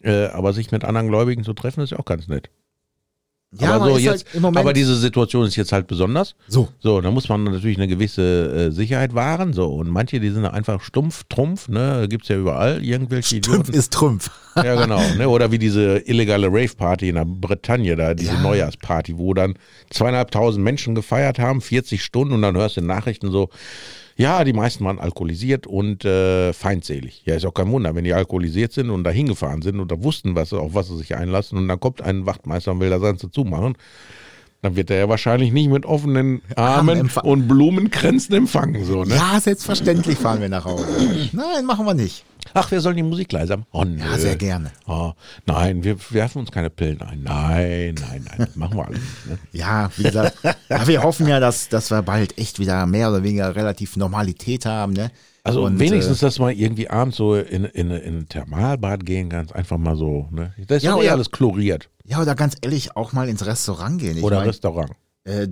[0.05, 2.51] Äh, aber sich mit anderen Gläubigen zu treffen, ist ja auch ganz nett.
[3.59, 6.35] ja, aber, so jetzt, halt Moment aber diese Situation ist jetzt halt besonders.
[6.49, 6.69] so.
[6.81, 9.53] So, da muss man natürlich eine gewisse äh, Sicherheit wahren.
[9.53, 12.07] So, und manche, die sind einfach stumpf, trumpf, ne?
[12.11, 13.79] Gibt's ja überall irgendwelche Trümpf Idioten.
[13.79, 14.31] ist Trümpf.
[14.57, 15.01] Ja, genau.
[15.19, 15.29] Ne?
[15.29, 18.41] Oder wie diese illegale Rave-Party in der Bretagne, da, diese Ja.
[18.41, 19.55] Neujahrsparty, wo dann
[19.91, 23.49] zweieinhalbtausend Menschen gefeiert haben, 40 Stunden und dann hörst du in Nachrichten so,
[24.17, 27.23] Ja, die meisten waren alkoholisiert und äh, feindselig.
[27.25, 30.03] Ja, ist auch kein Wunder, wenn die alkoholisiert sind und da hingefahren sind und da
[30.03, 33.03] wussten, was, auf was sie sich einlassen und dann kommt ein Wachtmeister und will das
[33.03, 33.77] Ganze zumachen,
[34.63, 38.85] dann wird er ja wahrscheinlich nicht mit offenen Armen und Blumenkränzen empfangen.
[38.85, 39.17] So, ne?
[39.17, 40.87] Ja, selbstverständlich fahren wir nach Hause.
[41.33, 42.25] Nein, machen wir nicht.
[42.53, 43.69] Ach, wir sollen die Musik leiser machen?
[43.73, 43.99] Oh, nö.
[43.99, 44.71] Ja, sehr gerne.
[44.87, 45.13] Oh,
[45.47, 47.23] nein, wir werfen uns keine Pillen ein.
[47.23, 49.27] Nein, nein, nein, das machen wir alles nicht.
[49.29, 49.39] Ne?
[49.53, 50.37] Ja, wie gesagt,
[50.69, 54.67] ja, wir hoffen ja, dass, dass wir bald echt wieder mehr oder weniger relativ Normalität
[54.67, 54.93] haben.
[54.93, 55.11] Ne?
[55.43, 59.29] Also Und, wenigstens, äh, dass man irgendwie abends so in, in, in ein Thermalbad gehen
[59.31, 60.29] kann, einfach mal so.
[60.31, 60.55] Ne?
[60.67, 61.89] Das ist Ja, eh alles chloriert.
[62.05, 64.17] ja, oder ganz ehrlich, auch mal ins Restaurant gehen.
[64.17, 64.91] Ich Oder mein, Restaurant.
[65.25, 65.49] äh,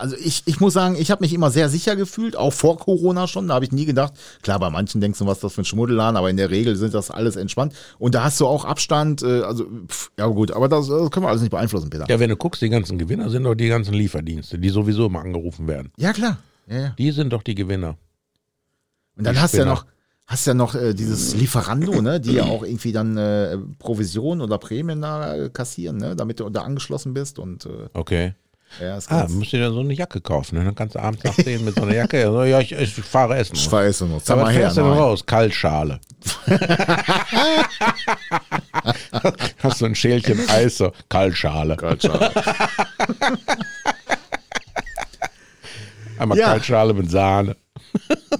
[0.00, 3.26] also ich, ich muss sagen, ich habe mich immer sehr sicher gefühlt, auch vor Corona
[3.28, 3.48] schon.
[3.48, 5.66] Da habe ich nie gedacht, klar, bei manchen denkst du, was ist das für ein
[5.66, 7.74] Schmuddelladen, aber in der Regel sind das alles entspannt.
[7.98, 11.24] Und da hast du auch Abstand, äh, also pff, ja gut, aber das, das können
[11.26, 12.06] wir alles nicht beeinflussen, Peter.
[12.08, 15.20] Ja, wenn du guckst, die ganzen Gewinner sind doch die ganzen Lieferdienste, die sowieso immer
[15.20, 15.92] angerufen werden.
[15.96, 16.38] Ja, klar.
[16.66, 16.94] Ja, ja.
[16.98, 17.96] Die sind doch die Gewinner.
[19.16, 19.84] Und dann Die hast du ja noch,
[20.26, 24.56] hast ja noch äh, dieses Lieferando, ne, die ja auch irgendwie dann äh, Provision oder
[24.58, 28.34] Prämien da äh, kassieren, ne, damit du da angeschlossen bist und äh, Okay.
[28.80, 30.58] Ja, ist Ah, musst du dir so eine Jacke kaufen.
[30.58, 30.64] Ne?
[30.64, 32.20] Dann kannst du abends nachsehen mit so einer Jacke.
[32.20, 33.54] Ja, so, ja ich, ich fahre essen.
[33.56, 34.60] ich weiß nur, sag Aber mal her.
[34.62, 35.24] fährst du denn raus?
[35.26, 36.00] Kaltschale.
[39.62, 41.76] Hast du ein Schälchen Eis, so Kaltschale.
[41.76, 42.30] Kaltschale.
[46.18, 46.46] Einmal Ja.
[46.48, 47.56] Kaltschale mit Sahne.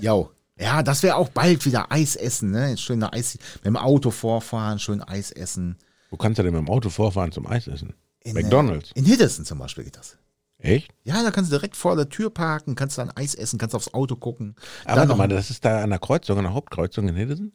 [0.01, 0.31] Jo.
[0.59, 2.77] Ja, das wäre auch bald wieder Eis essen, ne?
[2.77, 5.79] Schöne Eis, mit dem Auto vorfahren, schön Eis essen.
[6.11, 7.95] Wo kannst du denn mit dem Auto vorfahren zum Eis essen?
[8.23, 8.91] In, McDonalds.
[8.93, 10.19] Äh, in Hiddeston zum Beispiel geht das.
[10.63, 10.93] Echt?
[11.05, 13.95] Ja, da kannst du direkt vor der Tür parken, kannst dann Eis essen, kannst aufs
[13.95, 14.57] Auto gucken.
[14.85, 17.53] Aber warte mal, das ist da an der Kreuzung, an der Hauptkreuzung in Hedesen?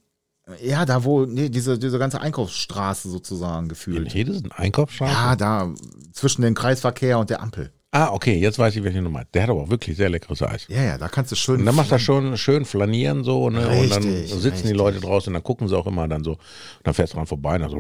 [0.61, 4.13] Ja, da wo, nee, diese, diese ganze Einkaufsstraße sozusagen In gefühlt.
[4.13, 4.51] Hedesen?
[4.51, 5.11] Einkaufsstraße?
[5.11, 5.73] Ja, da
[6.13, 7.71] zwischen dem Kreisverkehr und der Ampel.
[7.91, 9.23] Ah, okay, jetzt weiß ich, welche Nummer.
[9.33, 10.67] Der hat aber auch wirklich sehr leckeres Eis.
[10.67, 11.61] Ja, ja, da kannst du schön.
[11.61, 13.61] Und dann macht er schon schön flanieren so, ne?
[13.61, 14.75] und dann Richtig, sitzen die richtig.
[14.77, 16.31] Leute draußen und dann gucken sie auch immer dann so.
[16.33, 16.39] Und
[16.83, 17.77] dann fährst du dran vorbei und dann so.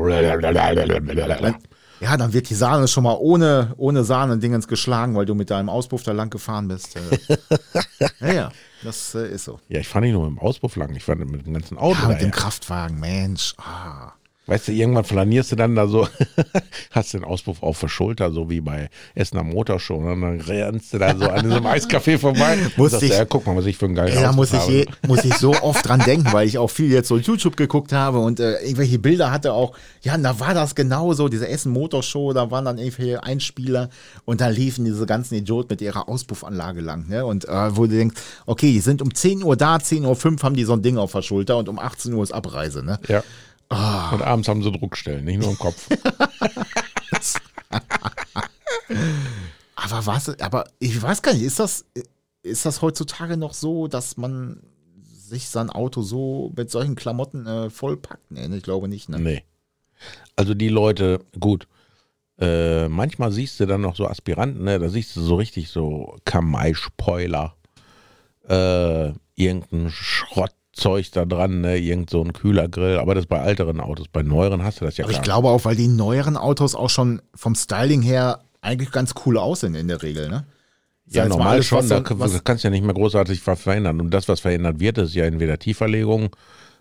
[1.99, 5.69] Ja, dann wird die Sahne schon mal ohne, ohne Sahne-Dingens geschlagen, weil du mit deinem
[5.69, 6.95] Auspuff da lang gefahren bist.
[6.95, 7.37] Äh,
[8.19, 8.51] ja, ja,
[8.83, 9.59] das äh, ist so.
[9.69, 11.99] Ja, ich fahre nicht nur mit dem Auspuff lang, ich fahre mit dem ganzen Auto.
[12.01, 12.31] Ja, mit dem.
[12.31, 13.53] Kraftwagen, Mensch.
[13.57, 14.13] Ah.
[14.47, 16.07] Weißt du, irgendwann flanierst du dann da so,
[16.91, 19.95] hast den Auspuff auf der Schulter, so wie bei Essen am Motorshow.
[19.95, 22.57] Und dann rennst du da so an diesem Eiscafé vorbei.
[22.77, 25.25] Muss ich- ja, guck mal, was ich für einen geilen da muss ich, je, muss
[25.25, 28.39] ich so oft dran denken, weil ich auch viel jetzt so YouTube geguckt habe und
[28.39, 29.75] äh, irgendwelche Bilder hatte auch.
[30.03, 33.89] Ja, da war das genauso, diese Essen Motorshow, da waren dann irgendwelche Einspieler
[34.25, 37.07] und da liefen diese ganzen Idioten mit ihrer Auspuffanlage lang.
[37.09, 37.25] Ne?
[37.25, 40.55] Und äh, wo du denkst, okay, die sind um 10 Uhr da, 10.05 Uhr haben
[40.55, 42.83] die so ein Ding auf der Schulter und um 18 Uhr ist Abreise.
[42.83, 42.99] Ne?
[43.07, 43.23] Ja.
[43.69, 44.11] Ah.
[44.11, 45.89] Und abends haben sie Druckstellen, nicht nur im Kopf.
[49.75, 51.85] Aber was, aber ich weiß gar nicht, ist das,
[52.43, 54.61] ist das heutzutage noch so, dass man
[55.03, 58.31] sich sein Auto so mit solchen Klamotten äh, vollpackt?
[58.31, 59.09] Nee, ich glaube nicht.
[59.09, 59.19] Ne?
[59.19, 59.43] Nee.
[60.35, 61.67] Also die Leute, gut,
[62.39, 64.79] äh, manchmal siehst du dann noch so Aspiranten, ne?
[64.79, 67.55] da siehst du so richtig so Kamei-Spoiler,
[68.47, 69.89] äh, irgendein
[70.75, 71.77] Schrottzeug da dran, ne?
[71.77, 75.05] irgend so ein Kühlergrill, aber das bei älteren Autos, bei neueren hast du das ja
[75.05, 79.13] Aber ich glaube auch, weil die neueren Autos auch schon vom Styling her eigentlich ganz
[79.25, 80.45] cool aussehen in der Regel, ne?
[81.07, 83.61] Ja, jetzt mal normal alles, schon, da das kannst du ja nicht mehr großartig was
[83.61, 84.01] verändern.
[84.01, 86.35] Und das, was verändert wird, ist ja entweder Tieferlegung,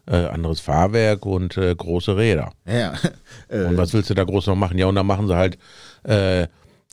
[0.07, 2.53] äh, anderes Fahrwerk und äh, große Räder.
[2.67, 2.95] Ja,
[3.51, 4.79] Und was willst du da groß noch machen?
[4.79, 5.59] Ja, und dann machen sie halt
[6.05, 6.47] äh,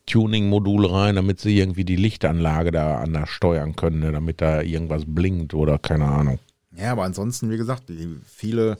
[0.07, 4.11] Tuning-Module rein, damit sie irgendwie die Lichtanlage da anders steuern können, ne?
[4.11, 6.39] damit da irgendwas blinkt oder keine Ahnung.
[6.75, 7.83] Ja, aber ansonsten, wie gesagt,
[8.25, 8.77] viele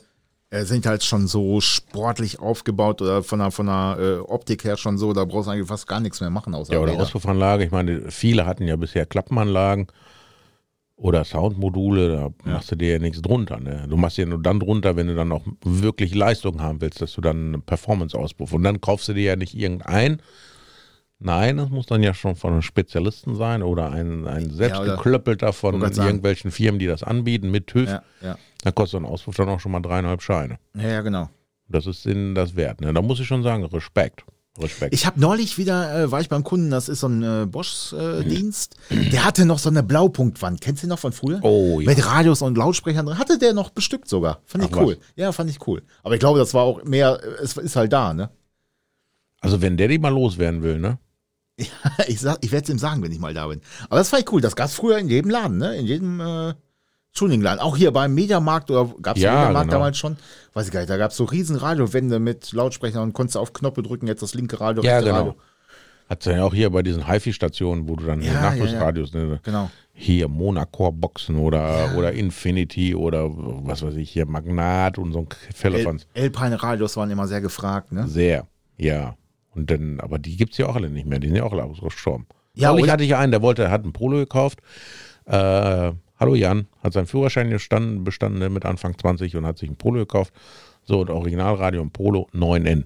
[0.50, 4.76] äh, sind halt schon so sportlich aufgebaut oder von der, von der äh, Optik her
[4.76, 7.02] schon so, da brauchst du eigentlich fast gar nichts mehr machen außer Ja, oder Räder.
[7.02, 7.64] Auspuffanlage.
[7.64, 9.86] Ich meine, viele hatten ja bisher Klappenanlagen
[10.96, 13.58] oder Soundmodule, da machst du dir ja nichts drunter.
[13.58, 13.86] Ne?
[13.88, 17.14] Du machst dir nur dann drunter, wenn du dann auch wirklich Leistung haben willst, dass
[17.14, 18.52] du dann einen Performance-Auspuff.
[18.52, 20.20] Und dann kaufst du dir ja nicht irgendein.
[21.24, 25.80] Nein, das muss dann ja schon von einem Spezialisten sein oder ein, ein selbstgeklöppelter von
[25.80, 26.08] grad sagen.
[26.08, 27.88] irgendwelchen Firmen, die das anbieten mit TÜV.
[27.88, 28.38] Ja, ja.
[28.62, 30.58] Dann kostet so ein Auspuff dann auch schon mal dreieinhalb Scheine.
[30.74, 31.28] ja, ja, genau.
[31.68, 32.82] Das ist ihnen das wert.
[32.82, 32.92] Ne?
[32.92, 34.24] Da muss ich schon sagen, Respekt.
[34.58, 34.92] Respekt.
[34.92, 38.76] Ich habe neulich wieder, äh, war ich beim Kunden, das ist so ein äh, Bosch-Dienst,
[38.90, 40.60] der hatte noch so eine Blaupunktwand.
[40.60, 41.38] Kennst du den noch von früher?
[41.42, 41.88] Oh, ja.
[41.88, 43.18] Mit Radios und Lautsprechern drin.
[43.18, 44.42] Hatte der noch bestückt sogar.
[44.44, 44.98] Fand ich Ach, cool.
[45.16, 45.82] Ja, fand ich cool.
[46.02, 48.28] Aber ich glaube, das war auch mehr, äh, es ist halt da, ne?
[49.42, 50.98] also wenn der die mal loswerden will, ne?
[52.08, 53.60] Ich, sag, ich werde es ihm sagen, wenn ich mal da bin.
[53.88, 54.40] Aber das fand ich cool.
[54.40, 55.76] Das gab es früher in jedem Laden, ne?
[55.76, 56.54] In jedem äh,
[57.14, 57.60] Tuningladen.
[57.60, 59.78] Auch hier beim Mediamarkt oder gab es Ja, Mediamarkt genau.
[59.78, 60.16] damals schon?
[60.54, 60.90] Weiß ich gar nicht.
[60.90, 64.22] Da gab es so riesen Radiowände mit Lautsprechern und konntest du auf Knöpfe drücken, jetzt
[64.22, 65.14] das linke Radio, Ja, genau.
[65.16, 65.34] Radio.
[66.08, 69.70] Hat ja auch hier bei diesen HiFi-Stationen, wo du dann Ja, ja, Nachwuchsradios, ne, Genau.
[69.94, 75.54] hier Monacore-Boxen oder, oder Infinity oder was weiß ich, hier Magnat und so ein El
[75.54, 76.06] Philippans.
[76.14, 78.06] Alpine Radios waren immer sehr gefragt, ne?
[78.08, 78.46] Sehr,
[78.76, 79.16] ja.
[79.54, 81.52] Und dann, aber die gibt es ja auch alle nicht mehr, die sind ja auch
[81.52, 82.26] alle gestorben.
[82.54, 84.60] Ja, oder- hatte ich einen, der wollte, hat einen Polo gekauft.
[85.26, 89.76] Äh, hallo Jan, hat seinen Führerschein gestanden, bestanden mit Anfang 20 und hat sich ein
[89.76, 90.32] Polo gekauft.
[90.84, 92.84] So, und Originalradio und Polo 9N.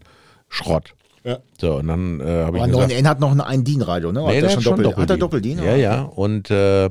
[0.48, 0.94] Schrott.
[1.24, 1.38] Ja.
[1.60, 4.20] So, und dann äh, habe ich Aber gesagt, 9N hat noch ein, DIN-Radio, ne?
[4.26, 5.16] Nee, hat schon schon Doppel, hat er.
[5.16, 5.58] Doppeldien?
[5.58, 6.02] Ja, ja.
[6.02, 6.88] Und, äh,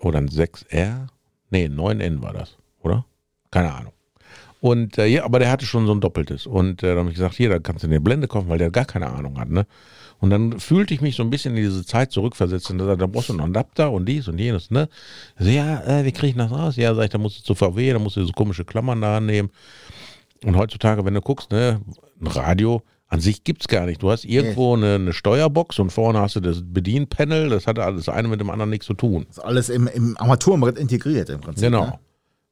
[0.00, 1.08] oder ein 6R?
[1.50, 3.04] Nee, 9N war das, oder?
[3.50, 3.92] Keine Ahnung.
[4.60, 6.46] Und äh, ja, aber der hatte schon so ein doppeltes.
[6.46, 8.70] Und äh, dann habe ich gesagt, hier, da kannst du eine Blende kaufen, weil der
[8.70, 9.66] gar keine Ahnung hat, ne?
[10.20, 12.70] Und dann fühlte ich mich so ein bisschen in diese Zeit zurückversetzt.
[12.70, 14.88] Und da, da brauchst du einen Adapter und dies und jenes, ne?
[15.38, 16.76] So, ja, äh, wie kriege ich das raus?
[16.76, 19.20] Ja, sag ich, da musst du zu VW, da musst du so komische Klammern da
[19.20, 19.50] nehmen.
[20.44, 21.80] Und heutzutage, wenn du guckst, ne,
[22.20, 24.02] ein Radio an sich gibt's gar nicht.
[24.02, 27.48] Du hast irgendwo eine, eine Steuerbox und vorne hast du das Bedienpanel.
[27.48, 29.26] Das hat alles eine mit dem anderen nichts zu tun.
[29.30, 31.64] Ist alles im, im Armaturenbrett integriert im Prinzip.
[31.64, 31.86] Genau.
[31.86, 31.98] Ne?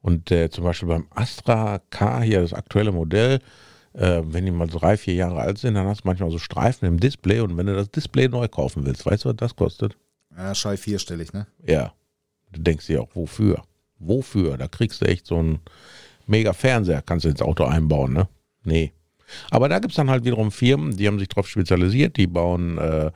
[0.06, 3.40] Und äh, zum Beispiel beim Astra K hier, das aktuelle Modell,
[3.92, 6.86] äh, wenn die mal drei, vier Jahre alt sind, dann hast du manchmal so Streifen
[6.86, 9.96] im Display und wenn du das Display neu kaufen willst, weißt du, was das kostet?
[10.36, 11.48] Ja, Schei vierstellig, ne?
[11.66, 11.92] Ja.
[12.52, 13.64] Du denkst dir auch, wofür?
[13.98, 14.56] Wofür?
[14.56, 15.58] Da kriegst du echt so einen
[16.28, 18.28] mega Fernseher, kannst du ins Auto einbauen, ne?
[18.62, 18.92] Nee.
[19.50, 22.78] Aber da gibt es dann halt wiederum Firmen, die haben sich darauf spezialisiert, die bauen
[22.78, 23.10] äh,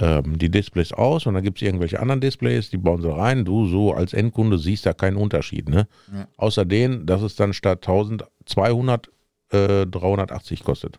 [0.00, 3.44] ähm, die Displays aus und dann gibt es irgendwelche anderen Displays, die bauen sie rein.
[3.44, 5.86] Du so als Endkunde siehst da keinen Unterschied, ne?
[6.12, 6.28] Ja.
[6.36, 9.08] Außer den, dass es dann statt 1200
[9.52, 10.98] äh, 380 kostet.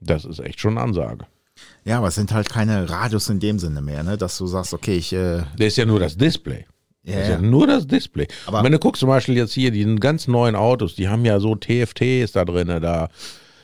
[0.00, 1.26] Das ist echt schon eine Ansage.
[1.84, 4.16] Ja, aber es sind halt keine Radios in dem Sinne mehr, ne?
[4.16, 6.64] Dass du sagst, okay, ich, äh, Der ist ja nur das Display.
[7.04, 7.40] ja, Das ist ja ja.
[7.42, 8.26] nur das Display.
[8.46, 11.38] Aber- wenn du guckst zum Beispiel jetzt hier, die ganz neuen Autos, die haben ja
[11.38, 13.08] so TFTs da drin, da,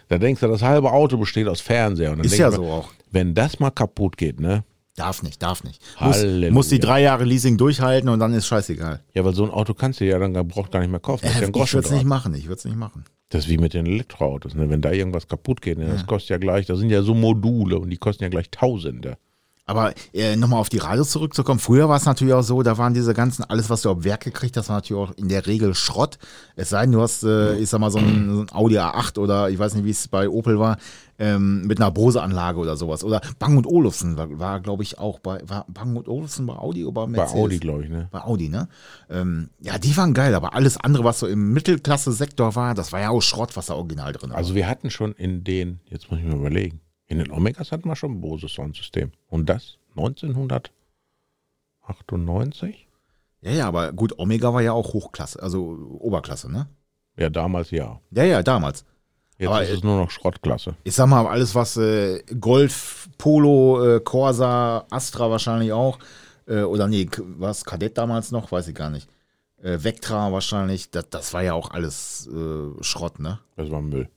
[0.09, 2.13] da denkst du, das halbe Auto besteht aus Fernseher.
[2.13, 2.93] Und dann ist ja ich so auch.
[3.11, 4.65] Wenn das mal kaputt geht, ne?
[4.97, 5.81] Darf nicht, darf nicht.
[6.01, 6.53] Muss, Halleluja.
[6.53, 9.01] muss die drei Jahre Leasing durchhalten und dann ist scheißegal.
[9.15, 11.25] Ja, weil so ein Auto kannst du ja dann braucht gar nicht mehr kaufen.
[11.25, 13.05] Ja Äh, ein ich würde es nicht machen, ich würde es nicht machen.
[13.29, 14.69] das ist wie mit den Elektroautos, ne?
[14.69, 15.87] Wenn da irgendwas kaputt geht, ne?
[15.87, 19.19] das kostet ja gleich, das sind ja so Module und die kosten ja gleich Tausende.
[19.67, 21.61] Aber äh, nochmal auf die Radios zurückzukommen.
[21.61, 24.23] Früher war es natürlich auch so, da waren diese ganzen, alles, was du auf Werk
[24.25, 26.19] gekriegt hast, war natürlich auch in der Regel Schrott.
[26.57, 29.19] Es sei denn, du hast, äh, ich sag mal, so ein, so ein Audi A8
[29.19, 30.79] oder ich weiß nicht, wie es bei Opel war,
[31.19, 33.05] ähm, mit einer Bose-Anlage oder sowas.
[33.05, 36.55] Oder Bang und Olufsen war, war glaube ich, auch bei, war Bang und Olufsen bei
[36.55, 37.43] Audi oder bei Bei Mercedes?
[37.43, 38.09] Audi, glaube ich, ne?
[38.11, 38.69] Bei Audi, ne?
[39.11, 43.01] Ähm, ja, die waren geil, aber alles andere, was so im Mittelklasse-Sektor war, das war
[43.01, 44.37] ja auch Schrott, was da original drin war.
[44.37, 47.89] Also wir hatten schon in den, jetzt muss ich mir überlegen, in den Omegas hatten
[47.89, 49.11] wir schon ein Bose Soundsystem.
[49.29, 52.87] Und das 1998?
[53.41, 56.69] ja, ja, aber gut, Omega war ja auch Hochklasse, also Oberklasse, ne?
[57.17, 58.01] Ja, damals ja.
[58.11, 58.85] Ja, ja, damals.
[59.39, 60.75] Jetzt Aber, ist es nur noch Schrottklasse.
[60.85, 65.99] Ich sag mal, alles was äh, Golf, Polo, äh, Corsa, Astra wahrscheinlich auch,
[66.49, 67.09] äh, oder nee,
[67.39, 69.09] was, Kadett damals noch, weiß ich gar nicht.
[69.63, 73.39] Äh, Vectra wahrscheinlich, das, das war ja auch alles äh, Schrott, ne?
[73.57, 74.09] Das war Müll.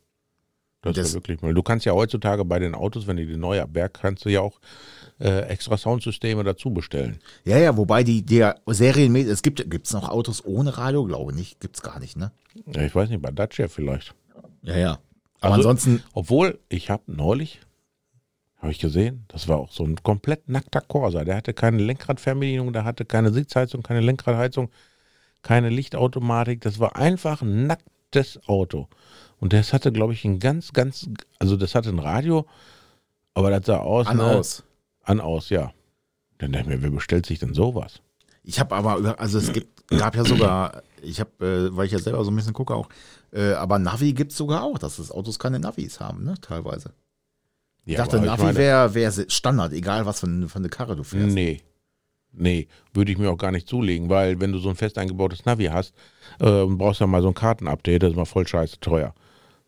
[0.82, 1.54] Das, Das- war wirklich Müll.
[1.54, 4.42] Du kannst ja heutzutage bei den Autos, wenn du die neu abwerk, kannst du ja
[4.42, 4.60] auch
[5.20, 7.20] äh, extra Soundsysteme dazu bestellen.
[7.44, 11.06] Ja, ja, wobei die, der serienmäßig, es gibt, gibt's noch Autos ohne Radio?
[11.06, 12.32] Glaube nicht, gibt's gar nicht, ne?
[12.66, 14.16] Ja, ich weiß nicht, bei Dacia vielleicht.
[14.64, 15.00] Ja, ja.
[15.42, 17.60] Aber Also- ansonsten, Obwohl, ich habe neulich,
[18.58, 21.24] habe ich gesehen, das war auch so ein komplett nackter Corsa.
[21.26, 24.70] Der hatte keine Lenkradfernbedienung, der hatte keine Sitzheizung, keine Lenkradheizung,
[25.42, 26.62] keine Lichtautomatik.
[26.62, 28.88] Das war einfach ein nacktes Auto.
[29.40, 31.10] Und das hatte, glaube ich, ein ganz, ganz,
[31.40, 32.46] also das hatte ein Radio,
[33.34, 34.06] aber das sah aus.
[34.06, 34.24] an ne?
[34.26, 34.64] aus.
[35.02, 35.74] An aus, ja.
[36.38, 38.02] Dann dachte ich mir, wer bestellt sich denn sowas?
[38.44, 42.00] Ich habe aber, also es gibt, gab ja sogar, ich habe, äh, weil ich ja
[42.00, 42.90] selber so ein bisschen gucke auch,
[43.32, 46.94] äh, aber Navi gibt's sogar auch, dass das Autos keine Navis haben, ne, teilweise.
[47.86, 51.04] Ich Ja, dachte, Navi wäre wär Standard, egal was für, eine- für eine Karre du
[51.04, 51.34] fährst.
[51.36, 51.62] Nee.
[52.34, 55.44] Nee, würde ich mir auch gar nicht zulegen, weil wenn du so ein fest eingebautes
[55.44, 55.94] Navi hast,
[56.40, 59.14] äh, brauchst du mal so ein Kartenupdate, das ist mal voll scheiße teuer.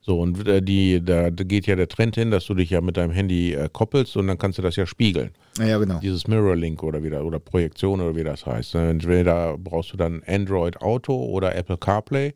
[0.06, 2.98] So, und äh, die, da, geht ja der Trend hin, dass du dich ja mit
[2.98, 5.32] deinem Handy äh, koppelst und dann kannst du das ja spiegeln.
[5.58, 6.00] Ja, genau.
[6.00, 8.76] Dieses Mirror Link oder wieder oder Projektion oder wie das heißt.
[8.76, 8.90] ne?
[8.90, 12.34] Entweder brauchst du dann Android Auto oder Apple CarPlay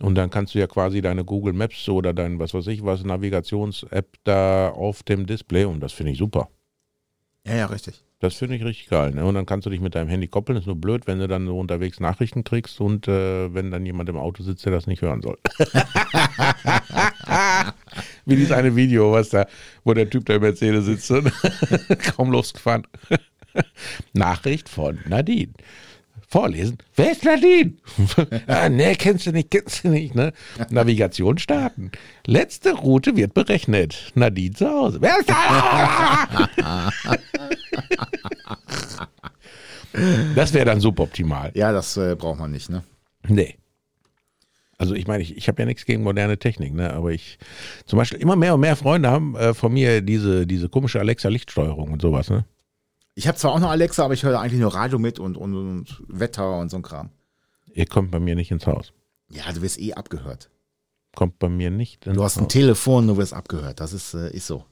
[0.00, 3.02] und dann kannst du ja quasi deine Google Maps oder dein was weiß ich was
[3.02, 6.48] Navigations-App da auf dem Display und das finde ich super.
[7.44, 8.05] Ja, ja, richtig.
[8.18, 9.10] Das finde ich richtig geil.
[9.10, 9.26] Ne?
[9.26, 10.56] Und dann kannst du dich mit deinem Handy koppeln.
[10.58, 14.08] Ist nur blöd, wenn du dann so unterwegs Nachrichten kriegst und äh, wenn dann jemand
[14.08, 15.36] im Auto sitzt, der das nicht hören soll.
[18.24, 19.46] Wie dieses eine Video, was da,
[19.84, 21.30] wo der Typ da im Mercedes sitzt und
[22.16, 22.86] kaum losgefahren.
[24.14, 25.52] Nachricht von Nadine.
[26.28, 26.78] Vorlesen?
[26.96, 27.74] Wer ist Nadine?
[28.48, 30.32] ah, nee, kennst du nicht, kennst du nicht, ne?
[30.70, 31.92] Navigation starten.
[32.26, 34.10] Letzte Route wird berechnet.
[34.14, 34.98] Nadine zu Hause.
[35.00, 36.48] Wer ist da?
[40.34, 41.52] das wäre dann suboptimal.
[41.54, 42.82] Ja, das äh, braucht man nicht, ne?
[43.28, 43.56] Nee.
[44.78, 46.92] Also ich meine, ich, ich habe ja nichts gegen moderne Technik, ne?
[46.92, 47.38] aber ich
[47.86, 51.92] zum Beispiel immer mehr und mehr Freunde haben äh, von mir diese, diese komische Alexa-Lichtsteuerung
[51.92, 52.28] und sowas.
[52.28, 52.44] Ne?
[53.18, 55.54] Ich habe zwar auch noch Alexa, aber ich höre eigentlich nur Radio mit und, und,
[55.54, 57.08] und Wetter und so ein Kram.
[57.72, 58.92] Ihr kommt bei mir nicht ins Haus.
[59.30, 60.50] Ja, du wirst eh abgehört.
[61.14, 62.52] Kommt bei mir nicht ins Du hast ein Haus.
[62.52, 63.80] Telefon, du wirst abgehört.
[63.80, 64.64] Das ist, äh, ist so.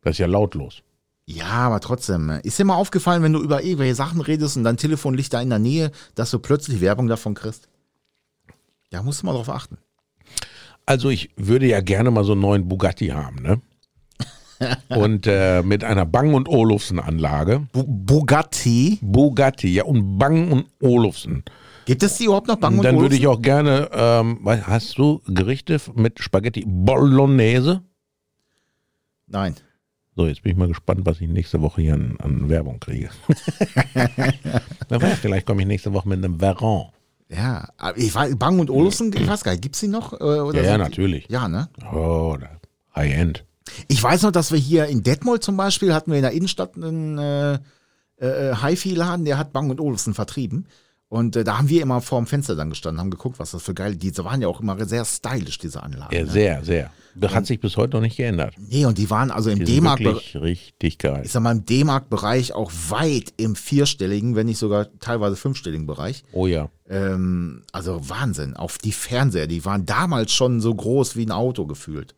[0.00, 0.82] Das ist ja lautlos.
[1.26, 2.30] Ja, aber trotzdem.
[2.30, 5.34] äh, Ist dir mal aufgefallen, wenn du über irgendwelche Sachen redest und dein Telefon liegt
[5.34, 7.68] da in der Nähe, dass du plötzlich Werbung davon kriegst?
[8.88, 9.76] Da musst du mal drauf achten.
[10.86, 13.60] Also ich würde ja gerne mal so einen neuen Bugatti haben, ne?
[14.88, 17.66] und äh, mit einer Bang und Olufsen Anlage.
[17.72, 18.98] Bu Bugatti.
[19.02, 21.44] Bugatti, ja und Bang und Olufsen.
[21.86, 24.98] Gibt es die überhaupt noch Bang Und und dann würde ich auch gerne, ähm, hast
[24.98, 27.82] du Gerichte mit Spaghetti Bolognese?
[29.26, 29.54] Nein.
[30.16, 33.08] So, jetzt bin ich mal gespannt, was ich nächste Woche hier an, an Werbung kriege.
[34.88, 36.88] Wer weiß, vielleicht komme ich nächste Woche mit einem Veron.
[37.30, 40.14] Ja, ich weiß, Bang und Olufsen, ich weiß gar nicht, gibt's die noch?
[40.14, 41.26] äh, Oder Ja, ja, sind die- natürlich.
[41.28, 41.68] Ja, ne?
[41.92, 42.36] Oh,
[42.96, 43.44] High-End.
[43.88, 46.76] Ich weiß noch, dass wir hier in Detmold zum Beispiel hatten wir in der Innenstadt
[46.76, 47.58] einen äh,
[48.16, 50.66] äh, HiFi-Laden, der hat Bang und Olufsen vertrieben.
[51.10, 53.62] Und äh, da haben wir immer vor dem Fenster dann gestanden, haben geguckt, was das
[53.62, 53.96] für geil.
[53.96, 56.14] Diese waren ja auch immer sehr stylisch, diese Anlagen.
[56.14, 56.30] Ja, ne?
[56.30, 56.90] sehr, sehr.
[57.14, 58.54] Das hat sich bis heute noch nicht geändert.
[58.58, 60.00] Nee, und die waren also im D-Mark,
[60.34, 61.22] richtig geil.
[61.24, 66.22] ich sag mal, im D-Mark-Bereich auch weit im vierstelligen, wenn nicht sogar teilweise fünfstelligen Bereich.
[66.32, 66.68] Oh ja.
[66.88, 68.54] Ähm, also Wahnsinn.
[68.54, 72.14] Auf die Fernseher, die waren damals schon so groß wie ein Auto gefühlt.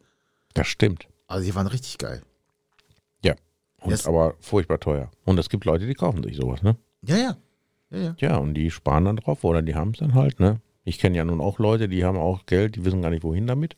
[0.52, 1.06] Das stimmt.
[1.30, 2.22] Also die waren richtig geil.
[3.24, 3.34] Ja.
[3.80, 4.06] Und Yes.
[4.06, 5.10] aber furchtbar teuer.
[5.24, 6.76] Und es gibt Leute, die kaufen sich sowas, ne?
[7.02, 7.36] Ja, ja.
[7.90, 8.14] Ja, ja.
[8.18, 10.60] Ja, und die sparen dann drauf oder die haben es dann halt, ne?
[10.84, 13.46] Ich kenne ja nun auch Leute, die haben auch Geld, die wissen gar nicht, wohin
[13.46, 13.76] damit.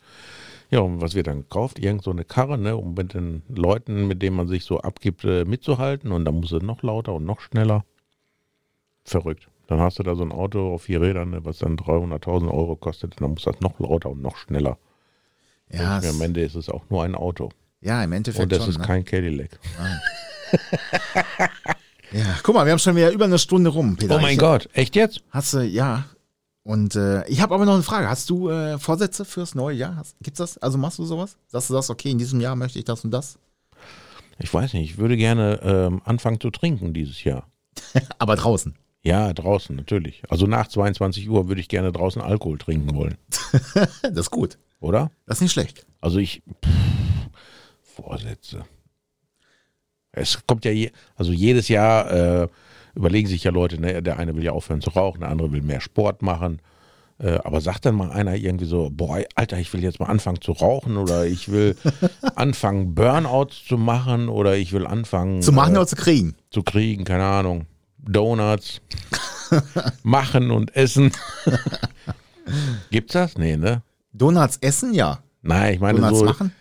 [0.70, 1.78] Ja, und was wird dann gekauft?
[1.78, 5.24] Irgend so eine Karre, ne, um mit den Leuten, mit denen man sich so abgibt,
[5.24, 6.10] äh, mitzuhalten.
[6.12, 7.84] Und dann muss es noch lauter und noch schneller.
[9.04, 9.48] Verrückt.
[9.66, 12.76] Dann hast du da so ein Auto auf vier Rädern, ne, was dann 300.000 Euro
[12.76, 13.12] kostet.
[13.12, 14.78] Und dann muss das noch lauter und noch schneller.
[15.72, 17.50] Ja, es- am Ende ist es auch nur ein Auto.
[17.80, 18.70] ja im Endeffekt Und das schon.
[18.70, 18.84] ist ne?
[18.86, 19.58] kein Cadillac.
[22.12, 24.16] Ja, guck mal, wir haben schon wieder über eine Stunde rum, Peter.
[24.16, 25.22] Oh mein ich, Gott, echt jetzt?
[25.30, 26.04] Hast du, ja.
[26.62, 28.08] Und äh, ich habe aber noch eine Frage.
[28.08, 29.96] Hast du äh, Vorsätze fürs neue Jahr?
[29.96, 30.58] Hast, gibt's das?
[30.58, 31.36] Also machst du sowas?
[31.50, 33.38] Dass du sagst, okay, in diesem Jahr möchte ich das und das?
[34.38, 37.46] Ich weiß nicht, ich würde gerne ähm, anfangen zu trinken dieses Jahr.
[38.18, 38.74] Aber draußen.
[39.02, 40.22] Ja, draußen natürlich.
[40.28, 43.16] Also nach 22 Uhr würde ich gerne draußen Alkohol trinken wollen,
[44.02, 44.58] Das ist gut.
[44.82, 45.10] Oder?
[45.26, 45.86] Das ist nicht schlecht.
[46.00, 46.70] Also ich pff,
[47.94, 48.64] Vorsätze.
[50.12, 52.10] Es kommt ja je, also jedes Jahr
[52.42, 52.48] äh,
[52.94, 55.62] überlegen sich ja Leute, ne, der eine will ja aufhören zu rauchen, der andere will
[55.62, 56.60] mehr Sport machen.
[57.18, 60.40] Äh, aber sagt dann mal einer irgendwie so, boah, Alter, ich will jetzt mal anfangen
[60.40, 61.76] zu rauchen oder ich will
[62.34, 66.34] anfangen Burnouts zu machen oder ich will anfangen Zu machen äh, oder zu kriegen?
[66.50, 67.66] zu kriegen, keine Ahnung,
[67.98, 68.80] Donuts
[70.02, 71.12] machen und essen.
[72.90, 73.38] Gibt's das?
[73.38, 73.82] Nee, ne?
[74.12, 75.22] Donuts essen, ja.
[75.42, 76.52] Nein, ich meine Donuts so, machen?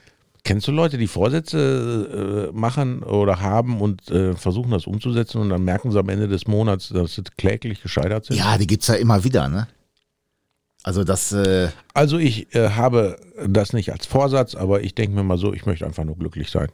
[0.43, 5.49] kennst du Leute, die Vorsätze äh, machen oder haben und äh, versuchen das umzusetzen und
[5.49, 8.37] dann merken sie am Ende des Monats, dass sie kläglich gescheitert sind?
[8.37, 9.67] Ja, die gibt's ja immer wieder, ne?
[10.83, 13.17] Also das, äh, Also ich äh, habe
[13.47, 16.49] das nicht als Vorsatz, aber ich denke mir mal so, ich möchte einfach nur glücklich
[16.49, 16.69] sein.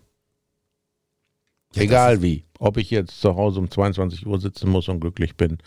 [1.75, 2.45] ja, Egal wie.
[2.59, 5.57] Ob ich jetzt zu Hause um 22 Uhr sitzen muss und glücklich bin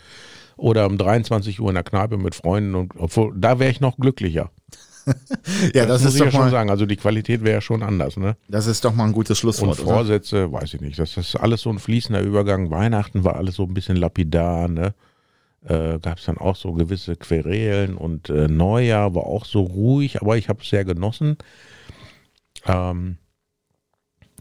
[0.57, 3.97] oder um 23 Uhr in der Kneipe mit Freunden und obwohl da wäre ich noch
[3.97, 4.51] glücklicher.
[5.43, 6.69] Das, ja, das, muss ist ich ja doch schon mal, sagen.
[6.69, 8.35] Also die Qualität wäre ja schon anders, ne?
[8.47, 9.79] das ist doch mal ein gutes Und Schlusswort.
[9.79, 9.93] oder?
[9.93, 10.97] Vorsätze, weiß ich nicht.
[10.99, 12.69] Das ist alles so ein fließender Übergang.
[12.71, 14.93] Weihnachten war alles so ein bisschen lapidar, ne?
[15.63, 20.21] Äh, Gab es dann auch so gewisse Querelen und äh, Neujahr war auch so ruhig,
[20.21, 21.37] aber ich habe es sehr genossen.
[22.65, 23.17] Ähm,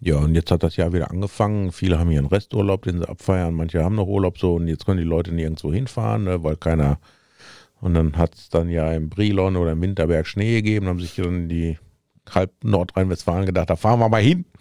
[0.03, 1.73] ja, und jetzt hat das Jahr wieder angefangen.
[1.73, 3.53] Viele haben hier einen Resturlaub, den sie abfeiern.
[3.55, 6.99] Manche haben noch Urlaub so und jetzt können die Leute nirgendwo hinfahren, ne, weil keiner.
[7.81, 11.17] Und dann hat es dann ja im Brilon oder im Winterberg Schnee gegeben, haben sich
[11.17, 11.79] dann die
[12.35, 14.45] halb Nordrhein-Westfalen gedacht, da fahren wir mal hin.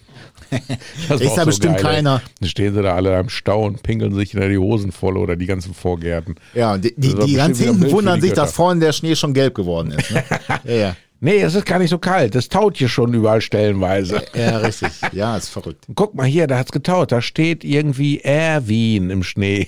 [1.08, 2.22] Das Ist da bestimmt geil, keiner.
[2.40, 5.36] Dann stehen sie da alle am Stau und pinkeln sich da die Hosen voll oder
[5.36, 6.36] die ganzen Vorgärten.
[6.54, 9.56] Ja, und die, die, die ganz hinten wundern sich, dass vorne der Schnee schon gelb
[9.56, 10.12] geworden ist.
[10.12, 10.24] Ne?
[10.66, 10.96] ja, ja.
[11.22, 12.36] Nee, es ist gar nicht so kalt.
[12.36, 14.24] Es taut hier schon überall stellenweise.
[14.34, 14.90] ja, richtig.
[15.12, 15.86] Ja, ist verrückt.
[15.96, 17.12] Guck mal hier, da hat's getaut.
[17.12, 19.68] Da steht irgendwie Erwin im Schnee.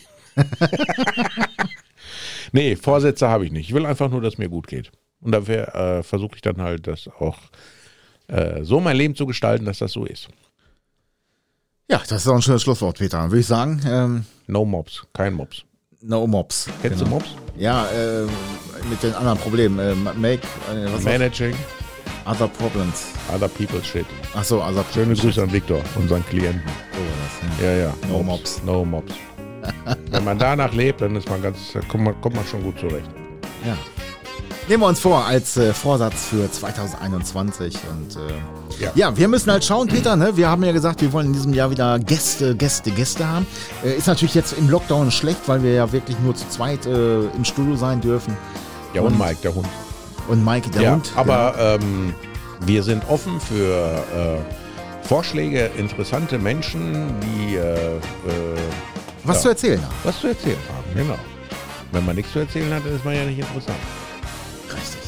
[2.51, 3.69] Nee, Vorsätze habe ich nicht.
[3.69, 4.91] Ich will einfach nur, dass mir gut geht.
[5.21, 7.37] Und dafür äh, versuche ich dann halt, das auch
[8.27, 10.29] äh, so mein Leben zu gestalten, dass das so ist.
[11.89, 13.17] Ja, das ist auch ein schönes Schlusswort, Peter.
[13.17, 15.63] Dann würde ich sagen, ähm, No Mobs, kein Mobs.
[16.01, 16.67] No Mops.
[16.81, 17.09] Kennst genau.
[17.09, 17.35] du Mops?
[17.57, 18.25] Ja, äh,
[18.89, 19.77] mit den anderen Problemen.
[19.77, 20.41] Äh, make
[20.73, 21.03] äh?
[21.03, 21.53] Managing
[22.25, 23.07] Other Problems.
[23.33, 24.05] other people's shit.
[24.35, 26.61] Achso, Other Schöne Grüße an Viktor, unseren Klienten.
[26.63, 26.73] War
[27.49, 27.71] das, ja.
[27.71, 27.93] Ja, ja.
[28.09, 28.61] No Mops.
[28.63, 29.13] No Mops.
[30.11, 31.57] Wenn man danach lebt, dann ist man ganz,
[31.87, 33.09] kommt man, kommt man schon gut zurecht.
[33.65, 33.75] Ja.
[34.67, 38.91] Nehmen wir uns vor als äh, Vorsatz für 2021 und äh, ja.
[38.95, 39.17] Ja.
[39.17, 40.37] wir müssen halt schauen, Peter, ne?
[40.37, 43.45] Wir haben ja gesagt, wir wollen in diesem Jahr wieder Gäste, Gäste, Gäste haben.
[43.83, 47.21] Äh, ist natürlich jetzt im Lockdown schlecht, weil wir ja wirklich nur zu zweit äh,
[47.35, 48.37] im Studio sein dürfen.
[48.93, 49.67] Ja, und Und- Mike, der Hund.
[50.27, 51.11] Und Mike, der ja, Hund.
[51.15, 52.13] aber ähm,
[52.61, 53.75] wir sind offen für
[54.15, 57.99] äh, Vorschläge, interessante Menschen, die äh,
[59.23, 59.41] was ja.
[59.41, 59.95] zu erzählen haben.
[60.03, 60.95] was zu erzählen haben.
[60.95, 61.19] Genau.
[61.91, 63.77] Wenn man nichts zu erzählen hat, dann ist man ja nicht interessant.
[64.73, 65.01] Richtig.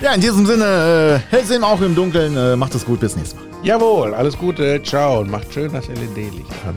[0.00, 2.36] ja, in diesem Sinne, äh, Hellsehen auch im Dunkeln.
[2.36, 3.46] Äh, macht es gut, bis nächstes Mal.
[3.62, 6.74] Jawohl, alles Gute, ciao und macht schön das LED-Licht an.